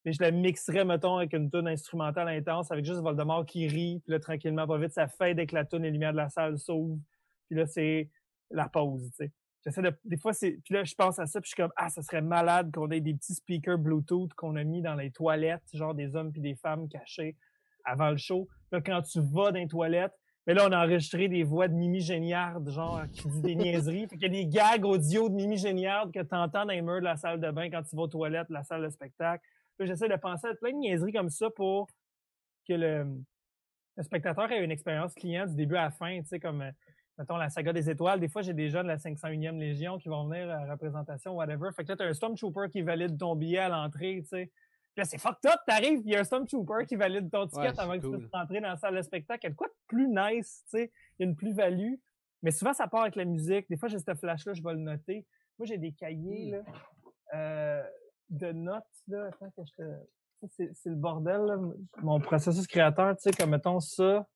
[0.04, 4.00] Puis je la mixerais, mettons, avec une tune instrumentale intense, avec juste Voldemort qui rit,
[4.04, 6.18] puis là, tranquillement, pas vite, ça fait dès que la tune et les lumières de
[6.18, 7.00] la salle s'ouvrent.
[7.48, 8.10] Puis là, c'est
[8.50, 9.32] la pause, tu sais.
[9.64, 11.72] J'essaie de, des fois, c'est, puis là, je pense à ça, puis je suis comme,
[11.76, 15.10] ah, ça serait malade qu'on ait des petits speakers Bluetooth qu'on a mis dans les
[15.10, 17.36] toilettes, genre des hommes puis des femmes cachés
[17.84, 18.48] avant le show.
[18.70, 20.14] Là, quand tu vas dans les toilettes,
[20.48, 24.08] mais là, on a enregistré des voix de Mimi Géniard, genre, qui dit des niaiseries.
[24.08, 26.80] Fait qu'il y a des gags audio de Mimi Géniard que tu entends dans les
[26.80, 29.44] murs de la salle de bain quand tu vas aux toilettes, la salle de spectacle.
[29.78, 31.86] j'essaie de penser à plein de niaiseries comme ça pour
[32.66, 33.06] que le,
[34.00, 36.64] spectateur ait une expérience client du début à la fin, tu sais, comme,
[37.18, 38.18] mettons, la saga des étoiles.
[38.18, 41.36] Des fois, j'ai des gens de la 501e Légion qui vont venir à la représentation,
[41.36, 41.68] whatever.
[41.76, 44.50] Fait que là, t'as un Stormtrooper qui valide ton billet à l'entrée, tu sais
[44.98, 47.98] là, c'est fucked up, t'arrives, il y a un Stormtrooper qui valide ton ticket avant
[47.98, 49.46] que tu puisses rentrer dans la salle de spectacle.
[49.46, 50.92] Il y a quoi de plus nice, tu sais?
[51.18, 51.94] Il y a une plus-value.
[52.42, 53.68] Mais souvent, ça part avec la musique.
[53.70, 55.26] Des fois, j'ai ce flash-là, je vais le noter.
[55.58, 56.52] Moi, j'ai des cahiers, hmm.
[56.52, 56.62] là,
[57.34, 57.82] euh,
[58.30, 59.26] de notes, là.
[59.28, 60.62] Attends que je te...
[60.72, 61.58] C'est le bordel, là.
[62.02, 64.26] Mon processus créateur, tu sais, comme mettons ça.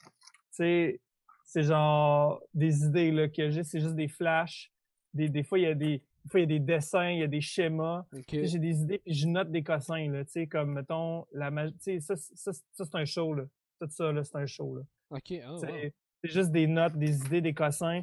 [0.00, 0.08] Tu
[0.50, 1.00] sais,
[1.44, 4.72] c'est genre des idées, là, que j'ai, c'est juste des flashs.
[5.14, 7.18] Des, des fois, il y a des, des fois, il y a des dessins, il
[7.20, 8.04] y a des schémas.
[8.28, 11.50] J'ai des idées, puis je note des cossins, là, tu sais, comme, mettons, la
[11.80, 13.44] sais, ça, ça, ça c'est un show, là.
[13.80, 14.82] Tout ça, là, c'est un show, là.
[15.10, 15.92] OK, oh, C'est
[16.24, 18.02] juste des notes, des idées, des cossins.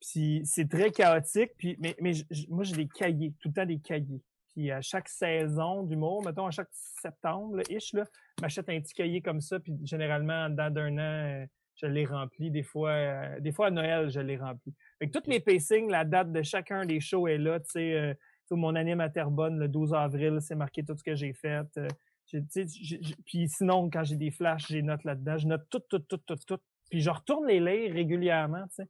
[0.00, 2.12] Puis c'est très chaotique, puis, mais, mais
[2.48, 4.22] moi, j'ai des cahiers, tout le temps des cahiers.
[4.54, 8.04] Puis à chaque saison d'humour, mettons à chaque septembre, là, ish, là,
[8.40, 9.58] m'achète un petit cahier comme ça.
[9.58, 11.46] Puis généralement, en dedans d'un an, euh,
[11.80, 12.50] je l'ai rempli.
[12.50, 14.74] Des fois, euh, des fois à Noël, je l'ai rempli.
[14.98, 17.60] Fait que tous mes pacings, la date de chacun des shows est là.
[17.60, 18.14] Tu sais, euh,
[18.50, 21.66] mon anime à Terrebonne, le 12 avril, c'est marqué tout ce que j'ai fait.
[21.76, 21.88] Euh,
[23.24, 25.38] puis sinon, quand j'ai des flashs, j'ai note là-dedans.
[25.38, 26.58] Je note tout, tout, tout, tout, tout.
[26.90, 28.88] Puis je retourne les lire régulièrement, tu sais.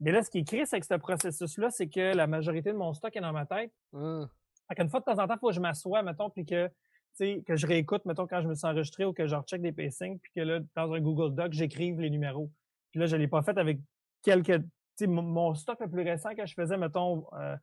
[0.00, 2.94] Mais là, ce qui est c'est que ce processus-là, c'est que la majorité de mon
[2.94, 3.70] stock est dans ma tête.
[3.94, 4.24] Ah.
[4.66, 6.70] Fait qu'une fois de temps en temps, il faut que je m'assoie, mettons, puis que,
[7.18, 10.18] que je réécoute, mettons, quand je me suis enregistré ou que je recheck des pacings,
[10.18, 12.50] puis que là, dans un Google Doc, j'écrive les numéros.
[12.90, 13.78] Puis là, je l'ai pas fait avec
[14.22, 14.62] quelques...
[15.02, 17.56] Mon- stock le plus récent que je faisais, mettons, euh,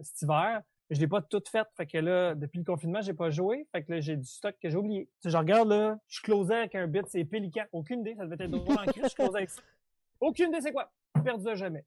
[0.00, 1.66] cet hiver, je l'ai pas tout fait.
[1.76, 3.66] Fait que là, depuis le confinement, j'ai pas joué.
[3.72, 5.06] Fait que là, j'ai du stock que j'ai oublié.
[5.22, 7.64] Je regarde, là, je closais avec un bit, c'est Pélican.
[7.72, 9.60] Aucune idée, ça devait être drôle en crise, je closais avec ça.
[10.18, 10.90] Aucune idée, c'est quoi?
[11.22, 11.84] Perdu à jamais.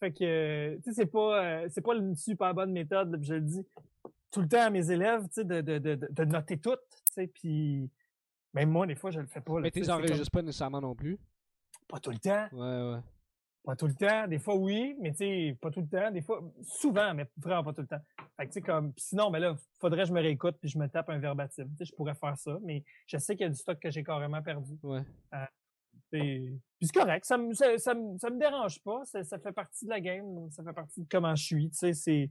[0.00, 3.40] Fait que, tu sais, c'est pas, euh, c'est pas une super bonne méthode, je le
[3.40, 3.64] dis
[4.36, 7.12] tout le temps à mes élèves, tu sais, de, de, de, de noter tout, tu
[7.14, 7.90] sais, puis
[8.52, 9.54] même moi, des fois, je le fais pas.
[9.54, 11.18] là, Mais tu c'est enregistres pas nécessairement non plus.
[11.88, 12.46] Pas tout le temps.
[12.52, 13.00] Ouais, ouais.
[13.64, 14.28] Pas tout le temps.
[14.28, 16.10] Des fois, oui, mais tu sais, pas tout le temps.
[16.10, 18.00] Des fois, souvent, mais vraiment pas tout le temps.
[18.36, 20.68] Fait que, tu sais, comme, pis sinon, mais là, faudrait que je me réécoute puis
[20.68, 21.64] je me tape un verbatim.
[21.70, 23.90] Tu sais, je pourrais faire ça, mais je sais qu'il y a du stock que
[23.90, 24.78] j'ai carrément perdu.
[24.82, 25.02] Ouais.
[26.12, 29.04] Et- Puis c'est correct, ça me, ça, ça me, ça me dérange pas.
[29.06, 31.70] Ça, ça fait partie de la game, ça fait partie de comment je suis.
[31.70, 32.30] Tu sais, c'est,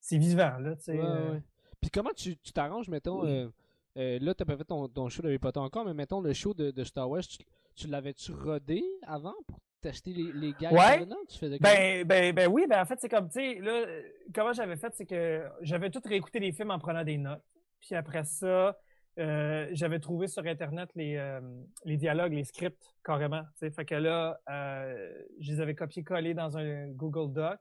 [0.00, 0.92] c'est vivant, là, tu sais.
[0.92, 1.42] Ouais, euh, ouais.
[1.80, 3.48] Puis comment tu t'arranges, mettons, euh,
[3.96, 6.54] euh, là, t'as pas fait ton, ton show d'Harry Potter encore, mais mettons le show
[6.54, 7.38] de, de Star Wars, tu,
[7.74, 11.06] tu l'avais-tu rodé avant pour tester les, les gags Ouais.
[11.28, 11.58] Tu faisais?
[11.58, 14.02] Ben, ben, ben oui, ben en fait, c'est comme, tu sais, là, euh,
[14.34, 17.42] comment j'avais fait, c'est que j'avais tout réécouté les films en prenant des notes.
[17.80, 18.76] Puis après ça,
[19.18, 21.40] euh, j'avais trouvé sur Internet les, euh,
[21.84, 23.42] les dialogues, les scripts, carrément.
[23.54, 23.70] tu sais.
[23.70, 27.58] Fait que là, euh, je les avais copiés-collés dans un Google Doc.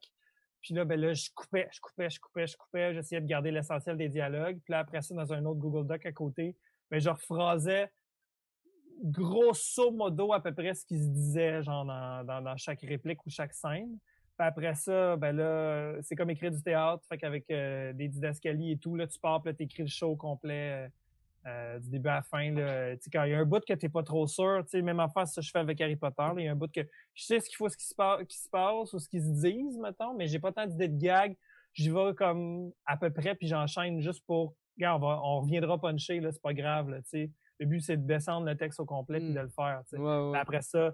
[0.62, 2.94] Puis là, ben là, je coupais, je coupais, je coupais, je coupais.
[2.94, 4.60] J'essayais de garder l'essentiel des dialogues.
[4.64, 6.56] Puis là, après ça, dans un autre Google Doc à côté,
[6.92, 7.92] ben, je rephrasais
[9.02, 13.30] grosso modo à peu près ce qui se disait genre dans, dans, chaque réplique ou
[13.30, 13.98] chaque scène.
[14.38, 18.74] Puis après ça, ben là, c'est comme écrire du théâtre, fait qu'avec euh, des didascalies
[18.74, 20.90] et tout, là, tu pars, puis là, t'écris le show complet
[21.48, 22.52] euh, du début à la fin.
[22.52, 22.96] Là.
[23.12, 25.42] Quand il y a un bout que t'es pas trop sûr, même en face, ça
[25.42, 26.82] je fais avec Harry Potter, il y a un bout que
[27.14, 29.22] je sais ce qu'il faut, ce qui se, passe, qui se passe ou ce qu'ils
[29.24, 31.36] se disent, mettons, mais j'ai pas tant d'idées de gag.
[31.74, 35.80] J'y vais comme à peu près, puis j'enchaîne juste pour, regarde, on, va, on reviendra
[35.80, 36.98] puncher, là, c'est pas grave, là.
[37.62, 39.36] Le but, c'est de descendre le texte au complet puis Mm.
[39.36, 39.82] de le faire.
[39.94, 40.94] Ouais, après ça,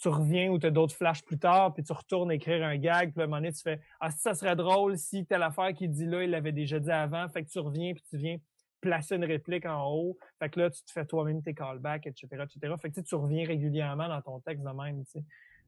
[0.00, 3.12] tu reviens ou tu as d'autres flashs plus tard, puis tu retournes écrire un gag,
[3.12, 5.72] puis à un moment donné, tu fais Ah, si ça serait drôle si telle affaire
[5.74, 7.28] qu'il dit là, il l'avait déjà dit avant.
[7.28, 8.36] Fait que tu reviens, puis tu viens
[8.80, 10.18] placer une réplique en haut.
[10.38, 12.74] Fait que là, tu te fais toi-même tes callbacks, etc., etc.
[12.80, 15.24] Fait que tu reviens régulièrement dans ton texte de même, tu sais.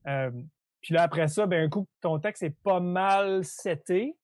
[0.07, 0.31] Euh,
[0.81, 4.17] puis là, après ça, ben, un coup ton texte est pas mal seté,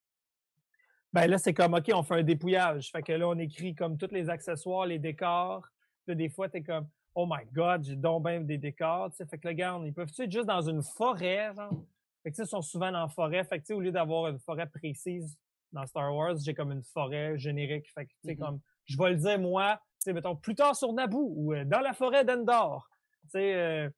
[1.11, 2.91] ben là, c'est comme, OK, on fait un dépouillage.
[2.91, 5.65] Fait que là, on écrit comme tous les accessoires, les décors.
[6.07, 9.25] Là, des fois, t'es comme, oh my god, j'ai donc bien des décors, tu sais.
[9.25, 11.83] Fait que là, regarde, ils peuvent être juste dans une forêt, genre?
[12.21, 13.43] Fait que, tu sais, ils sont souvent dans la forêt.
[13.45, 15.37] Fait que, au lieu d'avoir une forêt précise
[15.71, 17.89] dans Star Wars, j'ai comme une forêt générique.
[17.93, 18.39] Fait que, tu sais, Mhm.
[18.39, 21.65] comme, je vais le dire, moi, tu sais, mettons, plus tard sur Naboo ou euh,
[21.65, 22.87] dans la forêt d'Endor.
[23.23, 23.89] Tu sais, euh,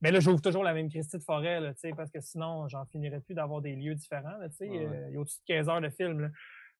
[0.00, 2.68] mais là, j'ouvre toujours la même Christie de forêt, là, tu sais, parce que sinon,
[2.68, 4.68] j'en finirais plus d'avoir des lieux différents, là, tu sais.
[4.68, 6.28] Ouais, euh, Il y a au-dessus de 15 heures de film, là.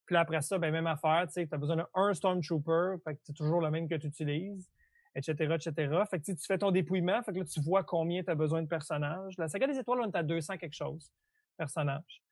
[0.04, 3.20] Puis là, après ça, ben, même affaire, tu sais, t'as besoin d'un Stormtrooper, fait que
[3.24, 4.70] c'est toujours le même que tu utilises,
[5.16, 5.72] etc., etc.
[6.08, 8.62] Fait que tu fais ton dépouillement, fait que là, tu vois combien tu as besoin
[8.62, 9.34] de personnages.
[9.36, 11.10] La saga des étoiles, on est à 200 quelque chose,
[11.56, 12.22] personnages.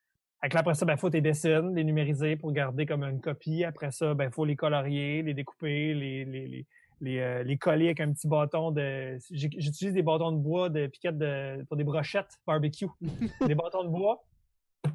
[0.44, 3.18] Fait que là, après ça, ben, faut tes dessines, les numériser pour garder comme une
[3.18, 3.64] copie.
[3.64, 6.66] Après ça, ben, faut les colorier, les découper, les, les, les,
[7.00, 9.16] les, euh, les coller avec un petit bâton de.
[9.30, 12.88] J'utilise des bâtons de bois de piquettes de, pour des brochettes barbecue.
[13.46, 14.22] des bâtons de bois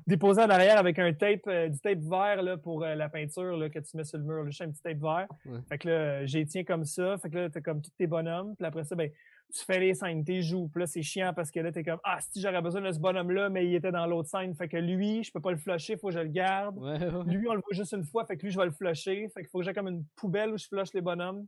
[0.05, 3.57] déposés en arrière avec un tape, euh, du tape vert là, pour euh, la peinture
[3.57, 4.43] là, que tu mets sur le mur.
[4.43, 5.27] là, juste un petit tape vert.
[5.47, 5.59] Ouais.
[5.67, 7.17] Fait que là, j'ai tiens comme ça.
[7.17, 8.55] Fait que là, t'as comme tous tes bonhommes.
[8.55, 9.09] Puis après ça, ben,
[9.53, 10.67] tu fais les scènes, t'es joues.
[10.67, 12.99] Puis là, c'est chiant parce que là, t'es comme Ah, si j'aurais besoin de ce
[12.99, 14.53] bonhomme-là, mais il était dans l'autre scène.
[14.55, 16.77] Fait que lui, je peux pas le flusher, faut que je le garde.
[16.77, 17.23] Ouais, ouais.
[17.25, 19.27] Lui, on le voit juste une fois, fait que lui, je vais le flusher.
[19.29, 21.45] Fait qu'il faut que j'ai comme une poubelle où je flush les bonhommes.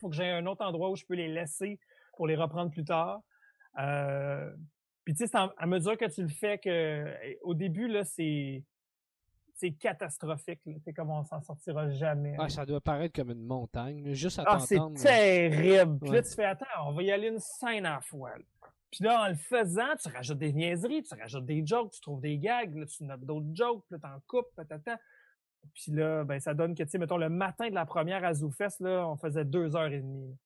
[0.00, 1.78] faut que j'ai un autre endroit où je peux les laisser
[2.16, 3.20] pour les reprendre plus tard.
[3.78, 4.50] Euh,
[5.04, 7.12] puis tu sais, à mesure que tu le fais que
[7.42, 8.62] au début, là, c'est
[9.54, 10.60] c'est catastrophique.
[10.66, 10.74] là.
[10.84, 12.36] C'est comme on s'en sortira jamais.
[12.38, 15.98] Ah, ça doit paraître comme une montagne, juste à Ah, c'est terrible.
[16.00, 18.36] Puis là, tu fais, attends, on va y aller une scène à la fois.
[18.36, 18.44] là.
[18.90, 22.20] Puis là, en le faisant, tu rajoutes des niaiseries, tu rajoutes des jokes, tu trouves
[22.20, 24.98] des gags, là, tu notes d'autres jokes, puis là, t'en coupes, patata.
[25.74, 28.34] Puis là, ben, ça donne que, tu sais, mettons, le matin de la première à
[28.34, 30.36] ZooFest, là, on faisait deux heures et demie.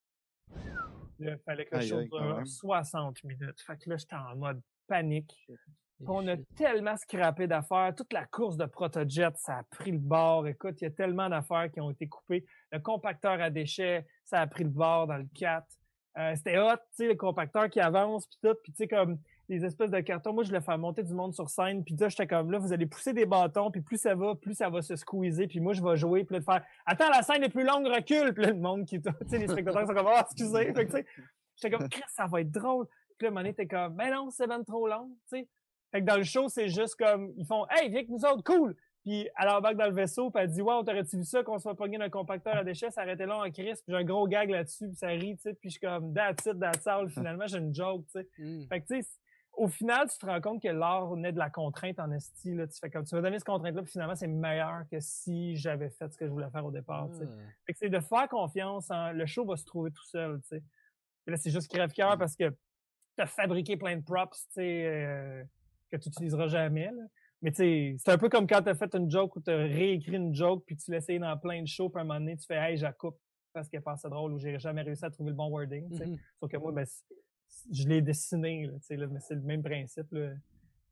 [1.18, 2.46] il fallait que dure même.
[2.46, 3.60] 60 minutes.
[3.60, 5.46] Fait que là, j'étais en mode panique.
[6.06, 7.92] On a tellement scrappé d'affaires.
[7.96, 10.46] Toute la course de Protojet, ça a pris le bord.
[10.46, 12.44] Écoute, il y a tellement d'affaires qui ont été coupées.
[12.70, 15.66] Le compacteur à déchets, ça a pris le bord dans le 4.
[16.18, 18.56] Euh, C'était hot, tu sais, le compacteur qui avance, puis tout.
[18.62, 19.18] Puis tu sais, comme
[19.48, 20.32] les espèces de cartons.
[20.32, 21.82] Moi, je le fais monter du monde sur scène.
[21.82, 23.70] Puis là, j'étais comme, là, vous allez pousser des bâtons.
[23.70, 25.46] Puis plus ça va, plus ça va se squeezer.
[25.48, 26.24] Puis moi, je vais jouer.
[26.24, 28.34] Puis là, de faire, attends, la scène est plus longue, recule.
[28.34, 29.00] Puis là, le monde qui...
[29.00, 30.72] Tu sais, les spectateurs sont comme, ah, excusez.
[30.74, 31.06] Fait que, tu sais,
[31.56, 32.86] j'étais comme, ça va être drôle.
[33.16, 35.48] Puis là, Monet était comme, mais non, c'est ben trop long, tu sais.
[35.90, 38.42] Fait que dans le show, c'est juste comme, ils font, hey, viens avec nous autres,
[38.44, 38.76] cool!
[39.04, 41.74] Puis elle embarque dans le vaisseau, puis elle dit, wow, t'aurais-tu vu ça, qu'on soit
[41.74, 44.50] pogné d'un compacteur à déchets, ça arrêtait là en crise, puis j'ai un gros gag
[44.50, 47.46] là-dessus, puis ça rit, tu sais, puis je suis comme, that's it, that's all, finalement,
[47.46, 48.28] j'ai une joke, tu sais.
[48.38, 48.66] Hmm.
[48.68, 49.08] Fait que, tu sais,
[49.54, 52.66] au final, tu te rends compte que l'art naît de la contrainte en esti, là.
[52.66, 55.90] Tu fais comme, tu m'as donné cette contrainte-là, puis finalement, c'est meilleur que si j'avais
[55.90, 57.24] fait ce que je voulais faire au départ, tu sais.
[57.26, 57.42] Ah.
[57.66, 60.48] Fait que c'est de faire confiance en le show va se trouver tout seul, tu
[60.48, 60.62] sais.
[61.26, 62.54] Là, c'est juste crève-cœur parce que
[63.16, 65.44] t'as fabriqué plein de props, tu sais, euh,
[65.90, 67.02] que tu utiliseras jamais, là.
[67.40, 70.16] Mais tu sais, c'est un peu comme quand t'as fait une joke ou t'as réécrit
[70.16, 72.44] une joke puis tu l'essayes dans plein de shows puis à un moment donné, tu
[72.44, 73.16] fais «Hey, je la coupe
[73.52, 76.04] parce qu'elle passe drôle ou j'ai jamais réussi à trouver le bon wording, tu.
[76.04, 76.16] Mhm.
[76.40, 76.86] Sauf que moi, ben,
[77.72, 80.30] je l'ai dessiné, là, tu mais c'est le même principe, là.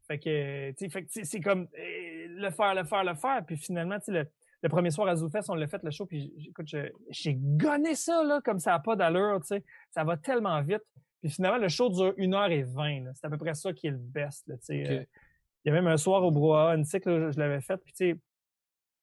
[0.06, 3.44] Fait que, tu tu c'est comme euh, le faire, le faire, le faire.
[3.44, 4.28] Puis finalement, tu sais, le,
[4.62, 6.68] le premier soir à ZooFest, on l'a fait le show, puis écoute,
[7.10, 9.64] j'ai gonné ça, là, comme ça n'a pas d'allure, tu sais.
[9.90, 10.82] Ça va tellement vite.
[11.26, 13.10] Puis finalement, le show dure 1h20, là.
[13.14, 14.54] C'est à peu près ça qui est le best, là.
[14.70, 15.04] Euh,
[15.64, 18.12] il y a même un soir au brouhaha, une cycle, je l'avais fait, puis tu
[18.12, 18.16] sais,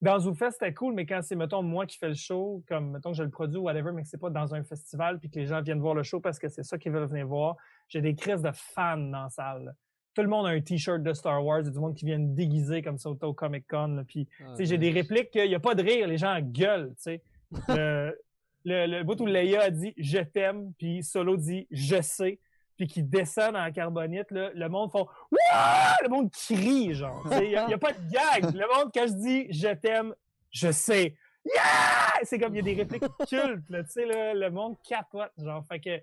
[0.01, 3.11] dans ZooFest, c'était cool, mais quand c'est, mettons, moi qui fais le show, comme, mettons,
[3.11, 5.37] que je le produis ou whatever, mais que c'est pas dans un festival, puis que
[5.37, 7.57] les gens viennent voir le show parce que c'est ça qu'ils veulent venir voir,
[7.89, 9.75] j'ai des crises de fans dans la salle.
[10.13, 12.05] Tout le monde a un t-shirt de Star Wars, il y a du monde qui
[12.05, 15.59] vient déguiser comme ça au Comic Con, puis Ah, j'ai des répliques qu'il n'y a
[15.59, 17.21] pas de rire, les gens gueulent, tu sais.
[17.67, 18.17] Le,
[18.65, 22.39] le, bout où Leia a dit «je t'aime», puis Solo dit «je sais»,
[22.77, 27.25] puis qui descend dans la carbonite, le monde font «Wouah!» Le monde crie, genre.
[27.41, 28.53] Il n'y a, pas de gag.
[28.53, 30.13] Le monde, quand je dis «je t'aime
[30.51, 32.23] »,«je sais», Yeah!
[32.23, 35.65] C'est comme, il y a des répliques cultes, tu sais, le monde capote, genre.
[35.67, 36.01] Fait que,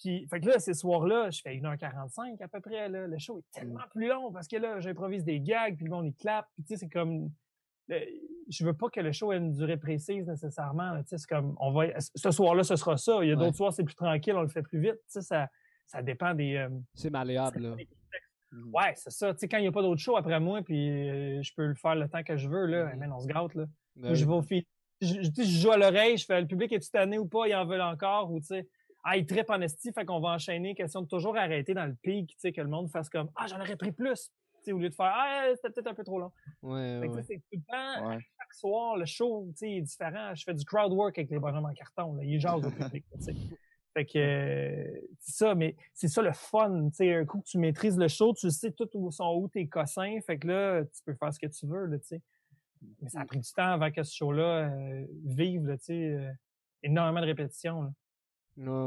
[0.00, 3.06] puis, fait que là, ces soirs-là, je fais 1h45 à peu près, là.
[3.06, 6.06] Le show est tellement plus long parce que là, j'improvise des gags, puis le monde,
[6.06, 7.30] il clappe, puis tu sais, c'est comme...
[8.48, 11.86] Je veux pas que le show ait une durée précise nécessairement, c'est comme, on va...
[11.98, 13.18] Ce soir-là, ce sera ça.
[13.22, 13.44] Il y a Ouais.
[13.44, 15.48] d'autres soirs, c'est plus tranquille, on le fait plus vite, ça,
[15.86, 16.56] ça dépend des...
[16.56, 17.76] euh, C'est malléable, là.
[18.52, 18.74] Mhm.
[18.74, 19.32] Ouais, c'est ça.
[19.48, 21.94] Quand il n'y a pas d'autre show après moi, puis euh, je peux le faire
[21.94, 23.66] le temps que je veux, là, man, on se gâte, là.
[23.96, 24.66] Ben je vais au fi-
[25.00, 27.54] Je, je, je joue à l'oreille, je fais le public est-tu tanné ou pas, ils
[27.54, 28.68] en veulent encore, ou tu sais,
[29.04, 31.94] ah, ils trippent en esti, fait qu'on va enchaîner, question de toujours arrêter dans le
[32.02, 34.30] pic, tu sais, que le monde fasse comme, ah, j'en aurais pris plus,
[34.68, 36.32] au lieu de faire, ah, c'était peut-être un peu trop long.
[36.62, 37.22] Ouais, ouais.
[37.22, 38.18] c'est tout le temps, Ouais.
[38.38, 40.34] chaque soir, le show, est différent.
[40.34, 42.24] Je fais du crowd work avec les bonhommes en carton, là.
[42.24, 43.04] Ils jasent au public.
[43.92, 47.58] Fait que, euh, c'est ça, mais c'est ça le fun, sais, un coup que tu
[47.58, 51.02] maîtrises le show, tu sais tout où sont où tes cossins, fait que là, tu
[51.04, 52.22] peux faire ce que tu veux, là, tu sais.
[53.02, 56.30] Mais ça a pris du temps avant que ce show-là euh, vive, là, sais, euh,
[56.84, 57.90] énormément de répétitions, là.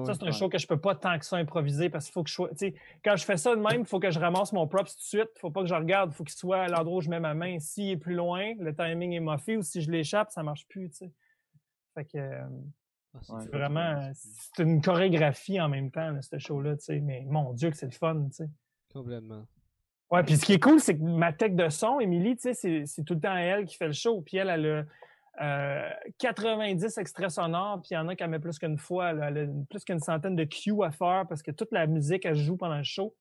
[0.06, 2.24] Ça, c'est un show que je peux pas tant que ça improviser parce qu'il faut
[2.24, 2.50] que je sois.
[3.04, 5.04] Quand je fais ça de même, il faut que je ramasse mon props tout de
[5.04, 5.30] suite.
[5.40, 6.12] faut pas que je regarde.
[6.12, 7.58] il faut qu'il soit à l'endroit où je mets ma main.
[7.60, 10.92] S'il est plus loin, le timing est muffé ou si je l'échappe, ça marche plus.
[11.96, 12.42] Fait que euh,
[13.16, 13.46] Ah, c'est Ouais.
[13.48, 14.12] vraiment.
[14.14, 16.76] C'est une chorégraphie en même temps, là, ce show-là.
[16.78, 17.00] Tu sais.
[17.00, 18.26] Mais mon Dieu, que c'est le fun.
[18.30, 18.50] Tu sais.
[18.94, 19.46] Complètement.
[20.12, 23.16] Ouais, puis ce qui est cool, c'est que ma tech de son, Émilie, c'est tout
[23.16, 24.22] le temps elle qui fait le show.
[24.22, 24.84] Puis elle, elle a
[25.42, 29.14] euh, 90 extraits sonores, puis il y en a qui en met plus qu'une fois.
[29.14, 29.32] là.
[29.70, 32.78] Plus qu'une centaine de cues à faire parce que toute la musique, elle joue pendant
[32.78, 33.16] le show.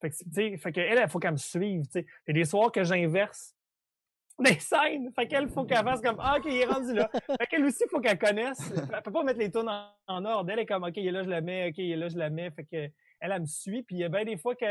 [0.00, 1.84] Fait que, elle, il faut qu'elle me suive.
[1.94, 3.54] Il y a des soirs que j'inverse
[4.38, 5.10] des scènes.
[5.14, 7.10] Fait qu'elle, faut qu'elle fasse comme Ah, OK, il est rendu là.
[7.38, 8.72] Fait qu'elle aussi, faut qu'elle connaisse.
[8.92, 9.70] Elle peut pas mettre les tunes
[10.06, 10.50] en, ordre.
[10.50, 12.18] Elle est comme OK, il est là, je la mets, OK, il est là, je
[12.18, 12.50] la mets.
[12.50, 12.90] Fait que
[13.20, 13.82] elle, me suit.
[13.82, 14.66] Puis il y a bien des fois que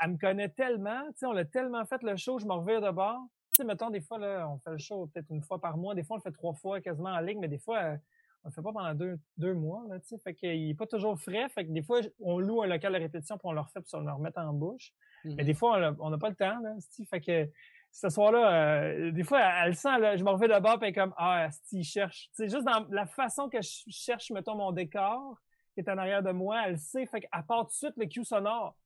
[0.00, 2.80] elle me connaît tellement, tu sais, on l'a tellement fait le show, je m'en reviens
[2.80, 3.20] de bord.
[3.58, 6.04] Sais, mettons, des fois, là, on fait le show peut-être une fois par mois, des
[6.04, 7.96] fois, on le fait trois fois quasiment en ligne, mais des fois, euh,
[8.44, 10.86] on le fait pas pendant deux, deux mois, là, tu sais, fait qu'il est pas
[10.86, 13.58] toujours frais, fait que des fois, on loue un local de répétition puis on le
[13.60, 14.92] refait puis on le remet en bouche.
[15.24, 15.42] Mais Mhm.
[15.42, 16.76] des fois, on n'a pas le temps, là,
[17.10, 17.50] fait que
[17.90, 18.52] ce soir-là,
[18.84, 20.90] euh, des fois, elle, elle le sent, là, je me reviens de bord puis elle
[20.90, 22.28] est comme, ah, il cherche.
[22.36, 25.36] Tu sais, juste dans la façon que je cherche, mettons, mon décor,
[25.74, 28.06] qui est en arrière de moi, elle sait, fait qu'elle part tout de suite le
[28.06, 28.76] cue sonore.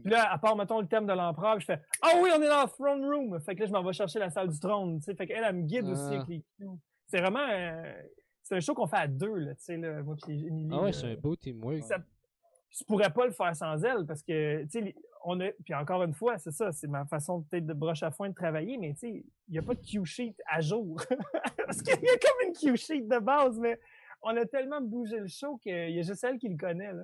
[0.00, 2.48] Puis là, à part, mettons, le thème de l'empereur, je fais Ah oui, on est
[2.48, 3.40] dans le throne room!
[3.40, 4.98] Fait que là, je m'en vais chercher la salle du trône.
[4.98, 5.14] tu sais.
[5.14, 6.14] Fait qu'elle, elle me guide aussi Ah.
[6.14, 6.66] avec les cues.
[7.06, 7.46] C'est vraiment.
[7.50, 7.92] euh,
[8.42, 10.70] c'est un show qu'on fait à deux, là, tu sais, là, moi puis Émilie.
[10.72, 10.92] Ah ouais, là.
[10.92, 11.82] c'est un beau teamwork.
[11.82, 11.98] Ça-
[12.70, 15.50] je pourrais pas le faire sans elle parce que, tu sais, les- on a.
[15.64, 18.34] Puis encore une fois, c'est ça, c'est ma façon peut-être de broche à foin de
[18.34, 20.96] travailler, mais tu sais, il n'y a pas de cue sheet à jour.
[21.66, 23.78] parce qu'il y a comme une cue sheet de base, mais
[24.22, 27.02] on a tellement bougé le show qu'il y a juste elle qui le connaît, là.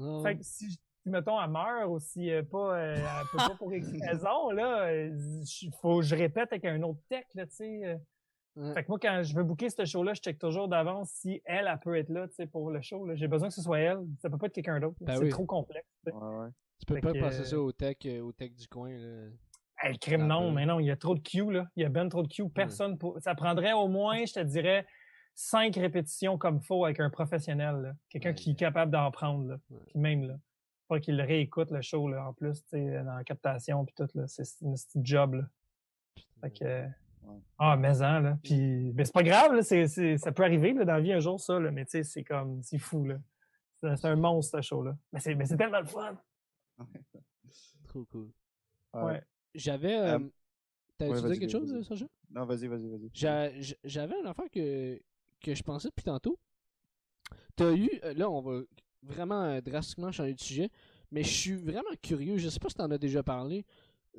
[0.00, 3.38] Ah Fait que si, si, mettons, elle meurt ou si elle pas, euh, elle peut
[3.38, 5.10] pas pour X raison, là, euh,
[5.62, 7.80] il faut que je répète avec un autre tech, là, tu sais.
[7.84, 8.74] euh.
[8.74, 11.68] Fait que moi, quand je veux booker ce show-là, je check toujours d'avance si elle,
[11.70, 13.06] elle peut être là, tu sais, pour le show.
[13.06, 13.14] là.
[13.14, 14.00] J'ai besoin que ce soit elle.
[14.20, 14.96] Ça peut pas être quelqu'un d'autre.
[15.00, 15.28] Ben c'est oui.
[15.30, 15.88] trop complexe.
[16.04, 16.16] tu sais.
[16.16, 16.48] Ouais, ouais.
[16.80, 18.90] Tu peux Fait pas que, passer euh, ça au tech, euh, au tech du coin.
[18.90, 19.28] Là.
[19.82, 21.68] Hey, crime, non, mais non, il y a trop de queues, là.
[21.76, 22.48] Il y a ben trop de queues.
[22.48, 23.18] Personne pour...
[23.20, 24.84] Ça prendrait au moins, je te dirais,
[25.34, 27.92] cinq répétitions comme faut avec un professionnel, là.
[28.10, 28.34] Quelqu'un Ouais.
[28.34, 29.56] qui est capable d'en prendre, là.
[29.70, 29.78] Ouais.
[29.86, 30.34] Puis même, là.
[30.90, 34.26] Pas qu'il réécoute, le show, là, en plus, dans la captation, puis tout, là.
[34.26, 35.44] C'est une petite job, là.
[36.40, 36.64] Fait que...
[36.64, 36.86] euh,
[37.22, 37.36] Ouais.
[37.58, 38.38] Ah, mais en, là.
[38.42, 39.62] Puis, ben, c'est pas grave, là.
[39.62, 41.70] c'est c'est- ça peut arriver, là, dans la vie, un jour, ça, là.
[41.70, 42.62] Mais tu sais, c'est comme...
[42.62, 43.18] C'est fou, là.
[43.82, 44.96] C'est un monstre, ce show-là.
[45.12, 46.18] Mais c'est mais c'est tellement le fun.
[47.88, 48.30] Trop cool.
[48.94, 49.02] Ouais.
[49.02, 49.22] Ouais.
[49.54, 49.96] J'avais.
[49.98, 50.18] Euh,
[51.02, 51.86] Euh, ouais, dit quelque chose.
[51.86, 53.10] Sacha Non, vas-y, vas-y, vas-y.
[53.84, 55.00] J'avais un affaire que,
[55.42, 56.38] que je pensais depuis tantôt.
[57.56, 57.88] T'as eu.
[58.04, 58.60] euh, Là, on va
[59.02, 60.70] vraiment euh, drastiquement changer de sujet.
[61.10, 62.36] Mais je suis vraiment curieux.
[62.38, 63.64] Je sais pas si t'en as déjà parlé.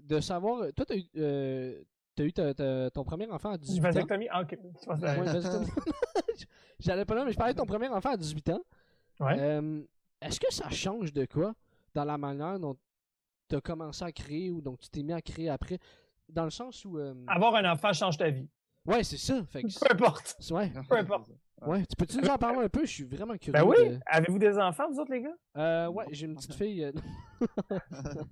[0.01, 0.61] De savoir.
[0.63, 1.03] euh, Toi, t'as eu.
[1.17, 1.81] euh,
[2.13, 3.83] T'as eu ta- ta- ton premier enfant à 18 ans.
[3.83, 4.27] Vasectomie?
[4.29, 4.57] Ah, ok.
[4.87, 5.41] Ouais.
[6.79, 8.61] J'allais pas là, mais je parlais de ton premier enfant à 18 ans.
[9.21, 9.35] Ouais.
[9.39, 9.81] Euh,
[10.21, 11.53] Est-ce que ça change de quoi
[11.93, 12.75] dans la manière dont
[13.49, 15.79] tu as commencé à créer ou dont tu t'es mis à créer après?
[16.27, 16.97] Dans le sens où.
[16.97, 18.47] euh, Avoir un enfant change ta vie.
[18.85, 19.43] Ouais, c'est ça.
[19.45, 20.35] Fait que Peu importe.
[20.51, 21.29] ouais, Peu importe.
[21.67, 21.85] Ouais.
[21.85, 22.81] Tu peux-tu nous en parler un peu?
[22.85, 23.53] Je suis vraiment curieux.
[23.53, 23.89] Ben oui.
[23.89, 25.35] de- Avez-vous des enfants, vous autres, les gars?
[25.57, 26.83] Euh, ouais, j'ai une petite fille.
[26.83, 26.91] euh,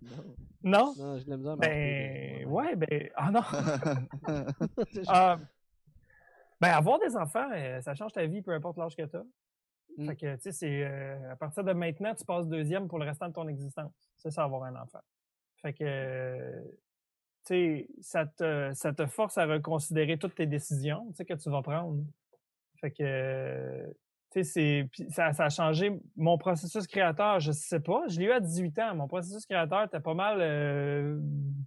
[0.64, 0.94] Non?
[0.98, 3.42] Non, j'ai de la misère Ben, ouais, ben, ah non.
[5.08, 5.38] Ah,
[6.62, 9.24] ben, avoir des enfants, euh, ça change ta vie, peu importe l'âge que tu as.
[9.98, 10.06] Mm.
[10.08, 13.06] Fait que, tu sais, c'est, euh, à partir de maintenant, tu passes deuxième pour le
[13.06, 13.92] restant de ton existence.
[14.18, 15.00] C'est ça, avoir un enfant.
[15.62, 16.62] Fait que, euh,
[17.46, 21.34] tu sais, ça te, ça te force à reconsidérer toutes tes décisions, tu sais, que
[21.34, 22.04] tu vas prendre.
[22.82, 23.88] Fait que, euh,
[24.32, 28.04] tu sais, ça, ça a changé mon processus créateur, je sais pas.
[28.08, 28.96] Je l'ai eu à 18 ans.
[28.96, 31.20] Mon processus créateur était pas mal euh,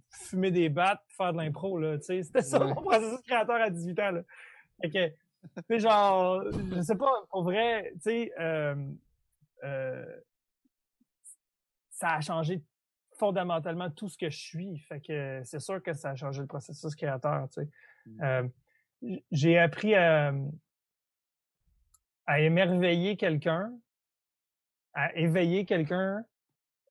[0.09, 2.23] fumer des battes, faire de l'impro, là, tu sais.
[2.23, 2.73] C'était ça, Ouais.
[2.73, 4.21] mon processus créateur à 18 ans, là.
[4.81, 5.15] Fait que, tu
[5.69, 6.43] sais, genre,
[6.75, 8.75] je sais pas, pour vrai, tu sais, euh,
[9.65, 10.05] euh,
[11.89, 12.61] ça a changé
[13.17, 14.77] fondamentalement tout ce que je suis.
[14.79, 17.69] Fait que c'est sûr que ça a changé le processus créateur, tu sais.
[18.05, 18.21] Mm.
[18.23, 18.43] Euh,
[19.01, 20.33] j- j'ai appris à,
[22.25, 23.71] à émerveiller quelqu'un,
[24.93, 26.23] à éveiller quelqu'un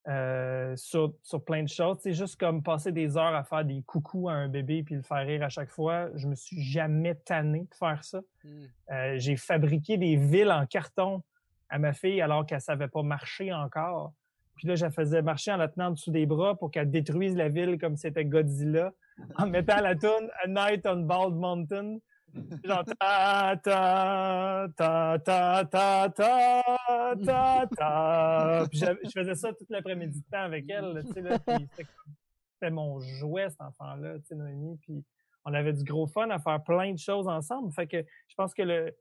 [0.08, 1.98] euh, sur, sur plein de choses.
[2.00, 5.02] C'est juste comme passer des heures à faire des coucous à un bébé puis le
[5.02, 6.08] faire rire à chaque fois.
[6.16, 8.20] Je me suis jamais tanné de faire ça.
[8.42, 8.50] Mm.
[8.90, 11.22] Euh, j'ai fabriqué des villes en carton
[11.68, 14.12] à ma fille alors qu'elle savait pas marcher encore.
[14.56, 16.90] Puis là, je la faisais marcher en la tenant en dessous des bras pour qu'elle
[16.90, 18.92] détruise la ville comme c'était Godzilla
[19.36, 21.98] en mettant la tune A Night on Bald Mountain.
[22.64, 26.08] Genre ta ta ta ta ta
[27.24, 28.66] ta ta.
[28.70, 33.60] Puis je faisais ça toute l'après-midi avec elle, tu sais, là, c'était mon jouet, cet
[33.60, 34.78] enfant-là, tu sais, Noémie.
[34.82, 35.04] Puis
[35.44, 37.72] on avait du gros fun à faire plein de choses ensemble.
[37.72, 38.96] Fait que je pense que le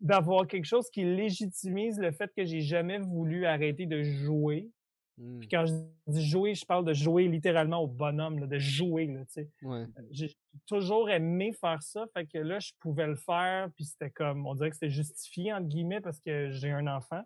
[0.00, 4.68] d'avoir quelque chose qui légitimise le fait que j'ai jamais voulu arrêter de jouer.
[5.18, 5.38] Mm.
[5.40, 5.72] Puis quand je
[6.08, 9.22] dis jouer, je parle de jouer littéralement au bonhomme, là, de jouer, là,
[9.62, 9.86] Ouais.
[10.10, 10.34] j'ai
[10.66, 12.04] toujours aimé faire ça.
[12.12, 13.68] Fait que là, je pouvais le faire.
[13.76, 17.22] Puis c'était comme, on dirait que c'était justifié, entre guillemets, parce que j'ai un enfant.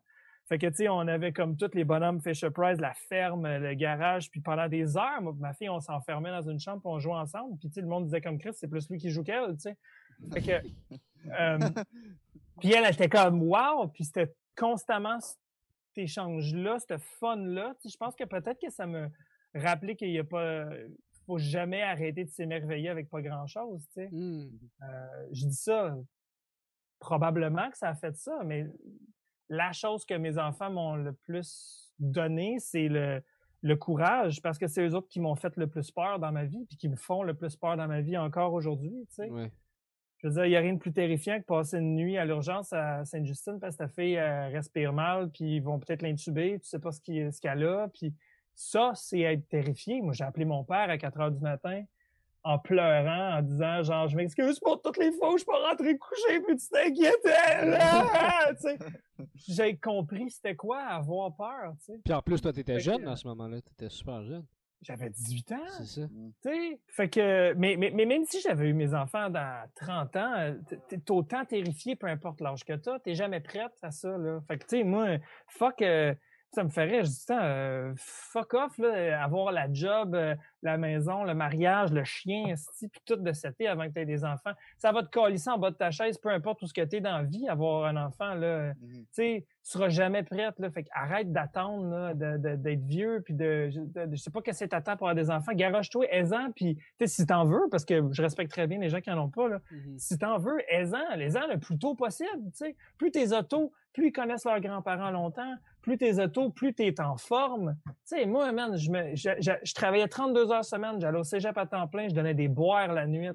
[0.48, 3.74] Fait que, tu sais, on avait comme tous les bonhommes Fisher Price, la ferme, le
[3.74, 4.31] garage.
[4.31, 7.15] Puis pendant des heures, moi, ma fille, on s'enfermait dans une chambre puis on jouait
[7.15, 7.59] ensemble.
[7.59, 9.60] Puis, tu sais, le monde disait comme Chris, c'est plus lui qui joue qu'elle, tu
[9.60, 9.77] sais.
[10.32, 10.66] Fait que,
[11.39, 11.59] euh,
[12.60, 13.89] puis elle, elle était comme, wow!
[13.89, 15.19] Puis c'était constamment
[15.98, 17.74] échange-là, ce fun-là.
[17.80, 19.08] Tu sais, je pense que peut-être que ça me
[19.54, 20.68] rappelait qu'il y a pas,
[21.28, 24.08] faut jamais arrêter de s'émerveiller avec pas grand-chose, tu sais.
[24.10, 24.50] Mm.
[24.82, 25.94] Euh, je dis ça,
[26.98, 28.66] probablement que ça a fait ça, mais
[29.50, 33.22] la chose que mes enfants m'ont le plus donné, c'est le,
[33.60, 36.46] le courage, parce que c'est eux autres qui m'ont fait le plus peur dans ma
[36.46, 39.30] vie, puis qui me font le plus peur dans ma vie encore aujourd'hui, tu sais.
[39.30, 39.52] Ouais.
[40.19, 42.24] Je veux dire, il n'y a rien de plus terrifiant que passer une nuit à
[42.24, 46.69] l'urgence à Sainte-Justine parce que ta fille respire mal, puis ils vont peut-être l'intuber, tu
[46.69, 48.12] sais pas ce qu'elle a, puis
[48.55, 50.03] ça, c'est être terrifié.
[50.03, 51.85] Moi, j'ai appelé mon père à 4 heures du matin
[52.43, 55.97] en pleurant, en disant genre, je m'excuse pour toutes les fois où je peux rentrer
[55.99, 58.53] coucher, puis tu t'inquiétais, là!
[58.55, 58.78] Tu sais.
[59.35, 62.01] J'ai compris c'était quoi avoir peur, tu sais.
[62.05, 63.61] Puis en plus, toi, t'étais jeune à ce moment-là.
[63.61, 64.45] T'étais super jeune.
[64.82, 65.56] J'avais 18 ans.
[65.78, 66.06] C'est ça.
[66.09, 70.14] Tu sais, fait que, mais, mais, mais même si j'avais eu mes enfants dans 30
[70.16, 73.90] ans, euh, t'es- t'es autant terrifié, peu importe l'âge que t'as, t'es jamais prête à
[73.90, 74.40] ça, là.
[74.46, 75.16] Fait que, tu sais, moi,
[75.48, 76.14] fuck, euh,
[76.52, 81.22] Ça me ferait, je dis, euh, fuck off, là, avoir la job, euh, la maison,
[81.24, 84.52] le mariage, le chien, puis tout de cet avant que tu aies des enfants.
[84.78, 86.96] Ça va te colisser en bas de ta chaise, peu importe tout ce que tu
[86.96, 88.72] es dans la vie, avoir un enfant, là.
[88.72, 90.70] Mmh tu sais, tu seras jamais prête, là.
[90.70, 95.14] Fait arrête d'attendre, d'être vieux, puis de, je sais pas que c'est ta pour avoir
[95.14, 95.52] des enfants.
[95.52, 99.00] Garoche-toi, aisant, puis, tu si t'en veux, parce que je respecte très bien les gens
[99.00, 99.60] qui en ont pas, là.
[99.70, 102.76] Mmh si t'en veux, aisant, les-en le plus tôt possible, tu sais.
[102.96, 105.54] Plus tes autos, plus ils connaissent leurs grands-parents longtemps,
[105.89, 107.74] plus tes autos, plus tu es en forme.
[107.86, 111.65] Tu sais, moi, man, je, me, je, travaillais 32 heures semaine, j'allais au cégep à
[111.65, 113.31] temps plein, je donnais des boires la nuit.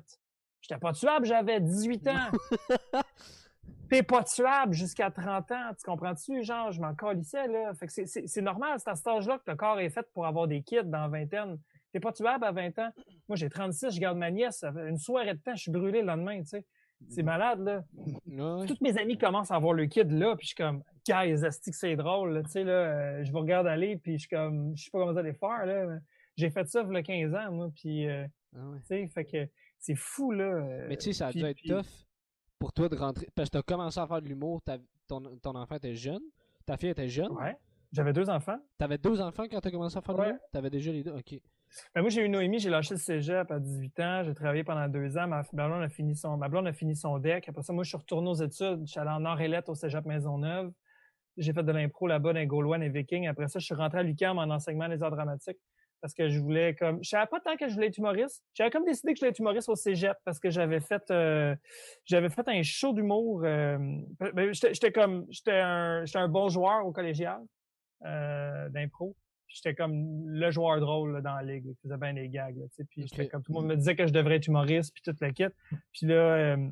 [0.61, 2.29] J'étais pas tuable, j'avais 18 ans.
[3.89, 6.43] T'es pas tuable jusqu'à 30 ans, tu comprends-tu?
[6.43, 7.73] Genre, je m'en calissais, là.
[7.73, 10.47] Fait que c'est normal, c'est à cet âge-là que le corps est fait pour avoir
[10.47, 11.57] des kids dans vingtaine.
[11.91, 12.91] T'es pas tuable à 20 ans?
[13.27, 14.63] Moi, j'ai 36, je garde ma nièce.
[14.63, 16.65] Une soirée de temps, je suis brûlé le lendemain, tu sais.
[17.09, 17.83] C'est malade, là.
[18.65, 21.95] Toutes mes amis commencent à avoir le kid là, puis je suis comme, guys, c'est
[21.95, 24.89] drôle, tu sais, là, euh, je vous regarde aller, puis je suis comme, je sais
[24.91, 25.99] pas comment ça les faire, là.
[26.35, 28.25] J'ai fait ça il y a 15 ans, moi, puis, euh,
[28.55, 29.49] ah tu sais, fait que
[29.79, 30.45] c'est fou, là.
[30.45, 32.05] Euh, Mais tu sais, ça a dû être tough
[32.57, 34.61] pour toi de rentrer, parce que t'as commencé à faire de l'humour,
[35.07, 36.21] ton, ton enfant était jeune,
[36.65, 37.31] ta fille était jeune.
[37.33, 37.55] Ouais.
[37.91, 38.57] J'avais deux enfants.
[38.79, 40.39] T'avais deux enfants quand t'as commencé à faire de l'humour?
[40.51, 41.11] T'avais déjà les deux?
[41.11, 41.39] OK.
[41.95, 44.23] Ben, moi, j'ai eu Noémie, j'ai lâché le cégep à 18 ans.
[44.23, 45.27] J'ai travaillé pendant deux ans.
[45.27, 47.49] Ma, blonde a fini son, ma blonde a fini son deck.
[47.49, 48.81] Après ça, moi, je suis retourné aux études.
[48.85, 50.71] Je suis allé en nord et au cégep Maisonneuve.
[51.37, 53.27] J'ai fait de l'impro là-bas dans Gaulois et Vikings.
[53.27, 55.57] Après ça, je suis rentré à l'UQAM en enseignement des arts dramatiques
[56.03, 58.43] parce que je voulais comme je savais pas tant que je voulais être humoriste.
[58.53, 61.55] J'avais comme décidé que je voulais être humoriste au cégep parce que j'avais fait euh,
[62.03, 63.41] j'avais fait un show d'humour.
[63.45, 63.77] Euh,
[64.33, 67.41] ben, j'étais comme j'étais un, un bon joueur au collégial
[68.05, 69.15] euh, d'impro
[69.53, 72.57] j'étais comme le joueur drôle dans la ligue, qui faisait bien des gags.
[72.89, 75.31] puis comme tout le monde me disait que je devrais être humoriste, puis toute la
[75.31, 75.45] kit.
[75.91, 76.69] Puis là, euh,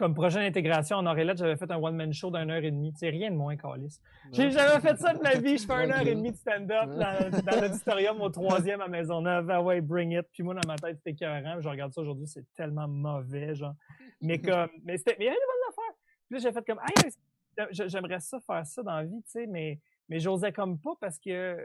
[0.00, 2.92] comme projet d'intégration en Orelette, j'avais fait un one-man show d'une heure et demie.
[2.96, 4.00] C'est rien de moins calice.
[4.32, 5.58] J'avais fait ça de ma vie.
[5.58, 9.50] Je fais une heure et demie de stand-up dans, l'auditorium au troisième à Maisonneuve.
[9.50, 10.26] Ah ouais, bring it.
[10.32, 11.60] Puis moi, dans ma tête, c'était écœurant.
[11.60, 13.74] Je regarde ça aujourd'hui, c'est tellement mauvais, genre.
[14.22, 15.94] Mais comme, mais c'était, mais il y avait des bonnes affaires.
[16.26, 19.80] Puis là, j'ai fait comme, j'aimerais ça faire ça dans la vie, tu sais, mais,
[20.08, 21.58] mais j'osais comme pas parce que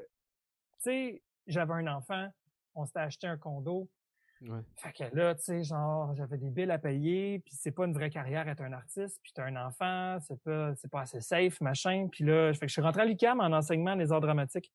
[0.80, 2.27] sais, j'avais un enfant,
[2.76, 3.89] on s'était acheté un condo.
[4.41, 4.60] Ouais.
[4.76, 7.93] Fait que là, tu sais, genre, j'avais des billes à payer, puis c'est pas une
[7.93, 11.61] vraie carrière être un artiste, puis t'as un enfant, c'est pas, c'est pas assez safe,
[11.61, 12.07] machin.
[12.11, 14.72] Puis là, fait que je suis rentré à l'UQAM en enseignement des arts dramatiques.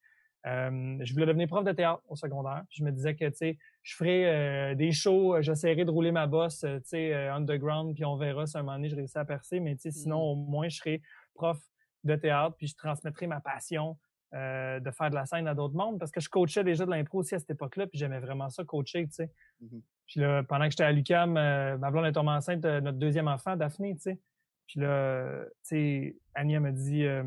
[0.47, 2.65] Euh, je voulais devenir prof de théâtre au secondaire.
[2.71, 6.27] je me disais que, tu sais, je ferais euh, des shows, j'essaierais de rouler ma
[6.27, 9.19] bosse, tu sais, euh, underground, puis on verra si à un moment donné je réussis
[9.19, 9.61] à percer.
[9.61, 10.31] Mais, tu sais, sinon, mmh.
[10.31, 11.03] au moins, je serais
[11.35, 11.59] prof
[12.05, 13.99] de théâtre, puis je transmettrais ma passion
[14.33, 16.91] euh, de faire de la scène à d'autres mondes parce que je coachais déjà de
[16.91, 19.31] l'impro aussi à cette époque-là, puis j'aimais vraiment ça, coacher, tu sais.
[19.61, 22.81] Mmh puis là, pendant que j'étais à l'UCAM, euh, ma blonde est tombée enceinte de
[22.81, 24.19] notre deuxième enfant, Daphné, tu sais.
[24.67, 27.23] Puis là, tu sais, Annie m'a dit euh,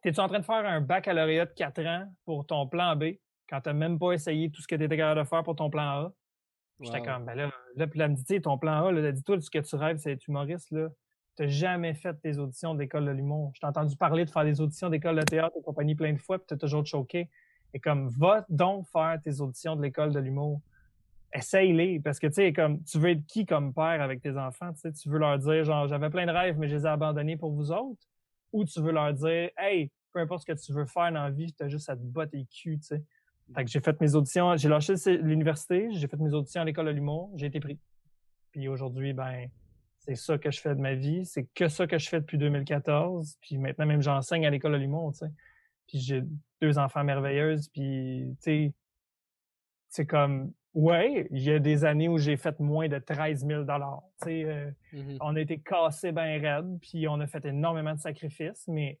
[0.00, 3.16] T'es-tu en train de faire un baccalauréat de 4 ans pour ton plan B
[3.48, 5.68] quand t'as même pas essayé tout ce que tu étais capable de faire pour ton
[5.68, 6.12] plan A?
[6.78, 9.40] J'étais comme, ben là, là, puis là, elle me dit, ton plan A, là, dis-toi,
[9.40, 10.88] ce que tu rêves, c'est être humoriste, là
[11.36, 13.52] t'as jamais fait tes auditions d'école de l'humour.
[13.54, 16.18] Je t'ai entendu parler de faire des auditions d'école de théâtre et compagnie plein de
[16.18, 17.28] fois, puis t'as toujours choqué.
[17.72, 20.60] Et comme, va donc faire tes auditions de l'école de l'humour.
[21.32, 24.72] Essaye-les, parce que, tu sais, comme, tu veux être qui comme père avec tes enfants,
[24.72, 26.88] tu sais, tu veux leur dire, genre, j'avais plein de rêves, mais je les ai
[26.88, 28.04] abandonnés pour vous autres,
[28.52, 31.30] ou tu veux leur dire, hey, peu importe ce que tu veux faire dans la
[31.30, 33.04] vie, t'as juste à te battre les culs, tu sais.
[33.54, 36.86] Fait que j'ai fait mes auditions, j'ai lâché l'université, j'ai fait mes auditions à l'école
[36.86, 37.78] de l'humour, j'ai été pris.
[38.52, 39.48] Puis aujourd'hui, ben,
[40.10, 42.36] c'est ça que je fais de ma vie, c'est que ça que je fais depuis
[42.36, 45.32] 2014, puis maintenant même j'enseigne à l'école l'humour, tu sais.
[45.86, 46.24] Puis j'ai
[46.60, 48.74] deux enfants merveilleuses, puis tu sais,
[49.88, 53.62] c'est comme, ouais, il y a des années où j'ai fait moins de 13 000
[53.62, 54.02] dollars.
[54.20, 57.94] Tu sais, euh, mmh on a été cassé bien raide, puis on a fait énormément
[57.94, 58.98] de sacrifices, mais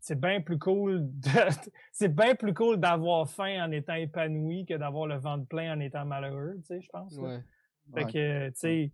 [0.00, 1.10] c'est bien plus cool
[1.92, 5.80] c'est bien plus cool d'avoir faim en étant épanoui que d'avoir le ventre plein en
[5.80, 7.16] étant malheureux, tu sais, je pense.
[7.18, 7.40] Ouais.
[7.92, 8.92] Fait que, tu sais,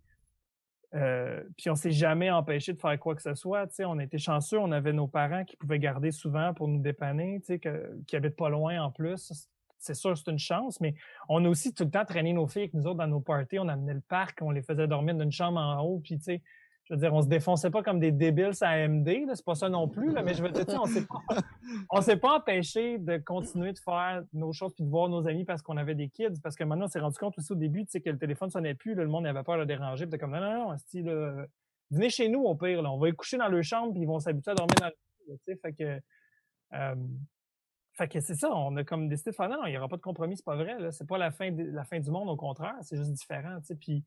[0.94, 3.68] euh, puis on s'est jamais empêché de faire quoi que ce soit.
[3.80, 7.96] on était chanceux, on avait nos parents qui pouvaient garder souvent pour nous dépanner, que,
[8.06, 9.48] qui habitent pas loin en plus.
[9.78, 10.94] C'est sûr, c'est une chance, mais
[11.28, 13.58] on a aussi tout le temps traîné nos filles avec nous autres dans nos parties.
[13.58, 16.18] On amenait le parc, on les faisait dormir dans une chambre en haut, puis
[16.90, 19.68] je veux dire, on se défonçait pas comme des débiles à AMD, c'est pas ça
[19.68, 21.22] non plus, mais je veux dire, on s'est pas,
[21.90, 25.44] on s'est pas empêché de continuer de faire nos choses puis de voir nos amis
[25.44, 27.84] parce qu'on avait des kids, parce que maintenant, on s'est rendu compte aussi au début,
[27.84, 30.18] tu sais, que le téléphone sonnait plus, le monde avait peur de le déranger, puis
[30.18, 31.08] comme, non, non, non, style,
[31.90, 34.18] venez chez nous au pire, on va y coucher dans leur chambre puis ils vont
[34.18, 34.94] s'habituer à dormir dans le
[35.28, 36.00] tu sais, fait que,
[36.72, 36.94] euh,
[37.94, 39.88] fait que c'est ça, on a comme décidé de faire, non, non, il y aura
[39.88, 42.28] pas de compromis, c'est pas vrai, là, c'est pas la fin, la fin du monde,
[42.28, 44.04] au contraire, c'est juste différent, tu sais, puis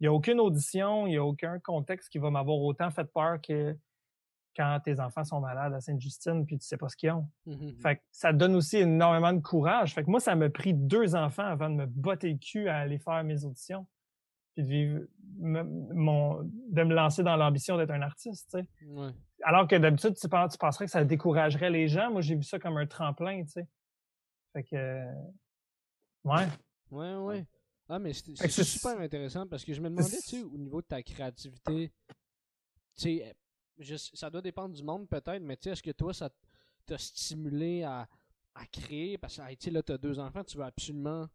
[0.00, 3.04] il n'y a aucune audition, il n'y a aucun contexte qui va m'avoir autant fait
[3.04, 3.76] peur que
[4.56, 7.28] quand tes enfants sont malades à Sainte-Justine puis tu sais pas ce qu'ils ont.
[7.46, 7.76] Mhm.
[7.80, 9.94] Fait que ça donne aussi énormément de courage.
[9.94, 12.78] Fait que moi, ça m'a pris deux enfants avant de me botter le cul à
[12.78, 13.86] aller faire mes auditions.
[14.54, 15.00] Puis de vivre
[15.38, 15.64] me-
[15.94, 18.86] mon, de me lancer dans l'ambition d'être un artiste, tu sais.
[18.86, 19.10] Ouais.
[19.42, 22.12] Alors que d'habitude, tu, penses- tu penserais que ça découragerait les gens.
[22.12, 23.66] Moi, j'ai vu ça comme un tremplin, tu sais.
[24.52, 25.04] Fait que,
[26.24, 26.46] ouais.
[26.92, 27.44] Ouais, ouais.
[27.88, 30.86] Ah, mais c'est super intéressant parce que je me demandais, tu sais, au niveau de
[30.86, 31.92] ta créativité,
[32.96, 33.34] tu sais,
[33.82, 36.30] euh, ça doit dépendre du monde peut-être, mais tu sais, est-ce que toi, ça
[36.86, 38.08] t'a stimulé à,
[38.54, 39.18] à créer?
[39.18, 41.26] Parce que, tu sais, là, t'as deux enfants, tu veux absolument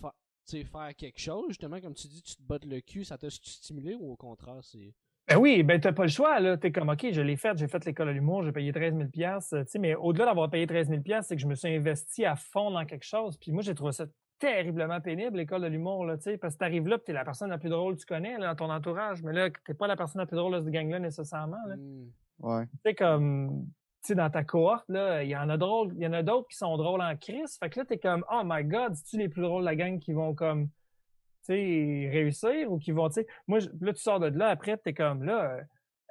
[0.00, 0.14] fa-
[0.46, 3.18] tu sais, faire quelque chose, justement, comme tu dis, tu te bottes le cul, ça
[3.18, 4.94] t'a stimulé ou au contraire, c'est.
[5.28, 6.56] Ben oui, ben t'as pas le choix, là.
[6.56, 9.08] T'es comme, OK, je l'ai fait, j'ai fait l'école de l'humour, j'ai payé 13 000
[9.08, 11.66] piastres, tu sais, mais au-delà d'avoir payé 13 000 piastres, c'est que je me suis
[11.74, 13.36] investi à fond dans quelque chose.
[13.36, 14.06] Puis moi, j'ai trouvé ça
[14.38, 17.24] terriblement pénible, l'école de l'humour, là, tu sais, parce que t'arrives là, puis t'es la
[17.24, 19.86] personne la plus drôle que tu connais, là, dans ton entourage, mais là, t'es pas
[19.86, 21.76] la personne la plus drôle de ce gang-là, nécessairement, là.
[21.76, 22.10] Hmm.
[22.40, 22.66] Ouais.
[22.66, 23.66] Tu sais, comme,
[24.02, 26.22] tu sais, dans ta cohorte, là, il y en a drôle, il y en a
[26.22, 27.56] d'autres qui sont drôles en crise.
[27.58, 29.98] Fait que là, t'es comme, oh my god, c'est-tu les plus drôles de la gang
[29.98, 30.68] qui vont comme,
[31.46, 34.76] tu sais, réussir ou qui vont, tu sais, moi, là, tu sors de là, après,
[34.76, 35.60] t'es comme, là,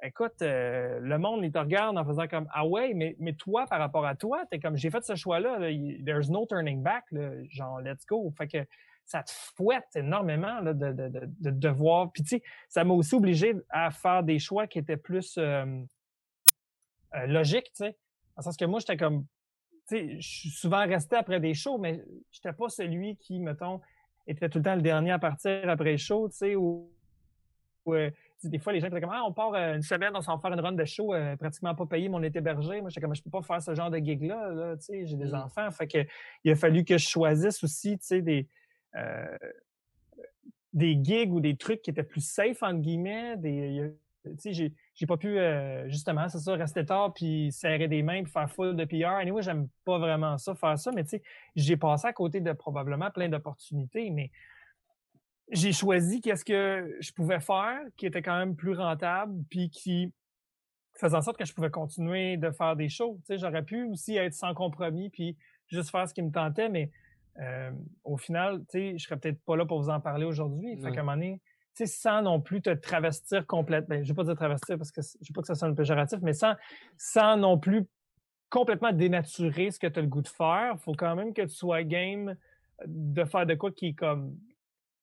[0.02, 3.66] écoute, euh, le monde, il te regarde en faisant comme, ah ouais, mais, mais toi,
[3.66, 5.58] par rapport à toi, t'es comme, j'ai fait ce choix-là,
[6.04, 7.04] there's no turning back,
[7.50, 8.32] genre, let's go.
[8.36, 8.66] Fait que,
[9.06, 12.10] ça te fouette énormément de, de, de, de devoir.
[12.10, 15.64] Puis, tu sais, ça m'a aussi obligé à faire des choix qui étaient plus euh,
[17.14, 17.96] euh, logiques, tu sais.
[18.36, 19.24] Dans le sens que moi, j'étais comme,
[19.88, 23.80] tu sais, je suis souvent resté après des shows, mais j'étais pas celui qui, mettons,
[24.26, 26.90] était tout le temps le dernier à partir après les shows, tu sais, ou,
[27.84, 27.94] ou,
[28.44, 30.40] des fois, les gens étaient comme, ah, on part euh, une semaine, on s'en va
[30.42, 32.80] faire une run de show, euh, pratiquement pas payé, mais on est hébergé.
[32.80, 35.16] Moi, j'étais comme, je peux pas faire ce genre de gig-là, là, tu sais, j'ai
[35.16, 35.34] des Mm.
[35.34, 35.70] enfants.
[35.70, 35.98] Fait que,
[36.44, 38.48] il a fallu que je choisisse aussi, tu sais, des,
[38.96, 39.36] euh,
[40.72, 43.36] des gigs ou des trucs qui étaient plus safe, entre guillemets.
[43.38, 43.92] Des,
[44.24, 48.02] tu sais, j'ai, j'ai pas pu, euh, justement, c'est ça, rester tard puis serrer des
[48.02, 49.16] mains puis faire full de PR.
[49.20, 51.22] Anyway, j'aime pas vraiment ça, faire ça, mais tu sais,
[51.54, 54.30] j'ai passé à côté de probablement plein d'opportunités, mais
[55.50, 60.12] j'ai choisi qu'est-ce que je pouvais faire qui était quand même plus rentable puis qui
[60.98, 63.18] faisait en sorte que je pouvais continuer de faire des shows.
[63.20, 65.36] Tu sais, j'aurais pu aussi être sans compromis puis
[65.68, 66.90] juste faire ce qui me tentait, mais
[67.40, 67.70] euh,
[68.04, 70.76] au final, tu sais, je serais peut-être pas là pour vous en parler aujourd'hui.
[70.76, 71.40] Fait qu'à un moment donné,
[71.74, 74.90] tu sais, sans non plus te travestir complètement, ben, je vais pas dire travestir parce
[74.90, 76.54] que je veux pas que ça sonne péjoratif, mais sans,
[76.96, 77.86] sans non plus
[78.48, 81.54] complètement dénaturer ce que tu as le goût de faire, faut quand même que tu
[81.54, 82.36] sois game
[82.86, 84.34] de faire de quoi qui est comme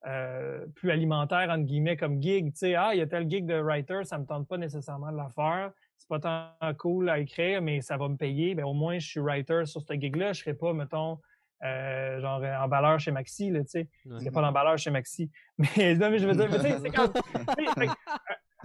[0.06, 2.52] euh, plus alimentaire, entre guillemets, comme gig.
[2.52, 5.12] Tu sais, ah, il y a tel gig de writer, ça me tente pas nécessairement
[5.12, 5.72] de la faire.
[5.98, 8.56] C'est pas tant cool à écrire, mais ça va me payer.
[8.56, 10.34] Ben, au moins, je suis writer sur ce gig-là.
[10.34, 11.20] Je serai pas, mettons,
[11.64, 13.88] euh, genre emballeur chez Maxi, là, tu sais.
[14.06, 15.32] N'y a pas d'emballeur chez Maxi.
[15.78, 17.92] Mais non, mais je veux dire, mais tu sais, c'est que,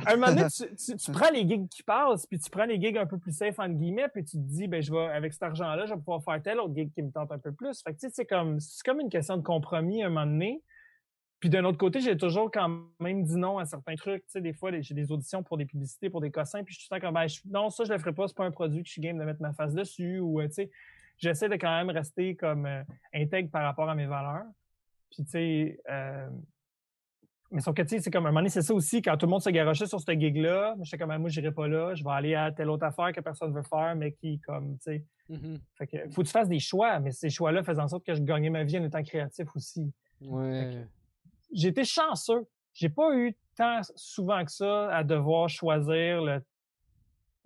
[0.06, 2.64] à un moment donné, tu, tu- tu prends les gigs qui passent, puis tu prends
[2.64, 5.06] les gigs un peu plus safe, entre guillemets, puis tu te dis, ben, je vais,
[5.06, 7.52] avec cet argent-là, je vais pouvoir faire tel autre gig qui me tente un peu
[7.52, 7.80] plus.
[7.82, 10.26] Fait que, tu sais, c'est comme, c'est comme une question de compromis à un moment
[10.26, 10.60] donné.
[11.40, 14.22] Puis d'un autre côté, j'ai toujours quand même dit non à certains trucs.
[14.26, 16.80] Tu sais, des fois, j'ai des auditions pour des publicités, pour des cossins, puis je
[16.80, 18.44] suis tout le temps comme, ben, je- non, ça, je le ferai pas, c'est pas
[18.44, 20.70] un produit que je suis game de mettre ma face dessus, ou, euh, tu sais,
[21.16, 22.82] j'essaie de quand même rester comme euh,
[23.14, 24.46] intègre par rapport à mes valeurs.
[25.10, 26.28] Puis, tu sais, euh,
[27.50, 29.16] mais sauf que, tu sais, c'est comme, à un moment donné, c'est ça aussi, quand
[29.16, 31.66] tout le monde se garochait sur ce gig-là, je suis comme, Ah, moi, j'irai pas
[31.68, 34.72] là, je vais aller à telle autre affaire que personne veut faire, mais qui, comme,
[34.78, 35.58] tu sais, Mhm.
[35.76, 38.14] fait que, faut que tu fasses des choix, mais ces choix-là faisaient en sorte que
[38.14, 40.84] je gagnais ma vie en étant créatif aussi Ouais.
[41.52, 42.46] J'ai été chanceux.
[42.74, 46.40] J'ai pas eu tant souvent que ça à devoir choisir le,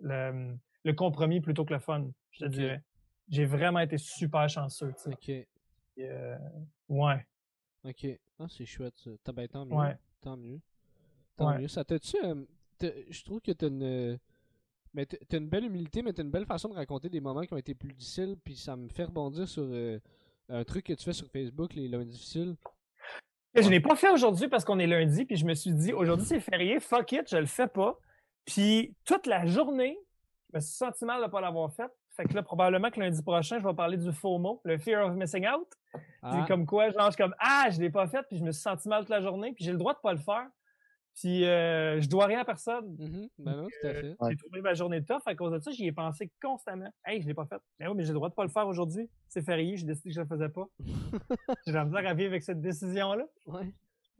[0.00, 2.82] le, le compromis plutôt que le fun, je te dirais.
[3.28, 4.92] J'ai vraiment été super chanceux.
[5.06, 5.30] Ok.
[5.98, 6.38] Euh,
[6.88, 7.26] ouais,
[7.84, 8.06] Ok.
[8.38, 9.10] Ah, c'est chouette, ça.
[9.24, 9.74] T'as- ben, tant mieux.
[9.74, 9.96] ouais.
[10.20, 10.60] Tant mieux.
[11.36, 11.58] Tant Ouais.
[11.58, 11.68] mieux.
[11.68, 12.16] Ça t'a-tu.
[12.24, 12.44] euh,
[12.78, 14.18] t'as- je trouve que t'as une.
[14.94, 17.42] Mais t'as t'as une belle humilité, mais t'as une belle façon de raconter des moments
[17.42, 19.98] qui ont été plus difficiles, puis ça me fait rebondir sur euh,
[20.48, 22.56] un truc que tu fais sur Facebook, les lundis difficiles.
[23.54, 25.92] Et Je l'ai pas fait aujourd'hui parce qu'on est lundi, puis je me suis dit,
[25.92, 27.98] aujourd'hui c'est férié, fuck it, je le fais pas.
[28.44, 29.98] Puis toute la journée,
[30.50, 31.90] je me suis senti mal de pas l'avoir fait.
[32.16, 35.14] Fait que là, probablement que lundi prochain, je vais parler du FOMO, le Fear of
[35.16, 35.68] Missing Out.
[36.22, 38.52] Ah, comme quoi, genre, je suis comme Ah, je l'ai pas fait, puis je me
[38.52, 40.46] suis senti mal toute la journée, puis j'ai le droit de pas le faire.
[41.14, 42.96] Puis euh, je dois rien à personne.
[42.98, 44.16] mhm, Ben non, tout à fait.
[44.18, 44.30] Ouais.
[44.30, 46.90] J'ai trouvé ma journée tough à cause de ça, j'y ai pensé constamment.
[47.04, 47.60] Hey, je l'ai pas fait.
[47.78, 49.08] Mais oui, mais j'ai le droit de pas le faire aujourd'hui.
[49.28, 50.66] C'est férié, j'ai décidé que je le faisais pas.
[51.66, 53.26] j'ai la misère à vivre avec cette décision-là.
[53.46, 53.72] Ouais.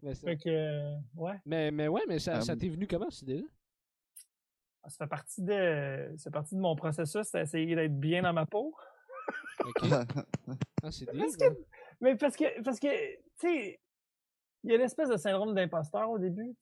[0.03, 2.87] Mais, ça- Fait que, euh, ouais, mais, mais ouais, mais ça, Euh, ça t'est venu
[2.87, 3.47] comment, cette idée-là?
[4.89, 8.75] ça fait partie de, c'est partie de mon processus d'essayer d'être bien dans ma peau.
[9.65, 9.83] Ok.
[10.85, 11.07] Ah, c'est
[12.01, 13.81] mais parce que, parce que, tu sais,
[14.65, 16.55] il y a l'espèce de syndrome d'imposteur au début,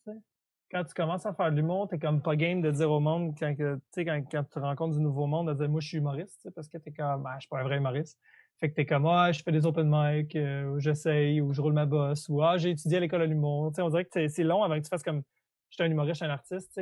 [0.71, 3.35] quand tu commences à faire de l'humour, t'es comme pas game de dire au monde,
[3.39, 6.93] quand, tu rencontres du nouveau monde, de dire moi je suis humoriste, parce que t'es
[6.93, 8.19] comme ah, je suis pas un vrai humoriste.
[8.61, 11.61] Fait que t'es comme ah, je fais des open mic, euh, ou j'essaye, ou je
[11.61, 13.73] roule ma bosse, ou ah, j'ai étudié à l'école de l'humour.
[13.77, 15.23] On dirait que c'est- long avant que tu fasses comme
[15.71, 16.81] je suis un humoriste, je suis un artiste,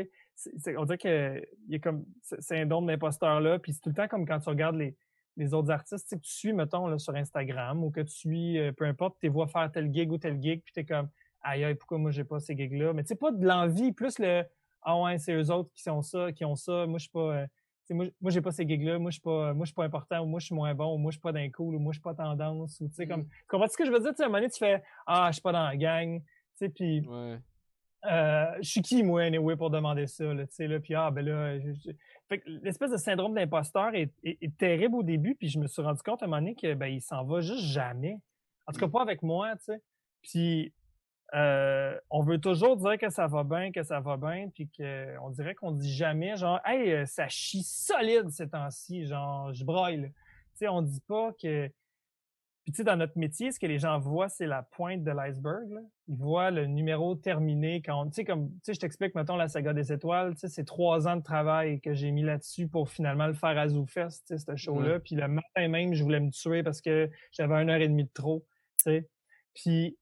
[0.77, 4.09] on dirait que il y a comme ce syndrome d'imposteur-là, puis c'est tout le temps
[4.09, 4.97] comme quand tu regardes les,
[5.39, 8.12] les autres artistes, tu sais, que tu suis, mettons, là, sur Instagram, ou que tu
[8.12, 10.85] suis, euh, peu importe, tu les vois faire tel gig ou tel gig, puis t'es
[10.85, 11.09] comme
[11.43, 12.93] aïe aïe, pourquoi moi j'ai pas ces gigs-là?
[12.93, 14.44] Mais tu sais, pas de l'envie, plus le
[14.82, 17.20] Ah ouais, c'est eux autres qui sont ça, qui ont ça, moi je suis pas.
[17.43, 17.47] euh,
[17.86, 19.85] tu moi, moi j'ai pas ces gigs-là, moi je suis pas, moi je suis pas
[19.85, 21.78] important, ou moi je suis moins bon, ou moi je suis pas d'un cool, ou
[21.78, 23.23] moi je suis pas tendance, ou tu sais, comme.
[23.23, 23.28] Mm.
[23.28, 24.10] Tu comprends ce que je veux dire?
[24.10, 26.20] Tu sais, à un moment donné, tu fais Ah, je suis pas dans la gang.
[26.20, 27.39] Tu sais, puis Ouais.
[28.07, 31.11] Euh, je suis qui, moi, anyway, pour demander ça, là, tu sais, là, puis ah,
[31.11, 31.91] ben là, je-
[32.62, 36.01] l'espèce de syndrome d'imposteur est, est- est terrible au début, puis je me suis rendu
[36.03, 38.19] compte à un moment donné que, ben, il s'en va juste jamais.
[38.66, 39.83] En tout cas, pas avec moi, tu sais.
[40.23, 40.73] Puis,
[41.35, 45.31] euh, on veut toujours dire que ça va bien, que ça va bien, puis qu'on
[45.31, 50.11] dirait qu'on dit jamais, genre, hey, euh, ça chie solide ces temps-ci, genre, je broille.
[50.11, 50.12] Tu
[50.55, 51.70] sais, on dit pas que.
[52.69, 55.11] Puis, tu sais, dans notre métier, ce que les gens voient, c'est la pointe de
[55.11, 55.70] l'iceberg.
[56.07, 59.49] Ils voient le numéro terminé quand, tu sais, comme, tu sais, je t'explique, mettons, la
[59.49, 62.90] saga des étoiles, tu sais, c'est trois ans de travail que j'ai mis là-dessus pour
[62.90, 65.01] finalement le faire à ZooFest, tu sais, ce show-là.
[65.01, 68.05] Puis le matin même, je voulais me tuer parce que j'avais une heure et demie
[68.05, 68.45] de trop,
[68.77, 69.09] tu sais.
[69.55, 69.97] Puis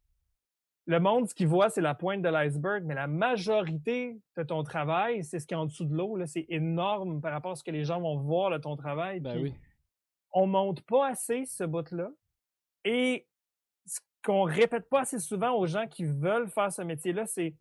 [0.87, 4.65] le monde, ce qu'il voit, c'est la pointe de l'iceberg, mais la majorité de ton
[4.65, 6.19] travail, c'est ce qui est en dessous de l'eau.
[6.27, 9.21] C'est énorme par rapport à ce que les gens vont voir de ton travail.
[9.21, 9.55] Ben Puis oui.
[10.33, 12.11] on monte pas assez ce bout-là.
[12.87, 13.27] Et
[13.85, 17.57] ce qu'on répète pas assez souvent aux gens qui veulent faire ce métier-là, c'est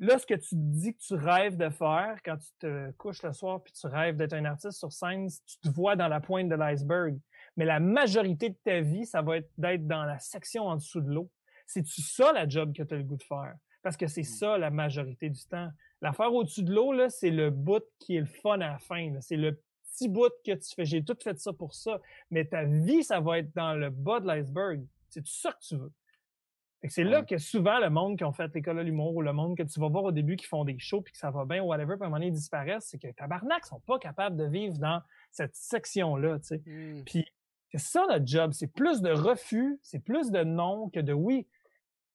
[0.00, 3.32] là ce que tu dis que tu rêves de faire quand tu te couches le
[3.32, 6.48] soir puis tu rêves d'être un artiste sur scène, tu te vois dans la pointe
[6.48, 7.20] de l'iceberg.
[7.56, 11.02] Mais la majorité de ta vie, ça va être d'être dans la section en dessous
[11.02, 11.30] de l'eau.
[11.68, 13.54] C'est-tu ça la job que tu as le goût de faire?
[13.84, 15.70] Parce que c'est ça la majorité du temps.
[16.02, 19.12] L'affaire au-dessus de l'eau, là, c'est le bout qui est le fun à la fin.
[19.20, 19.60] C'est le
[20.00, 20.84] petit bout que tu fais.
[20.84, 22.00] J'ai tout fait ça pour ça.
[22.30, 24.84] Mais ta vie, ça va être dans le bas de l'iceberg.
[25.08, 25.92] C'est ça que tu veux.
[26.88, 29.54] C'est là que souvent le monde qui ont fait l'école de l'humour ou le monde
[29.54, 31.62] que tu vas voir au début qui font des shows puis que ça va bien
[31.62, 34.34] ou whatever, puis à un moment donné, ils disparaissent, c'est que tabarnak sont pas capables
[34.36, 36.62] de vivre dans cette section-là, tu sais.
[36.64, 37.04] Mm.
[37.04, 37.26] Puis
[37.70, 41.46] c'est ça notre job, c'est plus de refus, c'est plus de non que de oui.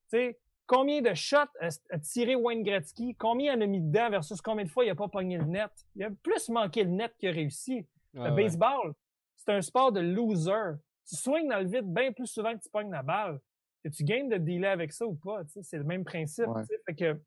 [0.10, 3.82] Tu sais, combien de shots a, a tiré Wayne Gretzky, combien il en a mis
[3.82, 5.70] dedans versus combien de fois il a pas pogné le net?
[5.96, 7.86] Il a plus manqué le net qu'il a réussi.
[8.18, 8.44] Ah Le ouais.
[8.44, 8.94] baseball,
[9.36, 10.74] c'est un sport de loser.
[11.08, 13.40] Tu swings dans le vide bien plus souvent que tu pognes la balle.
[13.84, 16.48] Que tu gagnes de dealer avec ça ou pas, c'est le même principe.
[16.48, 16.64] Ouais.
[16.88, 17.22] Fait que,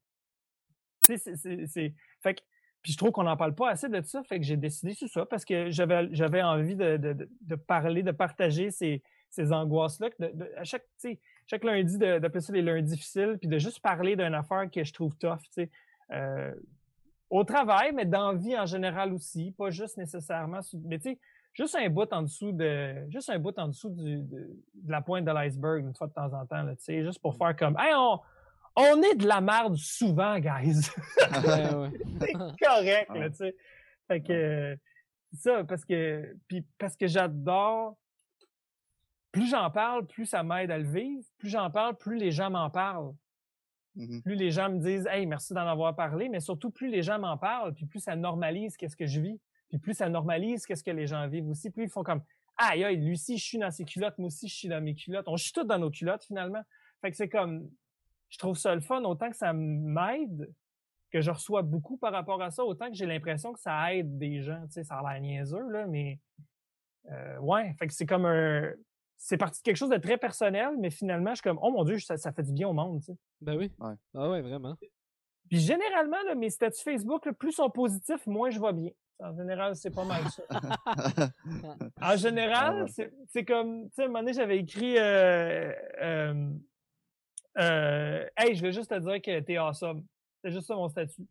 [1.01, 2.41] c'est- fait que,
[2.83, 5.09] puis je trouve qu'on n'en parle pas assez de ça, fait que j'ai décidé sur
[5.09, 9.53] ça parce que j'avais j'avais envie de, de, de- de parler, de partager ces, ces
[9.53, 10.11] angoisses-là.
[10.11, 10.85] que de- à chaque,
[11.49, 14.93] chaque lundi, d'appeler ça les lundis difficiles, puis de juste parler d'une affaire que je
[14.93, 15.71] trouve tough, tu sais.
[16.13, 16.55] Euh,
[17.31, 20.61] au travail, mais dans la vie en général aussi, pas juste nécessairement.
[20.85, 21.19] Mais tu sais,
[21.53, 25.03] juste un bout en dessous de, juste un bout en dessous du, de, de la
[25.03, 27.55] pointe de l'iceberg une fois de temps en temps, là, tu sais, juste pour faire
[27.57, 28.19] comme, hey, on,
[28.77, 30.83] on est de la merde souvent, guys.
[32.21, 33.57] C'est correct, tu sais.
[34.07, 34.79] Fait que,
[35.33, 37.99] c'est ça, parce que, puis parce que j'adore,
[39.33, 42.51] plus j'en parle, plus ça m'aide à le vivre, plus j'en parle, plus les gens
[42.51, 43.15] m'en parlent
[43.95, 44.23] Mhm.
[44.23, 47.19] plus les gens me disent Hey, merci d'en avoir parlé, mais surtout plus les gens
[47.19, 50.85] m'en parlent, puis plus ça normalise qu'est-ce que je vis, puis plus ça normalise qu'est-ce
[50.85, 52.23] que les gens vivent aussi, plus ils font comme
[52.57, 54.95] Aïe, aïe, lui aussi, je suis dans ses culottes, moi aussi, je suis dans mes
[54.95, 55.29] culottes.
[55.29, 56.63] On chie tous dans nos culottes finalement.
[57.01, 57.71] Fait que c'est comme
[58.31, 60.53] je trouve ça le fun, autant que ça m'aide,
[61.11, 64.19] que je reçois beaucoup par rapport à ça, autant que j'ai l'impression que ça aide
[64.19, 64.61] des gens.
[64.67, 66.19] Tu sais, ça a l'air niaiseux, là, mais
[67.11, 68.73] euh, ouais, fait que c'est comme un.
[69.21, 71.85] C'est parti de quelque chose de très personnel, mais finalement, je suis comme, oh mon
[71.85, 73.01] Dieu, ça, ça fait du bien au monde.
[73.01, 73.19] tu sais.
[73.41, 73.73] Ben oui.
[73.79, 73.95] Ouais.
[74.15, 74.77] Ah ouais, vraiment.
[75.49, 78.91] Puis généralement, là, mes statuts Facebook, là, plus sont positifs, moins je vais bien.
[79.21, 80.43] En général, c'est pas mal ça.
[82.01, 82.87] En général,
[83.29, 86.51] c'est comme, tu sais, à un moment donné, j'avais écrit euh, euh,
[87.59, 90.05] euh, Hey, je veux juste te dire que t'es awesome.
[90.45, 91.27] C'est juste ça mon statut.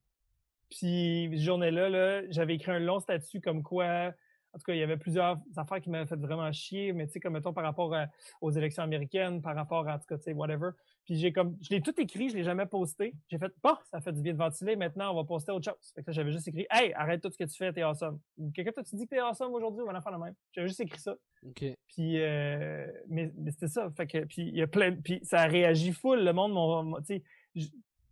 [0.69, 4.11] Puis, cette journée-là, là, j'avais écrit un long statut comme quoi,
[4.57, 7.13] en tout cas, il y avait plusieurs affaires qui m'avaient fait vraiment chier, mais tu
[7.13, 8.07] sais, comme mettons par rapport à-
[8.41, 10.71] aux élections américaines, par rapport à, en tout cas, tu sais, whatever.
[11.05, 13.13] Puis j'ai comme, je l'ai tout écrit, je l'ai jamais posté.
[13.29, 15.91] J'ai fait, bon, ça fait du bien de ventiler, maintenant on va poster autre chose.
[15.93, 18.19] Fait que j'avais juste écrit, hey, arrête tout ce que tu fais, t'es awesome.
[18.39, 20.33] Ou Quelqu'un t'a dit que t'es awesome aujourd'hui, on va en faire le même.
[20.53, 21.15] J'avais juste écrit ça.
[21.45, 21.63] Ok.
[21.87, 23.91] Puis, euh, mais, mais c'était ça.
[23.95, 26.23] Fait que, puis il y a plein, puis ça a réagi full.
[26.23, 27.21] Le monde, m'ont- tu
[27.55, 27.69] sais,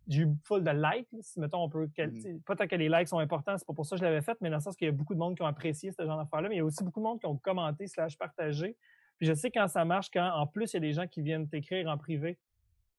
[0.08, 1.08] j'ai eu full de likes.
[1.20, 2.20] Si mettons, on peut, Mhm.
[2.20, 4.22] sais, pas tant que les likes sont importants, c'est pas pour ça que je l'avais
[4.22, 6.04] fait, mais dans le sens qu'il y a beaucoup de monde qui ont apprécié ce
[6.04, 8.76] genre d'affaire-là, mais il y a aussi beaucoup de monde qui ont commenté slash partagé.
[9.18, 11.22] Puis je sais quand ça marche, quand en plus il y a des gens qui
[11.22, 12.38] viennent t'écrire en privé.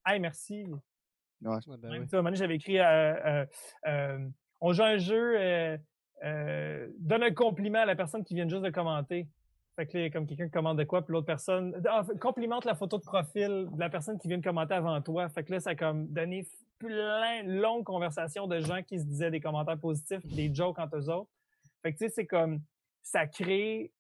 [0.06, 0.66] Hey, merci.
[1.44, 1.58] Ouais.
[1.68, 2.08] Ben Même oui.
[2.10, 3.46] ça, un moment donné, j'avais écrit euh, euh,
[3.88, 4.28] euh,
[4.60, 5.78] On joue un jeu, euh,
[6.24, 9.28] euh, donne un compliment à la personne qui vient juste de commenter.
[9.78, 11.80] Fait que là, comme quelqu'un commande de quoi, puis l'autre personne.
[11.88, 15.30] Ah, complimente la photo de profil de la personne qui vient de commenter avant toi.
[15.30, 16.48] Fait que là, ça a comme donné
[16.80, 20.98] plein de longues conversations de gens qui se disaient des commentaires positifs, des jokes entre
[20.98, 21.30] eux autres.
[21.84, 22.60] Fait que tu sais, c'est comme
[23.04, 23.92] ça crée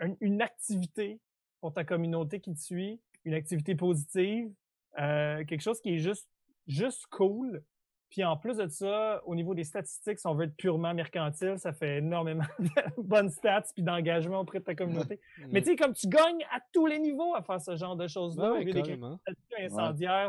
[0.00, 1.20] un- une activité
[1.60, 4.50] pour ta communauté qui te suit, une activité positive,
[4.98, 6.28] euh, quelque chose qui est juste,
[6.66, 7.62] juste cool.
[8.10, 11.58] Puis en plus de ça, au niveau des statistiques, si on veut être purement mercantile,
[11.58, 15.20] ça fait énormément de bonnes stats puis d'engagement auprès de ta communauté.
[15.50, 18.06] Mais tu sais, comme tu gagnes à tous les niveaux à faire ce genre de
[18.06, 18.98] choses-là, Ouais, au lieu d'écrire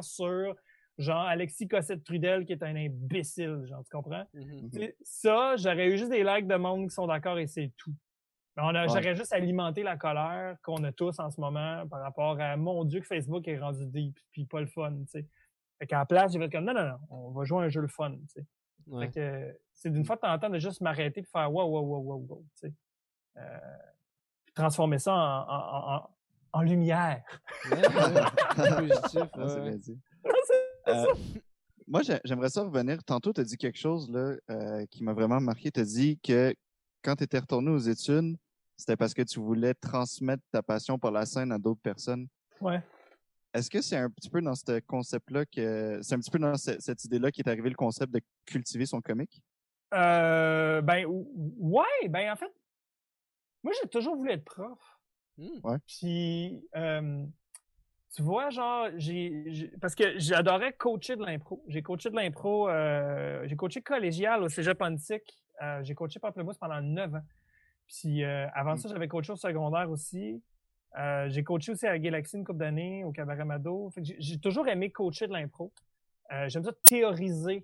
[0.03, 0.55] sur
[0.97, 4.25] genre Alexis Cossette-Trudel qui est un imbécile, genre, tu comprends?
[4.33, 4.71] Mhm.
[4.71, 7.93] Sais, Ça, j'aurais eu juste des likes de monde qui sont d'accord et c'est tout.
[8.57, 8.87] Ouais.
[8.87, 12.83] J'aurais juste alimenté la colère qu'on a tous en ce moment par rapport à mon
[12.85, 15.27] Dieu que Facebook est rendu deep puis pas le fun, tu sais.
[15.79, 17.69] Fait qu'à la place, j'ai fait comme non, non, non, on va jouer à un
[17.69, 18.45] jeu le fun, tu sais.
[18.87, 19.05] Ouais.
[19.07, 21.65] Fait que c'est d'une fois de temps en temps de juste m'arrêter et faire wow,
[21.69, 22.73] wow, wow, wow, wow, tu sais.
[23.37, 23.57] Euh,
[24.45, 25.17] puis transformer ça en,
[25.47, 26.09] en, en,
[26.53, 27.23] en lumière.
[27.69, 28.89] Ouais, ouais.
[28.89, 29.97] Positif.
[30.87, 31.05] Euh,
[31.87, 33.03] moi, j'ai- j'aimerais ça revenir.
[33.03, 35.69] Tantôt, tu as dit quelque chose là, euh, qui m'a vraiment marqué.
[35.71, 36.55] Tu as dit que
[37.03, 38.37] quand tu étais retourné aux études,
[38.75, 42.27] c'était parce que tu voulais transmettre ta passion pour la scène à d'autres personnes.
[42.61, 42.81] Ouais.
[43.57, 46.55] Est-ce que c'est un petit peu dans ce concept-là que c'est un petit peu dans
[46.55, 49.41] ce- cette idée-là qui est arrivé le concept de cultiver son comique?
[49.95, 51.27] Euh, ben, ou-
[51.57, 52.51] ouais, ben, en fait,
[53.63, 54.77] moi, j'ai toujours voulu être prof.
[55.37, 55.77] Hmm.
[55.87, 57.25] Puis, euh,
[58.15, 61.63] tu vois, genre, j'ai, parce que j'adorais coacher de l'impro.
[61.67, 65.43] J'ai coaché de l'impro, euh, j'ai coaché collégial au Cégep Antique.
[65.63, 67.23] Euh, j'ai coaché Pamplemousse pendant neuf ans.
[67.87, 68.77] Puis, euh, avant Mm.
[68.77, 70.43] ça, j'avais coaché au secondaire aussi.
[70.97, 73.91] Euh, j'ai coaché aussi à Galaxy une couple d'années, au Cabaret Mado.
[74.01, 75.71] J'ai, toujours aimé coacher de l'impro.
[76.31, 77.63] Euh, j'aime ça théoriser.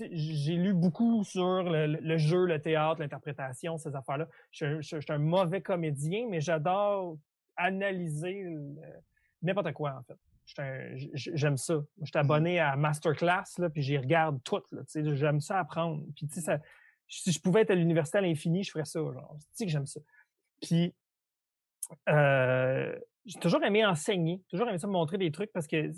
[0.00, 4.28] Euh, J'ai lu beaucoup sur le, le jeu, le théâtre, l'interprétation, ces affaires-là.
[4.50, 7.16] Je, je- je suis un mauvais comédien, mais j'adore
[7.56, 8.44] analyser
[9.42, 10.18] n'importe quoi, en fait.
[11.14, 11.82] J'aime ça.
[12.00, 14.40] Je suis abonné à Masterclass, là, puis j'y regarde
[14.86, 16.04] sais, J'aime ça apprendre.
[16.16, 16.58] Puis, ça,
[17.08, 19.00] si je pouvais être à l'université à l'infini, je ferais ça.
[19.00, 19.36] Genre.
[19.38, 20.00] Tu sais que j'aime ça.
[20.60, 20.94] Puis,
[22.08, 25.90] euh, j'ai toujours aimé enseigner, toujours aimé ça me montrer des trucs parce que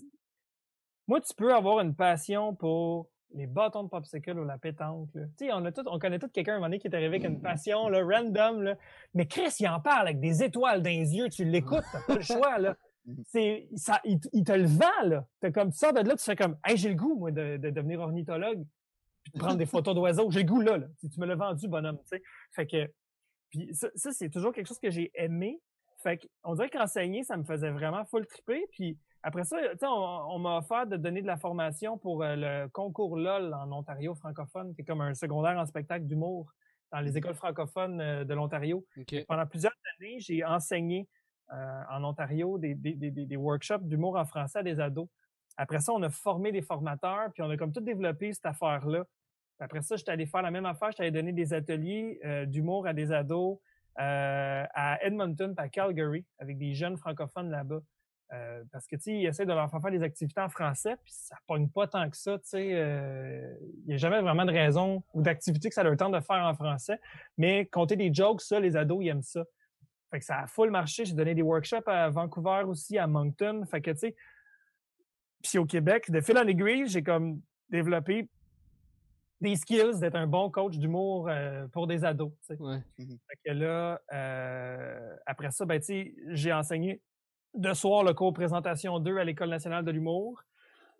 [1.06, 5.10] moi, tu peux avoir une passion pour les bâtons de popsicle ou la pétanque.
[5.14, 5.24] là.
[5.36, 6.94] Tu sais, on, a tout, on connaît tout quelqu'un à un moment donné qui est
[6.94, 8.62] arrivé avec une passion là, random.
[8.62, 8.76] Là.
[9.12, 11.28] Mais Chris, il en parle avec des étoiles dans les yeux.
[11.28, 12.58] Tu l'écoutes, t'as pas le choix.
[12.58, 12.76] Là.
[13.26, 15.02] C'est, ça, il, te- il te le vend.
[15.04, 15.26] Là.
[15.40, 17.56] T'as comme, tu sors de là, tu fais comme Hey, j'ai le goût, moi, de,
[17.58, 18.64] de devenir ornithologue
[19.24, 20.30] puis de prendre des photos d'oiseaux.
[20.30, 20.78] J'ai le goût là.
[20.78, 20.86] là.
[21.00, 21.98] Tu tu me l'as vendu, bonhomme.
[21.98, 22.22] tu sais?
[22.52, 22.90] Fait que,
[23.50, 25.60] puis ça, ça, c'est toujours quelque chose que j'ai aimé.
[26.04, 28.62] Fait on dirait qu'enseigner, ça me faisait vraiment full triper.
[28.72, 29.86] Puis après ça, on,
[30.34, 34.14] on m'a offert de donner de la formation pour euh, le concours LOL en Ontario
[34.14, 36.52] francophone, qui est comme un secondaire en spectacle d'humour
[36.92, 38.84] dans les écoles francophones euh, de l'Ontario.
[39.26, 41.08] Pendant plusieurs années, j'ai enseigné
[41.52, 45.08] euh, en Ontario des, des, des, des- workshops d'humour en français à des ados.
[45.56, 49.04] Après ça, on a formé des formateurs, puis on a comme tout développé cette affaire-là.
[49.58, 52.86] Après ça, j'étais allé faire la même affaire, j'étais allé donner des ateliers euh, d'humour
[52.86, 53.58] à des ados
[54.00, 57.80] euh, à Edmonton, à Calgary, avec des jeunes francophones là-bas.
[58.32, 60.96] Euh, parce que, tu sais, ils essaient de leur faire faire des activités en français,
[61.04, 62.70] puis ça pogne pas tant que ça, tu sais.
[62.72, 66.20] euh, Il n'y a jamais vraiment de raison ou d'activité que ça leur tente de
[66.20, 66.98] faire en français.
[67.36, 69.44] Mais compter des jokes, ça, les ados, ils aiment ça.
[70.10, 71.04] Fait que ça a full marché.
[71.04, 73.64] J'ai donné des workshops à Vancouver aussi, à Moncton.
[73.70, 74.16] Fait que, tu sais,
[75.42, 78.28] puis au Québec, de fil en aiguille, j'ai comme développé
[79.40, 82.32] des skills d'être un bon coach d'humour euh, pour des ados.
[82.58, 82.78] Ouais.
[82.98, 85.80] Fait que là, euh, après ça, ben,
[86.28, 87.02] j'ai enseigné
[87.54, 90.42] de soir le cours présentation 2 à l'École nationale de l'humour.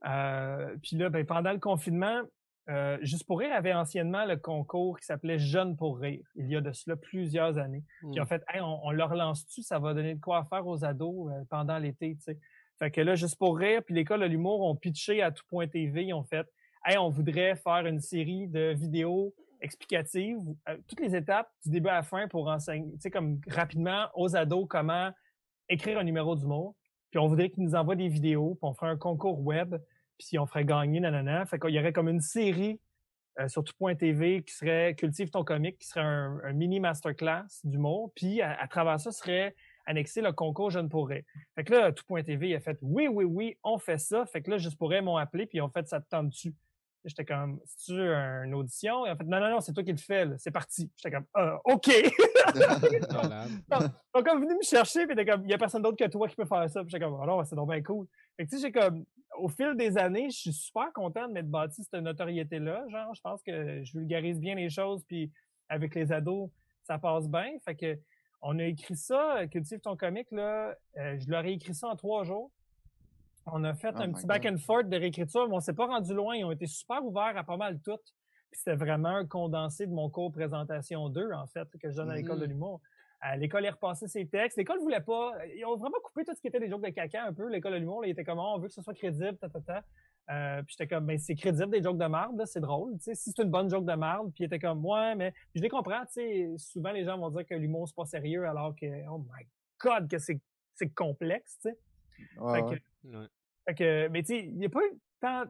[0.06, 2.22] Euh, puis là, ben, pendant le confinement,
[3.02, 6.62] Juste pour rire avait anciennement le concours qui s'appelait Jeunes pour rire, il y a
[6.62, 7.84] de cela plusieurs années.
[8.10, 8.26] Puis en Hmm.
[8.26, 11.76] fait, Hey, on, on leur lance-tu, ça va donner de quoi faire aux ados pendant
[11.76, 12.16] l'été.
[12.78, 15.68] Fait que là, Juste pour rire, puis l'École de l'humour ont pitché à tout point
[15.68, 16.46] TV, ils ont fait
[16.98, 20.38] On voudrait faire une série de vidéos explicatives,
[20.68, 24.08] euh, toutes les étapes du début à la fin pour enseigner, tu sais, comme rapidement
[24.14, 25.10] aux ados comment
[25.68, 26.74] écrire un numéro d'humour.
[27.10, 29.76] Puis on voudrait qu'ils nous envoient des vidéos, puis on ferait un concours web,
[30.18, 31.46] puis on ferait gagner, nanana.
[31.46, 32.78] Fait y aurait comme une série
[33.40, 38.12] euh, sur tout.tv qui serait Cultive ton comique, qui serait un, mini masterclass d'humour.
[38.14, 39.56] Puis à, travers ça serait
[39.86, 41.24] annexé le concours Jeune pour rire.
[41.54, 44.24] Fait que là, tout.tv a fait oui, oui, oui, on fait ça.
[44.26, 46.28] Fait que là, Juste pour rire m'ont appelé, puis ils ont fait ça te tente
[46.28, 46.54] dessus.
[47.04, 49.04] J'étais comme, c'est-tu une audition?
[49.04, 50.90] Et en fait, non, non, non, c'est toi qui le fais, c'est parti.
[50.96, 51.86] J'étais comme, ah, OK!
[54.14, 56.28] Sont comme venus me chercher, puis t'es comme, il y a personne d'autre que toi
[56.28, 56.82] qui peut faire ça.
[56.82, 58.06] Puis j'étais comme, alors, c'est donc bien cool.
[58.36, 59.04] Fait que tu sais, j'ai comme,
[59.38, 62.86] au fil des années, je suis super content de m'être bâti cette notoriété-là.
[62.88, 65.30] Genre, je pense que je vulgarise bien les choses, puis
[65.68, 66.50] avec les ados,
[66.84, 67.50] ça passe bien.
[67.64, 67.98] Fait que
[68.46, 71.96] on a écrit ça, Cultive ton comique, là, euh, je leur ai écrit ça en
[71.96, 72.50] trois jours.
[73.46, 75.86] On a fait Oh un petit back and forth de réécriture, mais on s'est pas
[75.86, 76.36] rendu loin.
[76.36, 77.98] Ils ont été super ouverts à pas mal tout.
[78.50, 82.10] Puis c'était vraiment un condensé de mon cours présentation 2, en fait, que je donne
[82.10, 82.52] à l'école de Mhm.
[82.52, 82.80] l'humour.
[83.38, 84.58] L'école est repassé ses textes.
[84.58, 85.32] L'école voulait pas.
[85.56, 87.48] Ils ont vraiment coupé tout ce qui était des jokes de caca un peu.
[87.48, 89.48] L'école de l'humour, là, il était comme, Oh, on veut que ce soit crédible, ta,
[89.48, 89.82] ta, ta.
[90.30, 92.92] Euh, puis j'étais comme, ben, c'est crédible des jokes de merde, là, c'est drôle.
[93.00, 95.62] Si c'est une bonne joke de merde, puis il était comme, ouais, mais puis je
[95.62, 96.00] les comprends.
[96.06, 99.18] Tu sais, souvent les gens vont dire que l'humour c'est pas sérieux, alors que, oh
[99.18, 99.46] my
[99.82, 100.38] god, que c'est
[100.74, 101.58] c'est complexe.
[101.62, 101.78] Tu sais.
[102.38, 102.76] Ouais, Fait ouais.
[102.78, 103.26] que- Ouais.
[103.66, 105.44] Fait que, mais tu sais, il n'y a pas eu tant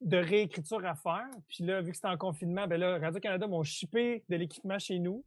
[0.00, 1.28] de réécriture à faire.
[1.48, 4.98] Puis là, vu que c'était en confinement, ben là, Radio-Canada m'ont shippé de l'équipement chez
[4.98, 5.24] nous.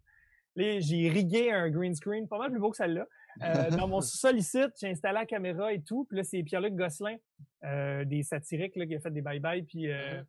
[0.55, 3.07] Là, j'ai rigué un green screen, pas mal plus beau que celle-là.
[3.41, 6.05] Euh, dans mon sous-sol ici, j'ai installé la caméra et tout.
[6.05, 7.17] Puis là, c'est Pierre-Luc Gosselin,
[7.63, 9.65] euh, des satiriques, là, qui a fait des bye-bye.
[9.65, 10.21] Puis euh,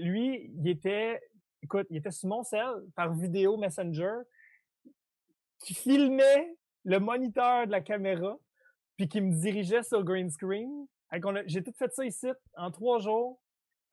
[0.00, 1.20] lui, il était,
[1.62, 4.18] écoute, il était sur mon cell par vidéo Messenger,
[5.60, 8.36] qui filmait le moniteur de la caméra,
[8.98, 10.86] puis qui me dirigeait sur le green screen.
[11.46, 12.26] J'ai tout fait ça ici
[12.56, 13.40] en trois jours.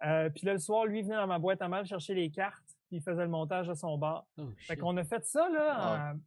[0.03, 2.65] Euh, puis là, le soir, lui, venait dans ma boîte à mal chercher les cartes,
[2.88, 4.26] puis il faisait le montage à son bar.
[4.38, 6.19] Oh, Fait qu'on a fait ça, là, en,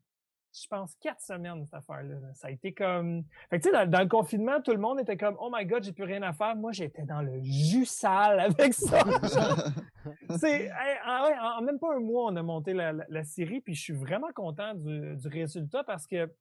[0.54, 2.14] je pense, quatre semaines, cette affaire-là.
[2.20, 2.32] là.
[2.32, 3.24] Ça a été comme...
[3.50, 5.66] Fait que, tu sais, dans, dans le confinement, tout le monde était comme «Oh my
[5.66, 9.02] God, j'ai plus rien à faire.» Moi, j'étais dans le jus sale avec ça.
[10.38, 13.60] C'est, hey, en, en même pas un mois, on a monté la, la- la série,
[13.60, 16.32] puis je suis vraiment content du, du résultat parce que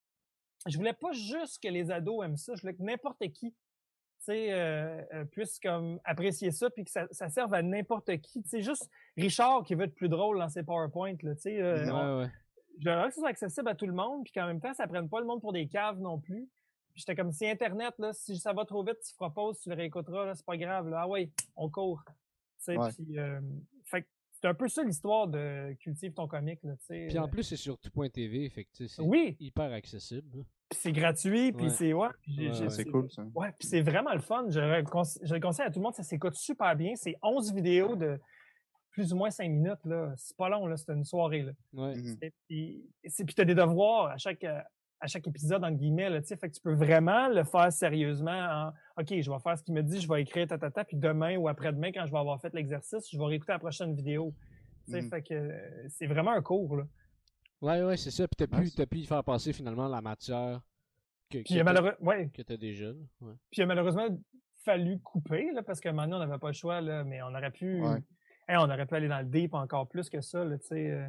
[0.65, 3.53] je voulais pas juste que les ados aiment ça, je voulais que n'importe qui
[4.29, 8.43] euh, euh, puisse comme apprécier ça, puis que ça, ça serve à n'importe qui.
[8.45, 11.15] C'est juste Richard qui veut être plus drôle dans ses PowerPoint.
[11.23, 12.27] Là, tu sais, euh,
[12.85, 15.09] Ouais, que ce soit accessible à tout le monde, puis qu'en même temps, ça prenne
[15.09, 16.47] pas le monde pour des caves non plus.
[16.93, 19.75] J'étais comme, si Internet, là, si ça va trop vite, tu feras pause, tu le
[19.75, 20.89] réécouteras, c'est pas grave.
[20.89, 21.01] Là.
[21.01, 22.03] Ah ouais, on court.
[22.67, 22.75] Ouais.
[22.95, 23.17] puis,
[24.47, 27.05] c'est un peu ça l'histoire de Cultive ton comique, là, tu sais.
[27.07, 30.45] Puis en Euh, plus, c'est sur tout.tv, fait que tu c'est Oui, hyper accessible.
[30.69, 31.71] puis c'est gratuit, puis Ouais.
[31.71, 32.07] c'est, ouais.
[32.69, 33.23] C'est cool, ça.
[33.35, 34.45] Ouais, puis c'est vraiment le fun.
[34.49, 34.59] Je
[35.23, 36.93] je le conseille à tout le monde, ça s'écoute super bien.
[36.95, 38.19] C'est 11 vidéos de
[38.91, 40.11] plus ou moins 5 minutes, là.
[40.17, 41.51] C'est pas long, là, c'est une soirée, là.
[41.73, 41.95] Ouais.
[41.95, 42.17] Mhm.
[42.21, 44.59] Et puis, c'est- puis t'as des devoirs à chaque, euh,
[44.99, 46.21] à chaque épisode, entre guillemets, là.
[46.21, 48.31] Fait que tu peux vraiment le faire sérieusement
[48.97, 50.83] en, OK, je vais faire ce qu'il me dit, je vais écrire ta, ta, ta,
[50.83, 53.93] puis demain ou après-demain, quand je vais avoir fait l'exercice, je vais réécouter la prochaine
[53.95, 54.33] vidéo.
[54.85, 55.09] Tu sais, Mhm.
[55.09, 56.83] fait que euh, c'est vraiment un cours, là.
[57.61, 58.27] Ouais, ouais, c'est ça.
[58.27, 60.61] Puis t'as pu, pu y faire passer finalement la matière
[61.29, 61.95] que, a, malheureux...
[62.01, 62.87] ouais, que t'as déjà.
[63.21, 63.33] Ouais.
[63.51, 64.07] puis il a malheureusement
[64.63, 67.51] fallu couper, là, parce que maintenant, on n'avait pas le choix, là, mais on aurait
[67.51, 67.81] pu...
[67.81, 67.99] Ouais.
[68.49, 71.07] Hey, on aurait pu aller dans le deep encore plus que ça, là, tu sais.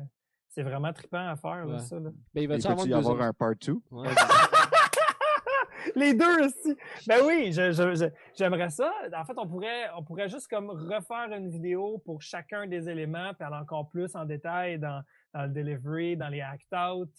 [0.48, 2.10] C'est vraiment trippant à faire, là, ça, là.
[2.34, 3.74] Ben, il va-tu avoir y avoir un part 2?
[3.90, 4.08] Ouais,
[5.94, 6.76] Les deux aussi.
[7.06, 8.92] Ben oui, j'aimerais ça.
[9.16, 13.32] En fait, on pourrait, on pourrait juste comme refaire une vidéo pour chacun des éléments,
[13.34, 15.02] puis aller encore plus en détail dans,
[15.32, 17.10] dans le delivery, dans les act-out,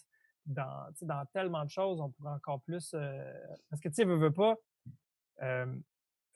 [0.46, 2.00] dans tellement de choses.
[2.00, 2.92] On pourrait encore plus.
[2.94, 3.32] euh,
[3.70, 4.54] parce que tu sais, veux, veux pas.
[5.42, 5.66] euh,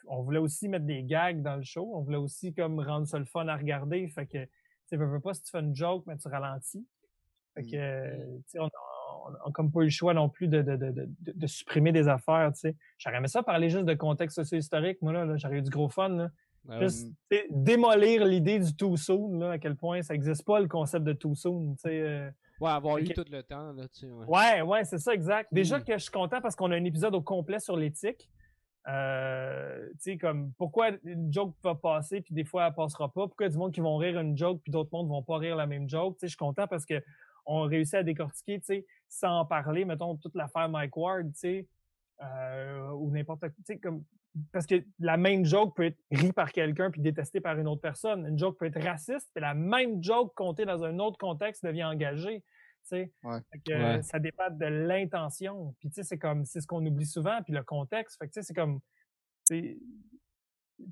[0.06, 1.92] on voulait aussi mettre des gags dans le show.
[1.94, 4.06] On voulait aussi comme rendre ça le fun à regarder.
[4.08, 4.46] Fait que,
[4.94, 6.86] tu veux, veux pas, si tu fais une joke, mais tu ralentis.
[7.54, 10.28] Fait que, euh, tu sais, on, on, on a comme pas eu le choix non
[10.28, 12.76] plus de, de, de, de, de supprimer des affaires, tu sais.
[12.98, 15.88] J'aurais aimé ça parler juste de contexte socio-historique, moi, là, là, j'aurais eu du gros
[15.88, 16.30] fun, là.
[16.66, 16.80] Ouais.
[16.80, 17.12] Juste,
[17.50, 21.12] démolir l'idée du too soon, là, à quel point ça existe pas, le concept de
[21.12, 22.00] too soon, tu sais.
[22.00, 22.30] euh.
[22.60, 24.10] Ouais, avoir eu tout le temps, là, tu sais.
[24.10, 24.26] Ouais.
[24.26, 25.48] Ouais, ouais, c'est ça, exact.
[25.52, 25.84] Déjà Mm.
[25.84, 28.30] que je suis content parce qu'on a un épisode au complet sur l'éthique.
[28.86, 29.89] Euh,
[30.20, 33.27] comme, pourquoi une joke va passer, puis des fois, elle passera pas?
[33.27, 35.66] Pourquoi du monde qui vont rire une joke, puis d'autres mondes vont pas rire la
[35.66, 36.19] même joke?
[36.20, 37.02] Je suis content parce que
[37.47, 38.61] on réussit à décortiquer,
[39.09, 44.05] sans en parler, mettons, toute l'affaire Mike Ward, euh, ou n'importe quoi, comme,
[44.52, 47.81] parce que la même joke peut être rie par quelqu'un puis détestée par une autre
[47.81, 48.27] personne.
[48.27, 51.85] Une joke peut être raciste, puis la même joke comptée dans un autre contexte devient
[51.85, 52.43] engagée.
[52.93, 53.40] Ouais.
[53.66, 54.02] Que, Ouais.
[54.02, 55.74] ça dépend de l'intention.
[55.81, 58.19] Puis tu sais, c'est comme c'est ce qu'on oublie souvent, puis le contexte.
[58.19, 58.81] Fait que tu sais, c'est comme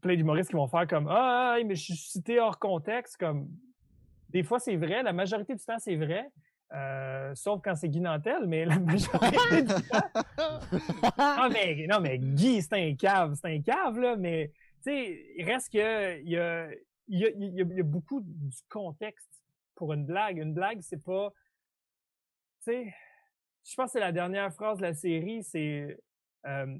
[0.00, 3.48] plein d'humoristes qui vont faire comme ah hey, mais je suis cité hors contexte comme
[4.30, 6.30] des fois c'est vrai, la majorité du temps c'est vrai.
[6.74, 10.60] euh, sauf quand c'est Guy Nantel, mais la majorité du temps.
[11.18, 14.50] Ah, mais, non, mais Guy, c'est un cave, c'est un cave, là, mais
[14.82, 16.68] tu sais, il reste que il y a,
[17.08, 19.28] il y, a, il y a- il y a beaucoup du contexte
[19.74, 20.38] pour une blague.
[20.38, 21.30] Une blague, c'est pas.
[22.64, 22.94] Tu sais,
[23.64, 25.98] je pense que c'est la dernière phrase de la série, c'est
[26.46, 26.78] euh,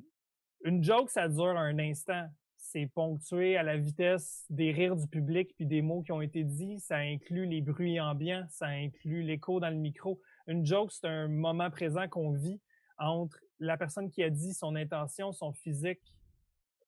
[0.65, 2.29] une joke, ça dure un instant.
[2.57, 6.45] C'est ponctué à la vitesse des rires du public puis des mots qui ont été
[6.45, 6.79] dits.
[6.79, 10.21] Ça inclut les bruits ambiants, ça inclut l'écho dans le micro.
[10.47, 12.61] Une joke, c'est un moment présent qu'on vit
[12.99, 16.01] entre la personne qui a dit son intention, son physique,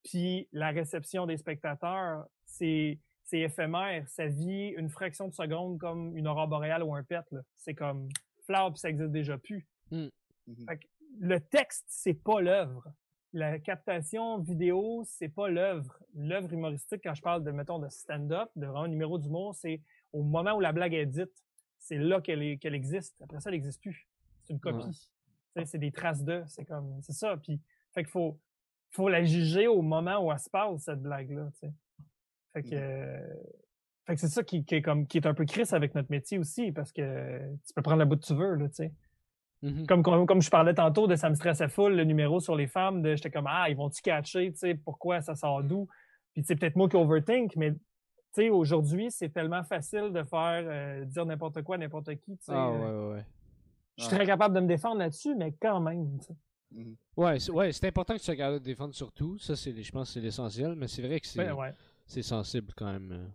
[0.05, 4.07] Puis la réception des spectateurs, c'est c'est éphémère.
[4.07, 7.25] Ça vit une fraction de seconde comme une aurore boréale ou un pet.
[7.57, 8.07] C'est comme
[8.45, 9.67] fleur, puis ça existe déjà plus.
[9.91, 10.07] Mm.
[10.47, 10.65] Mhm.
[10.67, 10.85] Fait que
[11.19, 12.91] le texte, c'est pas l'œuvre.
[13.33, 15.99] La captation vidéo, c'est pas l'œuvre.
[16.13, 19.81] L'œuvre humoristique, quand je parle de, mettons, de stand-up, de un numéro d'humour, c'est
[20.13, 21.43] au moment où la blague est dite.
[21.77, 22.41] C'est là qu'elle
[22.73, 23.21] existe.
[23.21, 24.07] Après ça, elle n'existe plus.
[24.43, 25.09] C'est une copie.
[25.55, 25.65] Ouais.
[25.65, 26.43] C'est des traces de.
[26.47, 27.37] C'est comme, c'est ça.
[27.37, 27.59] Puis,
[27.93, 28.39] fait qu'il faut,
[28.91, 31.49] faut la juger au moment où elle se passe, cette blague-là.
[32.53, 33.35] Fait que, euh,
[34.05, 36.11] fait que c'est ça qui, qui est comme, qui est un peu crisse avec notre
[36.11, 38.93] métier aussi, parce que tu peux prendre la bout que tu veux, là, tu sais.
[39.63, 39.87] Mhm.
[39.87, 42.67] Comme, comme, comme je parlais tantôt de ça me stressait full, le numéro sur les
[42.67, 45.87] femmes, de j'étais comme, ah, ils vont-tu catcher, tu sais, pourquoi ça sort d'où?
[46.33, 47.79] Puis c'est peut-être moi qui overthink, mais tu
[48.33, 52.43] sais, aujourd'hui, c'est tellement facile de faire, euh, dire n'importe quoi, à n'importe qui, tu
[52.45, 52.51] sais.
[52.53, 53.25] Ah, euh, ouais, ouais, ouais.
[53.97, 56.35] Je suis très capable de me défendre là-dessus, mais quand même, tu sais.
[56.71, 56.95] Mhm.
[57.17, 59.39] Ouais, c'est ouais, c'est important que tu sois capable de te défendre surtout.
[59.39, 61.73] Ça, c'est, je pense que c'est l'essentiel, mais c'est vrai que c'est, Ben, ouais,
[62.05, 63.31] c'est sensible quand même.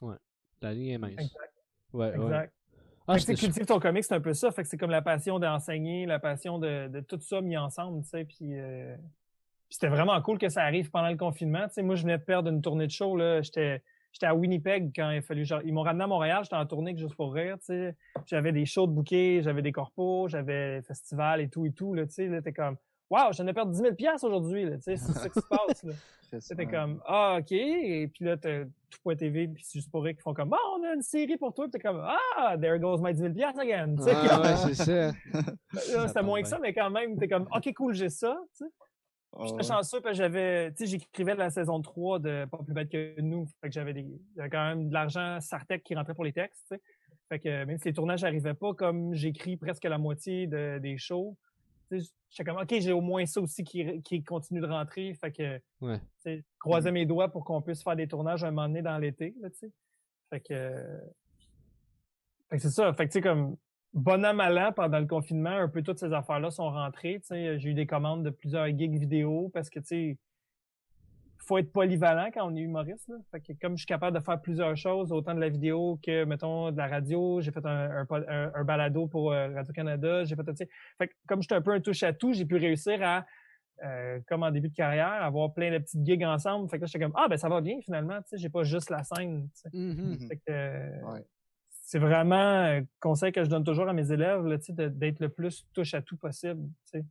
[0.00, 0.16] Ouais.
[0.62, 1.12] La ligne est mince.
[1.12, 1.54] exact.
[1.92, 2.24] Ouais, ouais.
[2.24, 2.54] exact.
[3.08, 4.50] Ah, Fait que, cultive ton comic, c'est un peu ça.
[4.52, 8.02] Fait que c'est comme la passion d'enseigner, la passion de, de tout ça mis ensemble,
[8.02, 8.24] tu sais.
[8.24, 11.66] Puis, euh, puis c'était vraiment cool que ça arrive pendant le confinement.
[11.66, 13.42] Tu sais, moi, je venais de perdre une tournée de show, là.
[13.42, 13.82] J'étais,
[14.12, 16.66] j'étais à Winnipeg quand il a fallu, genre, ils m'ont ramené à Montréal, j'étais en
[16.66, 17.96] tournée que juste pour rire, tu sais.
[18.26, 22.06] J'avais des shows de bouquets, j'avais des corpos, j'avais festival et tout et tout, là,
[22.06, 22.28] tu sais.
[22.28, 22.76] Là, t'es comme,
[23.10, 24.96] waouh, je viens de perdre 10 000 piastres aujourd'hui, là, tu sais.
[24.96, 25.84] C'est ça qui se passe,
[26.40, 27.52] C'était comme Ah, OK.
[27.52, 30.84] Et puis là, t'as tout.tv puis c'est juste pour rire qui font comme Ah, on
[30.84, 31.64] a une série pour toi.
[31.66, 32.00] Puis t'es comme
[32.36, 33.96] Ah, there goes my 10 000 piastres again.
[34.06, 35.12] Ah, ouais, c'est ça.
[35.94, 38.38] là, c'était moins que ça, mais quand même, t'es comme OK, cool, j'ai ça.
[39.42, 39.62] J'étais ouais.
[39.62, 43.20] chanceux parce que j'avais, tu sais, j'écrivais la saison 3 de Pas plus bête que
[43.20, 43.46] nous.
[43.60, 44.04] Fait que j'avais
[44.50, 46.82] quand même de l'argent Sartec qui rentrait pour les textes, tu sais.
[47.28, 50.98] Fait que même si les tournages n'arrivaient pas, comme j'écris presque la moitié de- des
[50.98, 51.36] shows,
[51.90, 55.14] j'étais comme, OK, j'ai au moins ça aussi qui, qui continue de rentrer.
[55.14, 56.00] Fait que, Ouais.
[56.18, 59.34] sais, croisais mes doigts pour qu'on puisse faire des tournages un moment donné dans l'été,
[59.40, 59.70] là, tu sais.
[60.30, 61.00] Fait que,
[62.48, 62.92] fait que c'est ça.
[62.94, 63.56] Fait que, tu sais, comme,
[63.92, 67.26] bon an, mal an, pendant le confinement, un peu toutes ces affaires-là sont rentrées, tu
[67.28, 67.58] sais.
[67.58, 70.18] J'ai eu des commandes de plusieurs gigs vidéo parce que, tu sais,
[71.46, 73.16] faut être polyvalent quand on est humoriste, là.
[73.30, 76.24] Fait que comme je suis capable de faire plusieurs choses, autant de la vidéo que,
[76.24, 80.24] mettons, de la radio, j'ai fait un, un, pod- un- un balado pour euh, Radio-Canada,
[80.24, 80.68] j'ai fait, tu sais,
[80.98, 83.24] fait que comme j'étais un peu un touche-à-tout, j'ai pu réussir à,
[83.82, 86.68] euh, comme en début de carrière, avoir plein de petites gigs ensemble.
[86.68, 88.62] Fait que là, j'étais comme, ah, ben ça va bien finalement, tu sais, j'ai pas
[88.62, 89.70] juste la scène, tu sais.
[89.72, 90.10] Mhm.
[90.20, 90.28] Mhm.
[90.28, 91.24] Fait que, euh, Ouais.
[91.70, 96.18] c'est vraiment un conseil que je donne toujours à mes élèves, d'être le plus touche-à-tout
[96.18, 96.62] possible,
[96.92, 97.04] tu sais.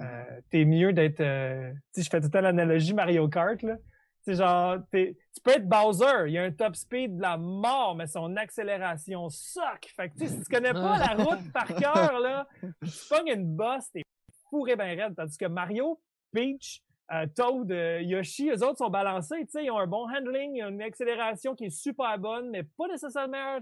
[0.00, 1.20] Euh, t'es mieux d'être.
[1.20, 3.76] euh, sais, je fais tout temps l'analogie Mario Kart, là.
[4.24, 7.94] Tu sais, genre, tu peux être Bowser, il a un top speed de la mort,
[7.94, 9.86] mais son accélération suck.
[9.96, 13.28] Fait que, tu sais, si tu connais pas la route par cœur, là, tu pognes
[13.28, 14.02] une bosse, t'es
[14.50, 15.14] fourré ben raide.
[15.16, 15.98] Tandis que Mario,
[16.32, 16.82] Peach,
[17.12, 20.54] euh, Toad, euh, Yoshi, eux autres sont balancés, tu sais, ils ont un bon handling,
[20.54, 23.58] ils ont une accélération qui est super bonne, mais pas nécessairement,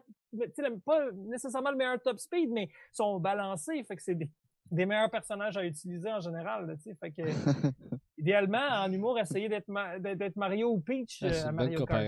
[0.85, 3.82] pas nécessairement le meilleur top speed, mais sont balancés.
[3.85, 4.28] Fait que c'est des,
[4.70, 6.95] des meilleurs personnages à utiliser en général, là, tu sais.
[7.01, 7.23] Fait que,
[8.19, 11.51] idéalement, en humour, essayer d'être Ma- d'être d'être Mario ou Peach Ah, euh, c'est à
[11.51, 12.01] une bonne Mario Kart.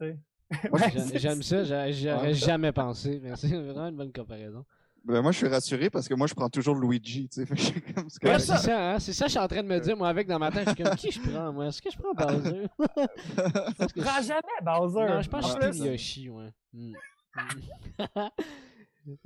[0.00, 2.34] Ouais, J'aime ça, j'a- j'aurais Ouais.
[2.34, 4.64] jamais pensé, mais c'est vraiment une bonne comparaison.
[5.04, 7.46] Ben, moi, je suis rassuré parce que moi, je prends toujours Luigi, tu sais.
[7.46, 8.98] Fait que je suis comme, c'est Ouais, ça, hein?
[8.98, 10.68] C'est ça que je suis en train de me dire, moi, avec dans ma tête.
[10.68, 11.66] Je suis comme, qui je prends, moi?
[11.66, 12.66] Est-ce que je prends Bowser?
[13.94, 15.06] Tu prends jamais Bowser.
[15.06, 16.52] Non, je pense En que je plus, suis Yoshi, ouais.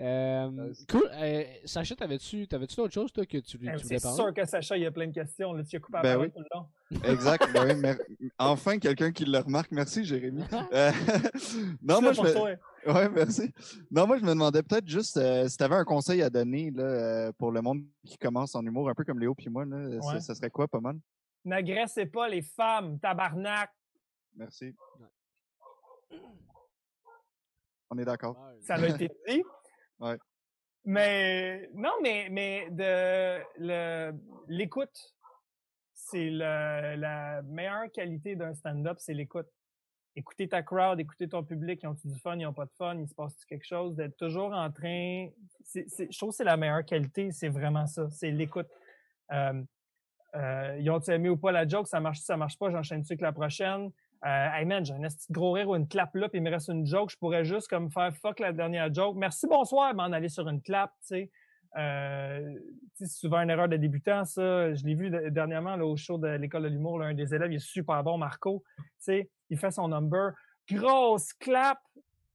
[0.00, 1.08] Euh, c'est- cool.
[1.12, 4.44] Euh, Sacha, t'avais-tu t'avais-tu d'autres choses, toi, que tu, tu Eh, voulais C'est sûr que
[4.44, 5.52] Sacha, il y a plein de questions.
[5.52, 6.30] Là, tu as coupé Ben oui.
[6.30, 6.66] tout le long.
[7.04, 7.52] Exact.
[7.52, 7.98] ben oui, mer-
[8.38, 9.70] Enfin, quelqu'un qui le remarque.
[9.72, 10.42] Merci, Jérémy.
[10.72, 10.90] Euh,
[11.82, 12.32] non, moi, je me...
[12.32, 12.50] toi.
[12.86, 13.52] Ouais, merci.
[13.90, 16.70] Non, moi, je me demandais peut-être juste euh, si tu avais un conseil à donner
[16.70, 19.64] là, euh, pour le monde qui commence en humour, un peu comme Léo puis moi.
[19.64, 20.20] Là, ça, Ouais.
[20.20, 20.98] ça serait quoi, pas mal?
[21.44, 23.70] N'agressez pas les femmes, tabarnak.
[24.36, 24.74] Merci.
[27.90, 28.36] On est d'accord.
[28.62, 29.42] Ça a été dit.
[30.02, 30.18] Ouais.
[30.84, 34.12] Mais non, mais, mais de
[34.48, 35.14] l'écoute,
[35.94, 39.46] c'est la meilleure qualité d'un stand-up, c'est l'écoute.
[40.14, 42.98] Écouter ta crowd, écouter ton public, ils ont-tu du fun, ils ont pas de fun,
[42.98, 45.28] il se passe quelque chose, d'être toujours en train.
[45.74, 48.68] je trouve que c'est la meilleure qualité, c'est vraiment ça, c'est l'écoute.
[49.32, 49.62] Euh,
[50.34, 53.22] euh, ils ont-tu aimé ou pas la joke, ça marche, ça marche pas, j'enchaîne-tu avec
[53.22, 53.90] la prochaine?
[54.24, 56.50] Euh, hey man, j'ai un de gros rire ou une clap là, puis il me
[56.50, 59.16] reste une joke, je pourrais juste comme faire fuck la dernière joke.
[59.16, 61.30] Merci, bonsoir, m'en aller sur une clap, tu sais.
[61.76, 62.54] Euh,
[62.94, 64.74] c'est souvent une erreur de débutant, ça.
[64.74, 67.34] Je l'ai vu de- dernièrement là, au show de l'école de l'humour, là, un des
[67.34, 68.62] élèves, il est super bon, Marco.
[68.76, 70.32] Tu sais, il fait son number,
[70.70, 71.78] grosse clap,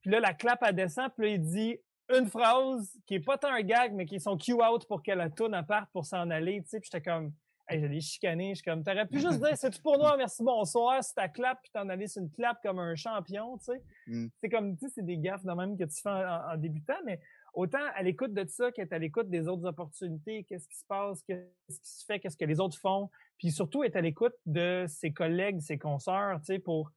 [0.01, 1.77] puis là, la clap, elle descend, puis là, il dit
[2.17, 5.03] une phrase qui est pas tant un gag, mais qui est son cue out pour
[5.03, 6.79] que la tourne parte pour s'en aller, tu sais.
[6.81, 7.31] Puis j'étais comme,
[7.69, 8.49] Hey, j'allais chicaner.
[8.51, 11.27] Je suis comme, t'aurais pu juste dire, c'est tout pour nous, merci, bonsoir, c'est ta
[11.27, 13.81] clap, puis t'en allais sur une clap comme un champion, tu sais.
[14.07, 14.27] Mm.
[14.39, 16.97] C'est comme, tu sais, c'est des gaffes de même que tu fais en, en débutant,
[17.05, 17.19] mais
[17.53, 21.21] autant à l'écoute de ça qu'être à l'écoute des autres opportunités, qu'est-ce qui se passe,
[21.23, 24.85] qu'est-ce qui se fait, qu'est-ce que les autres font, puis surtout être à l'écoute de
[24.87, 26.91] ses collègues, ses consoeurs, tu sais, pour...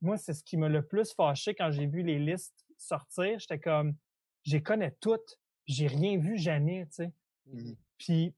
[0.00, 3.38] Moi, c'est ce qui m'a le plus fâché quand j'ai vu les listes sortir.
[3.38, 3.94] J'étais comme,
[4.42, 7.12] j'ai connais toutes, j'ai rien vu jamais, tu sais.
[7.46, 7.76] Mhm.
[7.98, 8.34] Puis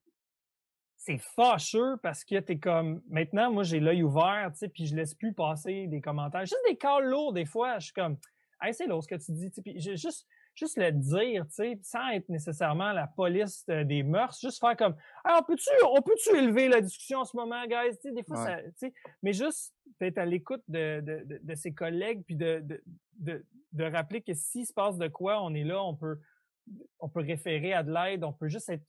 [1.05, 4.97] c'est fâcheux parce que t'es comme maintenant moi j'ai l'œil ouvert, tu sais, puis je
[4.97, 8.17] laisse plus passer des commentaires, juste des calls lourds des fois, je suis comme
[8.63, 11.79] hey, c'est lourd ce que tu dis, tu puis juste juste le dire, tu sais,
[11.83, 16.01] sans être nécessairement la police euh, des mœurs, juste faire comme ah, on peut-tu on
[16.01, 18.47] peut-tu élever la discussion en ce moment, guys, tu sais, des fois Ouais.
[18.47, 22.37] ça, tu sais, mais juste d'être à l'écoute de, de, de, de ses collègues puis
[22.37, 22.83] de, de,
[23.19, 26.19] de, de rappeler que s'il se passe de quoi, on est là, on peut
[26.99, 28.87] on peut référer à de l'aide, on peut juste être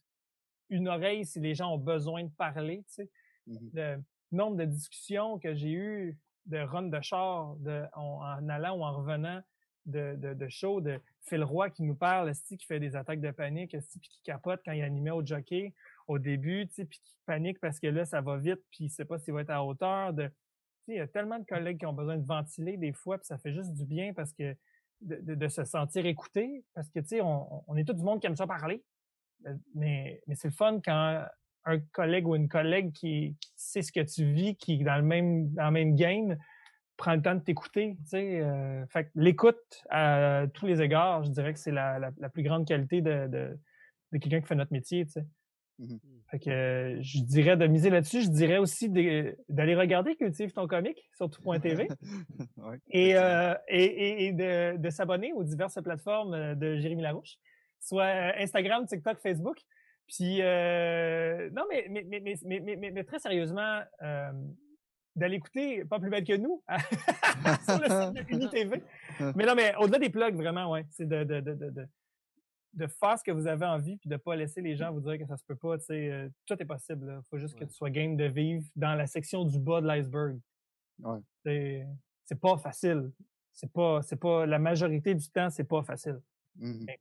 [0.70, 3.10] une oreille si les gens ont besoin de parler, tu sais.
[3.48, 3.70] Mhm.
[3.74, 8.78] Le nombre de discussions que j'ai eues de run de char de, en, en allant
[8.78, 9.42] ou en revenant
[9.86, 13.32] de, de, de show, de Phil Roy qui nous parle, qui fait des attaques de
[13.32, 15.74] panique, puis qui capote quand il animait au jockey
[16.08, 18.90] au début, tu sais, puis qui panique parce que là, ça va vite, puis il
[18.90, 20.14] sait pas s'il va être à hauteur.
[20.14, 20.32] De, tu
[20.86, 23.26] sais, il y a tellement de collègues qui ont besoin de ventiler des fois, puis
[23.28, 24.56] ça fait juste du bien parce que
[25.02, 28.04] de, de, de se sentir écouté, parce que, tu sais, on, on est tout du
[28.04, 28.84] monde qui aime ça parler,
[29.74, 31.26] mais, mais c'est le fun quand
[31.66, 34.98] un collègue ou une collègue qui, qui sait ce que tu vis, qui est dans
[34.98, 36.38] le même, dans le même game,
[36.98, 37.98] prend le temps de t'écouter.
[38.04, 42.12] Tu sais, euh, fait l'écoute à tous les égards, je dirais que c'est la, la,
[42.18, 43.60] la plus grande qualité de, de,
[44.12, 45.06] de quelqu'un qui fait notre métier.
[45.06, 45.26] Tu sais.
[45.80, 46.00] Mhm.
[46.32, 48.22] Fait que euh, je dirais de miser là-dessus.
[48.22, 51.88] Je dirais aussi d'aller regarder Cultive ton comique sur tout.tv
[52.58, 57.02] Ouais, et, euh, et, et, et de, de s'abonner aux diverses plateformes euh, de Jérémy
[57.04, 57.38] Larouche,
[57.86, 59.58] soit euh, Instagram, TikTok, Facebook.
[60.08, 64.32] Puis, euh, non, mais, mais, mais, mais, mais, très sérieusement, euh,
[65.16, 66.64] d'aller écouter Pas plus belle que nous
[67.66, 68.84] sur le site de UniTV.
[69.36, 71.88] Mais non, mais au-delà des plugs, vraiment, ouais, c'est de, de, de, de,
[72.74, 75.18] de, faire ce que vous avez envie puis de pas laisser les gens vous dire
[75.18, 75.78] que ça se peut pas.
[75.78, 77.18] Tu sais, euh, tout est possible.
[77.18, 77.62] Il faut juste Ouais.
[77.62, 80.38] que tu sois game de vivre dans la section du bas de l'iceberg.
[81.00, 81.20] Ouais.
[82.26, 83.12] C'est, pas facile.
[83.54, 86.20] C'est pas, c'est pas, la majorité du temps, c'est pas facile.
[86.58, 86.84] Mhm.
[86.88, 87.00] Mais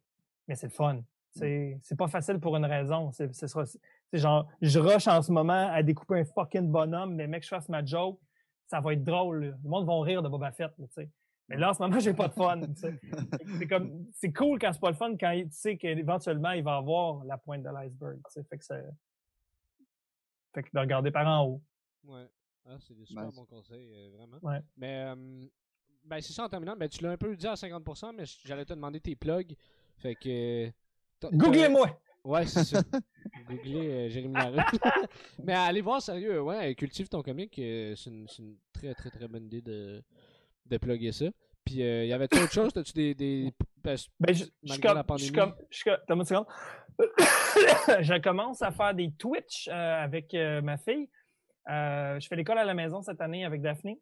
[0.49, 1.03] c'est le fun.
[1.31, 3.11] C'est, c'est pas facile pour une raison.
[3.13, 3.65] C'est, ça-
[4.13, 7.69] genre, je rush en ce moment à découper un fucking bonhomme, mais mec, je fasse
[7.69, 8.21] ma joke,
[8.67, 9.45] ça va être drôle.
[9.47, 9.57] là.
[9.63, 11.11] Le monde va rire de Boba Fett, là, tu sais.
[11.49, 12.61] Mais là, en ce moment, j'ai pas de fun.
[13.59, 16.77] C'est comme, c'est cool quand c'est pas le fun, quand tu sais qu'éventuellement, il va
[16.77, 18.19] avoir la pointe de l'iceberg.
[18.49, 18.85] Fait que c'est,
[20.55, 21.63] fait que de regarder par en haut.
[22.05, 22.27] Ouais.
[22.67, 23.35] Ah, c'est des super Nice.
[23.35, 24.39] bons conseils, euh, vraiment.
[24.41, 24.61] Ouais.
[24.77, 25.47] Mais, euh,
[26.05, 26.77] ben, c'est ça en terminant.
[26.77, 29.55] Ben, tu l'as un peu dit à 50%, mais j'allais te demander tes plugs.
[29.99, 30.71] Fait que.
[31.33, 31.99] Googlez-moi!
[32.25, 32.83] Ouais, c'est ça.
[33.49, 34.63] Googlez euh, Jérémy Larouche.
[35.45, 37.59] mais allez voir, sérieux, ouais, cultive ton comique.
[37.59, 40.03] euh, c'est une, une très, très, très bonne idée de,
[40.67, 41.27] de plugger ça.
[41.65, 42.73] Puis, euh, y avait-tu autre chose?
[42.73, 43.53] T'as-tu des.
[43.83, 44.05] Ben, je,
[44.65, 45.33] je suis Malgré comme, la je suis pandémie?
[45.33, 46.47] comme, je suis comme, attends une seconde.
[48.05, 49.73] je commence à faire des Twitch euh,
[50.05, 51.09] avec ma fille.
[51.67, 54.01] Je fais l'école à la maison cette année avec Daphné.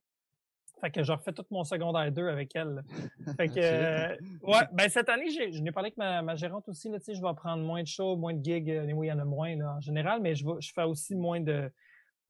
[0.82, 2.82] Fait que je refais tout mon secondaire 2 avec elle.
[3.38, 6.68] Fait que, euh, ouais, ben cette année, j'ai- je n'ai parlé avec ma, ma gérante
[6.68, 6.88] aussi.
[6.90, 8.68] Là, tu sais, je vais prendre moins de shows, moins de gigs.
[8.70, 10.82] euh, oui, il y en a moins là, en général, mais je, vais, je fais
[10.82, 11.70] aussi moins de,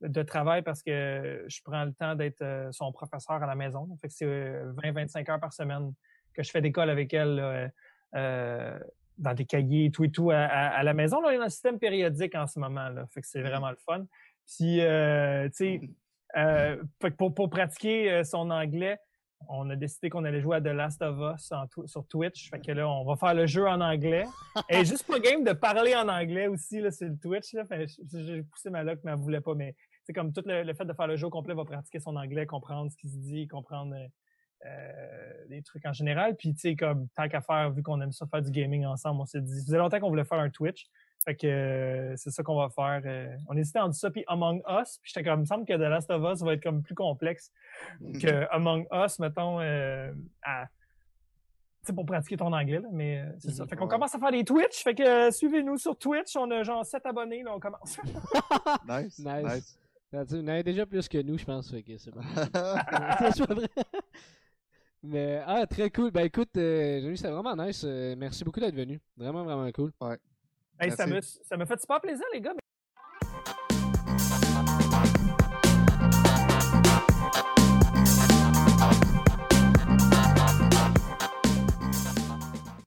[0.03, 3.89] de travail parce que je prends le temps d'être euh, son professeur à la maison.
[4.01, 5.93] Fait que c'est 20-25 heures par semaine
[6.35, 7.69] que je fais d'école avec elle là, euh,
[8.17, 8.79] euh,
[9.17, 11.21] dans des cahiers, tout et tout, à, à- à la maison.
[11.21, 12.89] Là, on est dans le système périodique en ce moment.
[12.91, 14.05] Là, fait que c'est vraiment le fun.
[14.47, 15.81] Puis, euh, tu sais,
[16.37, 16.83] euh,
[17.19, 18.99] pour, pour pratiquer euh, son anglais,
[19.49, 22.49] on a décidé qu'on allait jouer à The Last of Us en sur Twitch.
[22.51, 24.25] Fait que là, on va faire le jeu en anglais.
[24.69, 27.55] Et juste pas game de parler en anglais aussi là, sur le Twitch.
[28.13, 29.55] J'ai poussé ma loc, mais elle voulait pas.
[29.55, 32.01] Mais c'est comme tout le, le fait de faire le jeu au complet va pratiquer
[32.01, 34.07] son anglais, comprendre ce qui se dit, comprendre euh,
[34.67, 36.37] euh, les trucs en général.
[36.37, 39.21] Puis, tu sais, comme tant qu'à faire, vu qu'on aime ça faire du gaming ensemble,
[39.21, 40.87] on s'est dit, ça faisait longtemps qu'on voulait faire un Twitch.
[41.25, 43.01] Fait que euh, c'est ça qu'on va faire.
[43.05, 43.37] euh.
[43.49, 44.99] on hésitait entre ça puis Among Us.
[45.03, 46.95] Puis j'étais comme, il me semble que The Last of Us va être comme plus
[46.95, 47.51] complexe
[48.21, 50.13] que Among Us, mettons, euh,
[50.43, 53.65] à, tu sais, pour pratiquer ton anglais, là, mais euh, c'est ça.
[53.65, 53.69] Mhm.
[53.71, 53.91] Fait qu'on Ouais.
[53.91, 54.83] commence à faire des Twitch.
[54.85, 56.37] Fait que euh, suivez-nous sur Twitch.
[56.37, 57.99] On a genre 7 abonnés, là, on commence.
[58.89, 59.19] Nice.
[59.19, 59.45] Nice.
[59.45, 59.79] Nice.
[60.13, 61.71] Il y en déjà plus que nous, je pense.
[61.71, 62.21] Fait que c'est bon.
[63.33, 63.69] c'est pas vrai.
[65.03, 66.11] Mais, ah, très cool.
[66.13, 67.83] Ben écoute, euh, Jérémy, c'était vraiment nice.
[67.85, 69.01] Euh, merci beaucoup d'être venu.
[69.17, 69.91] Vraiment, vraiment cool.
[70.83, 72.55] Hey, ça, me, ça me fait super plaisir, les gars.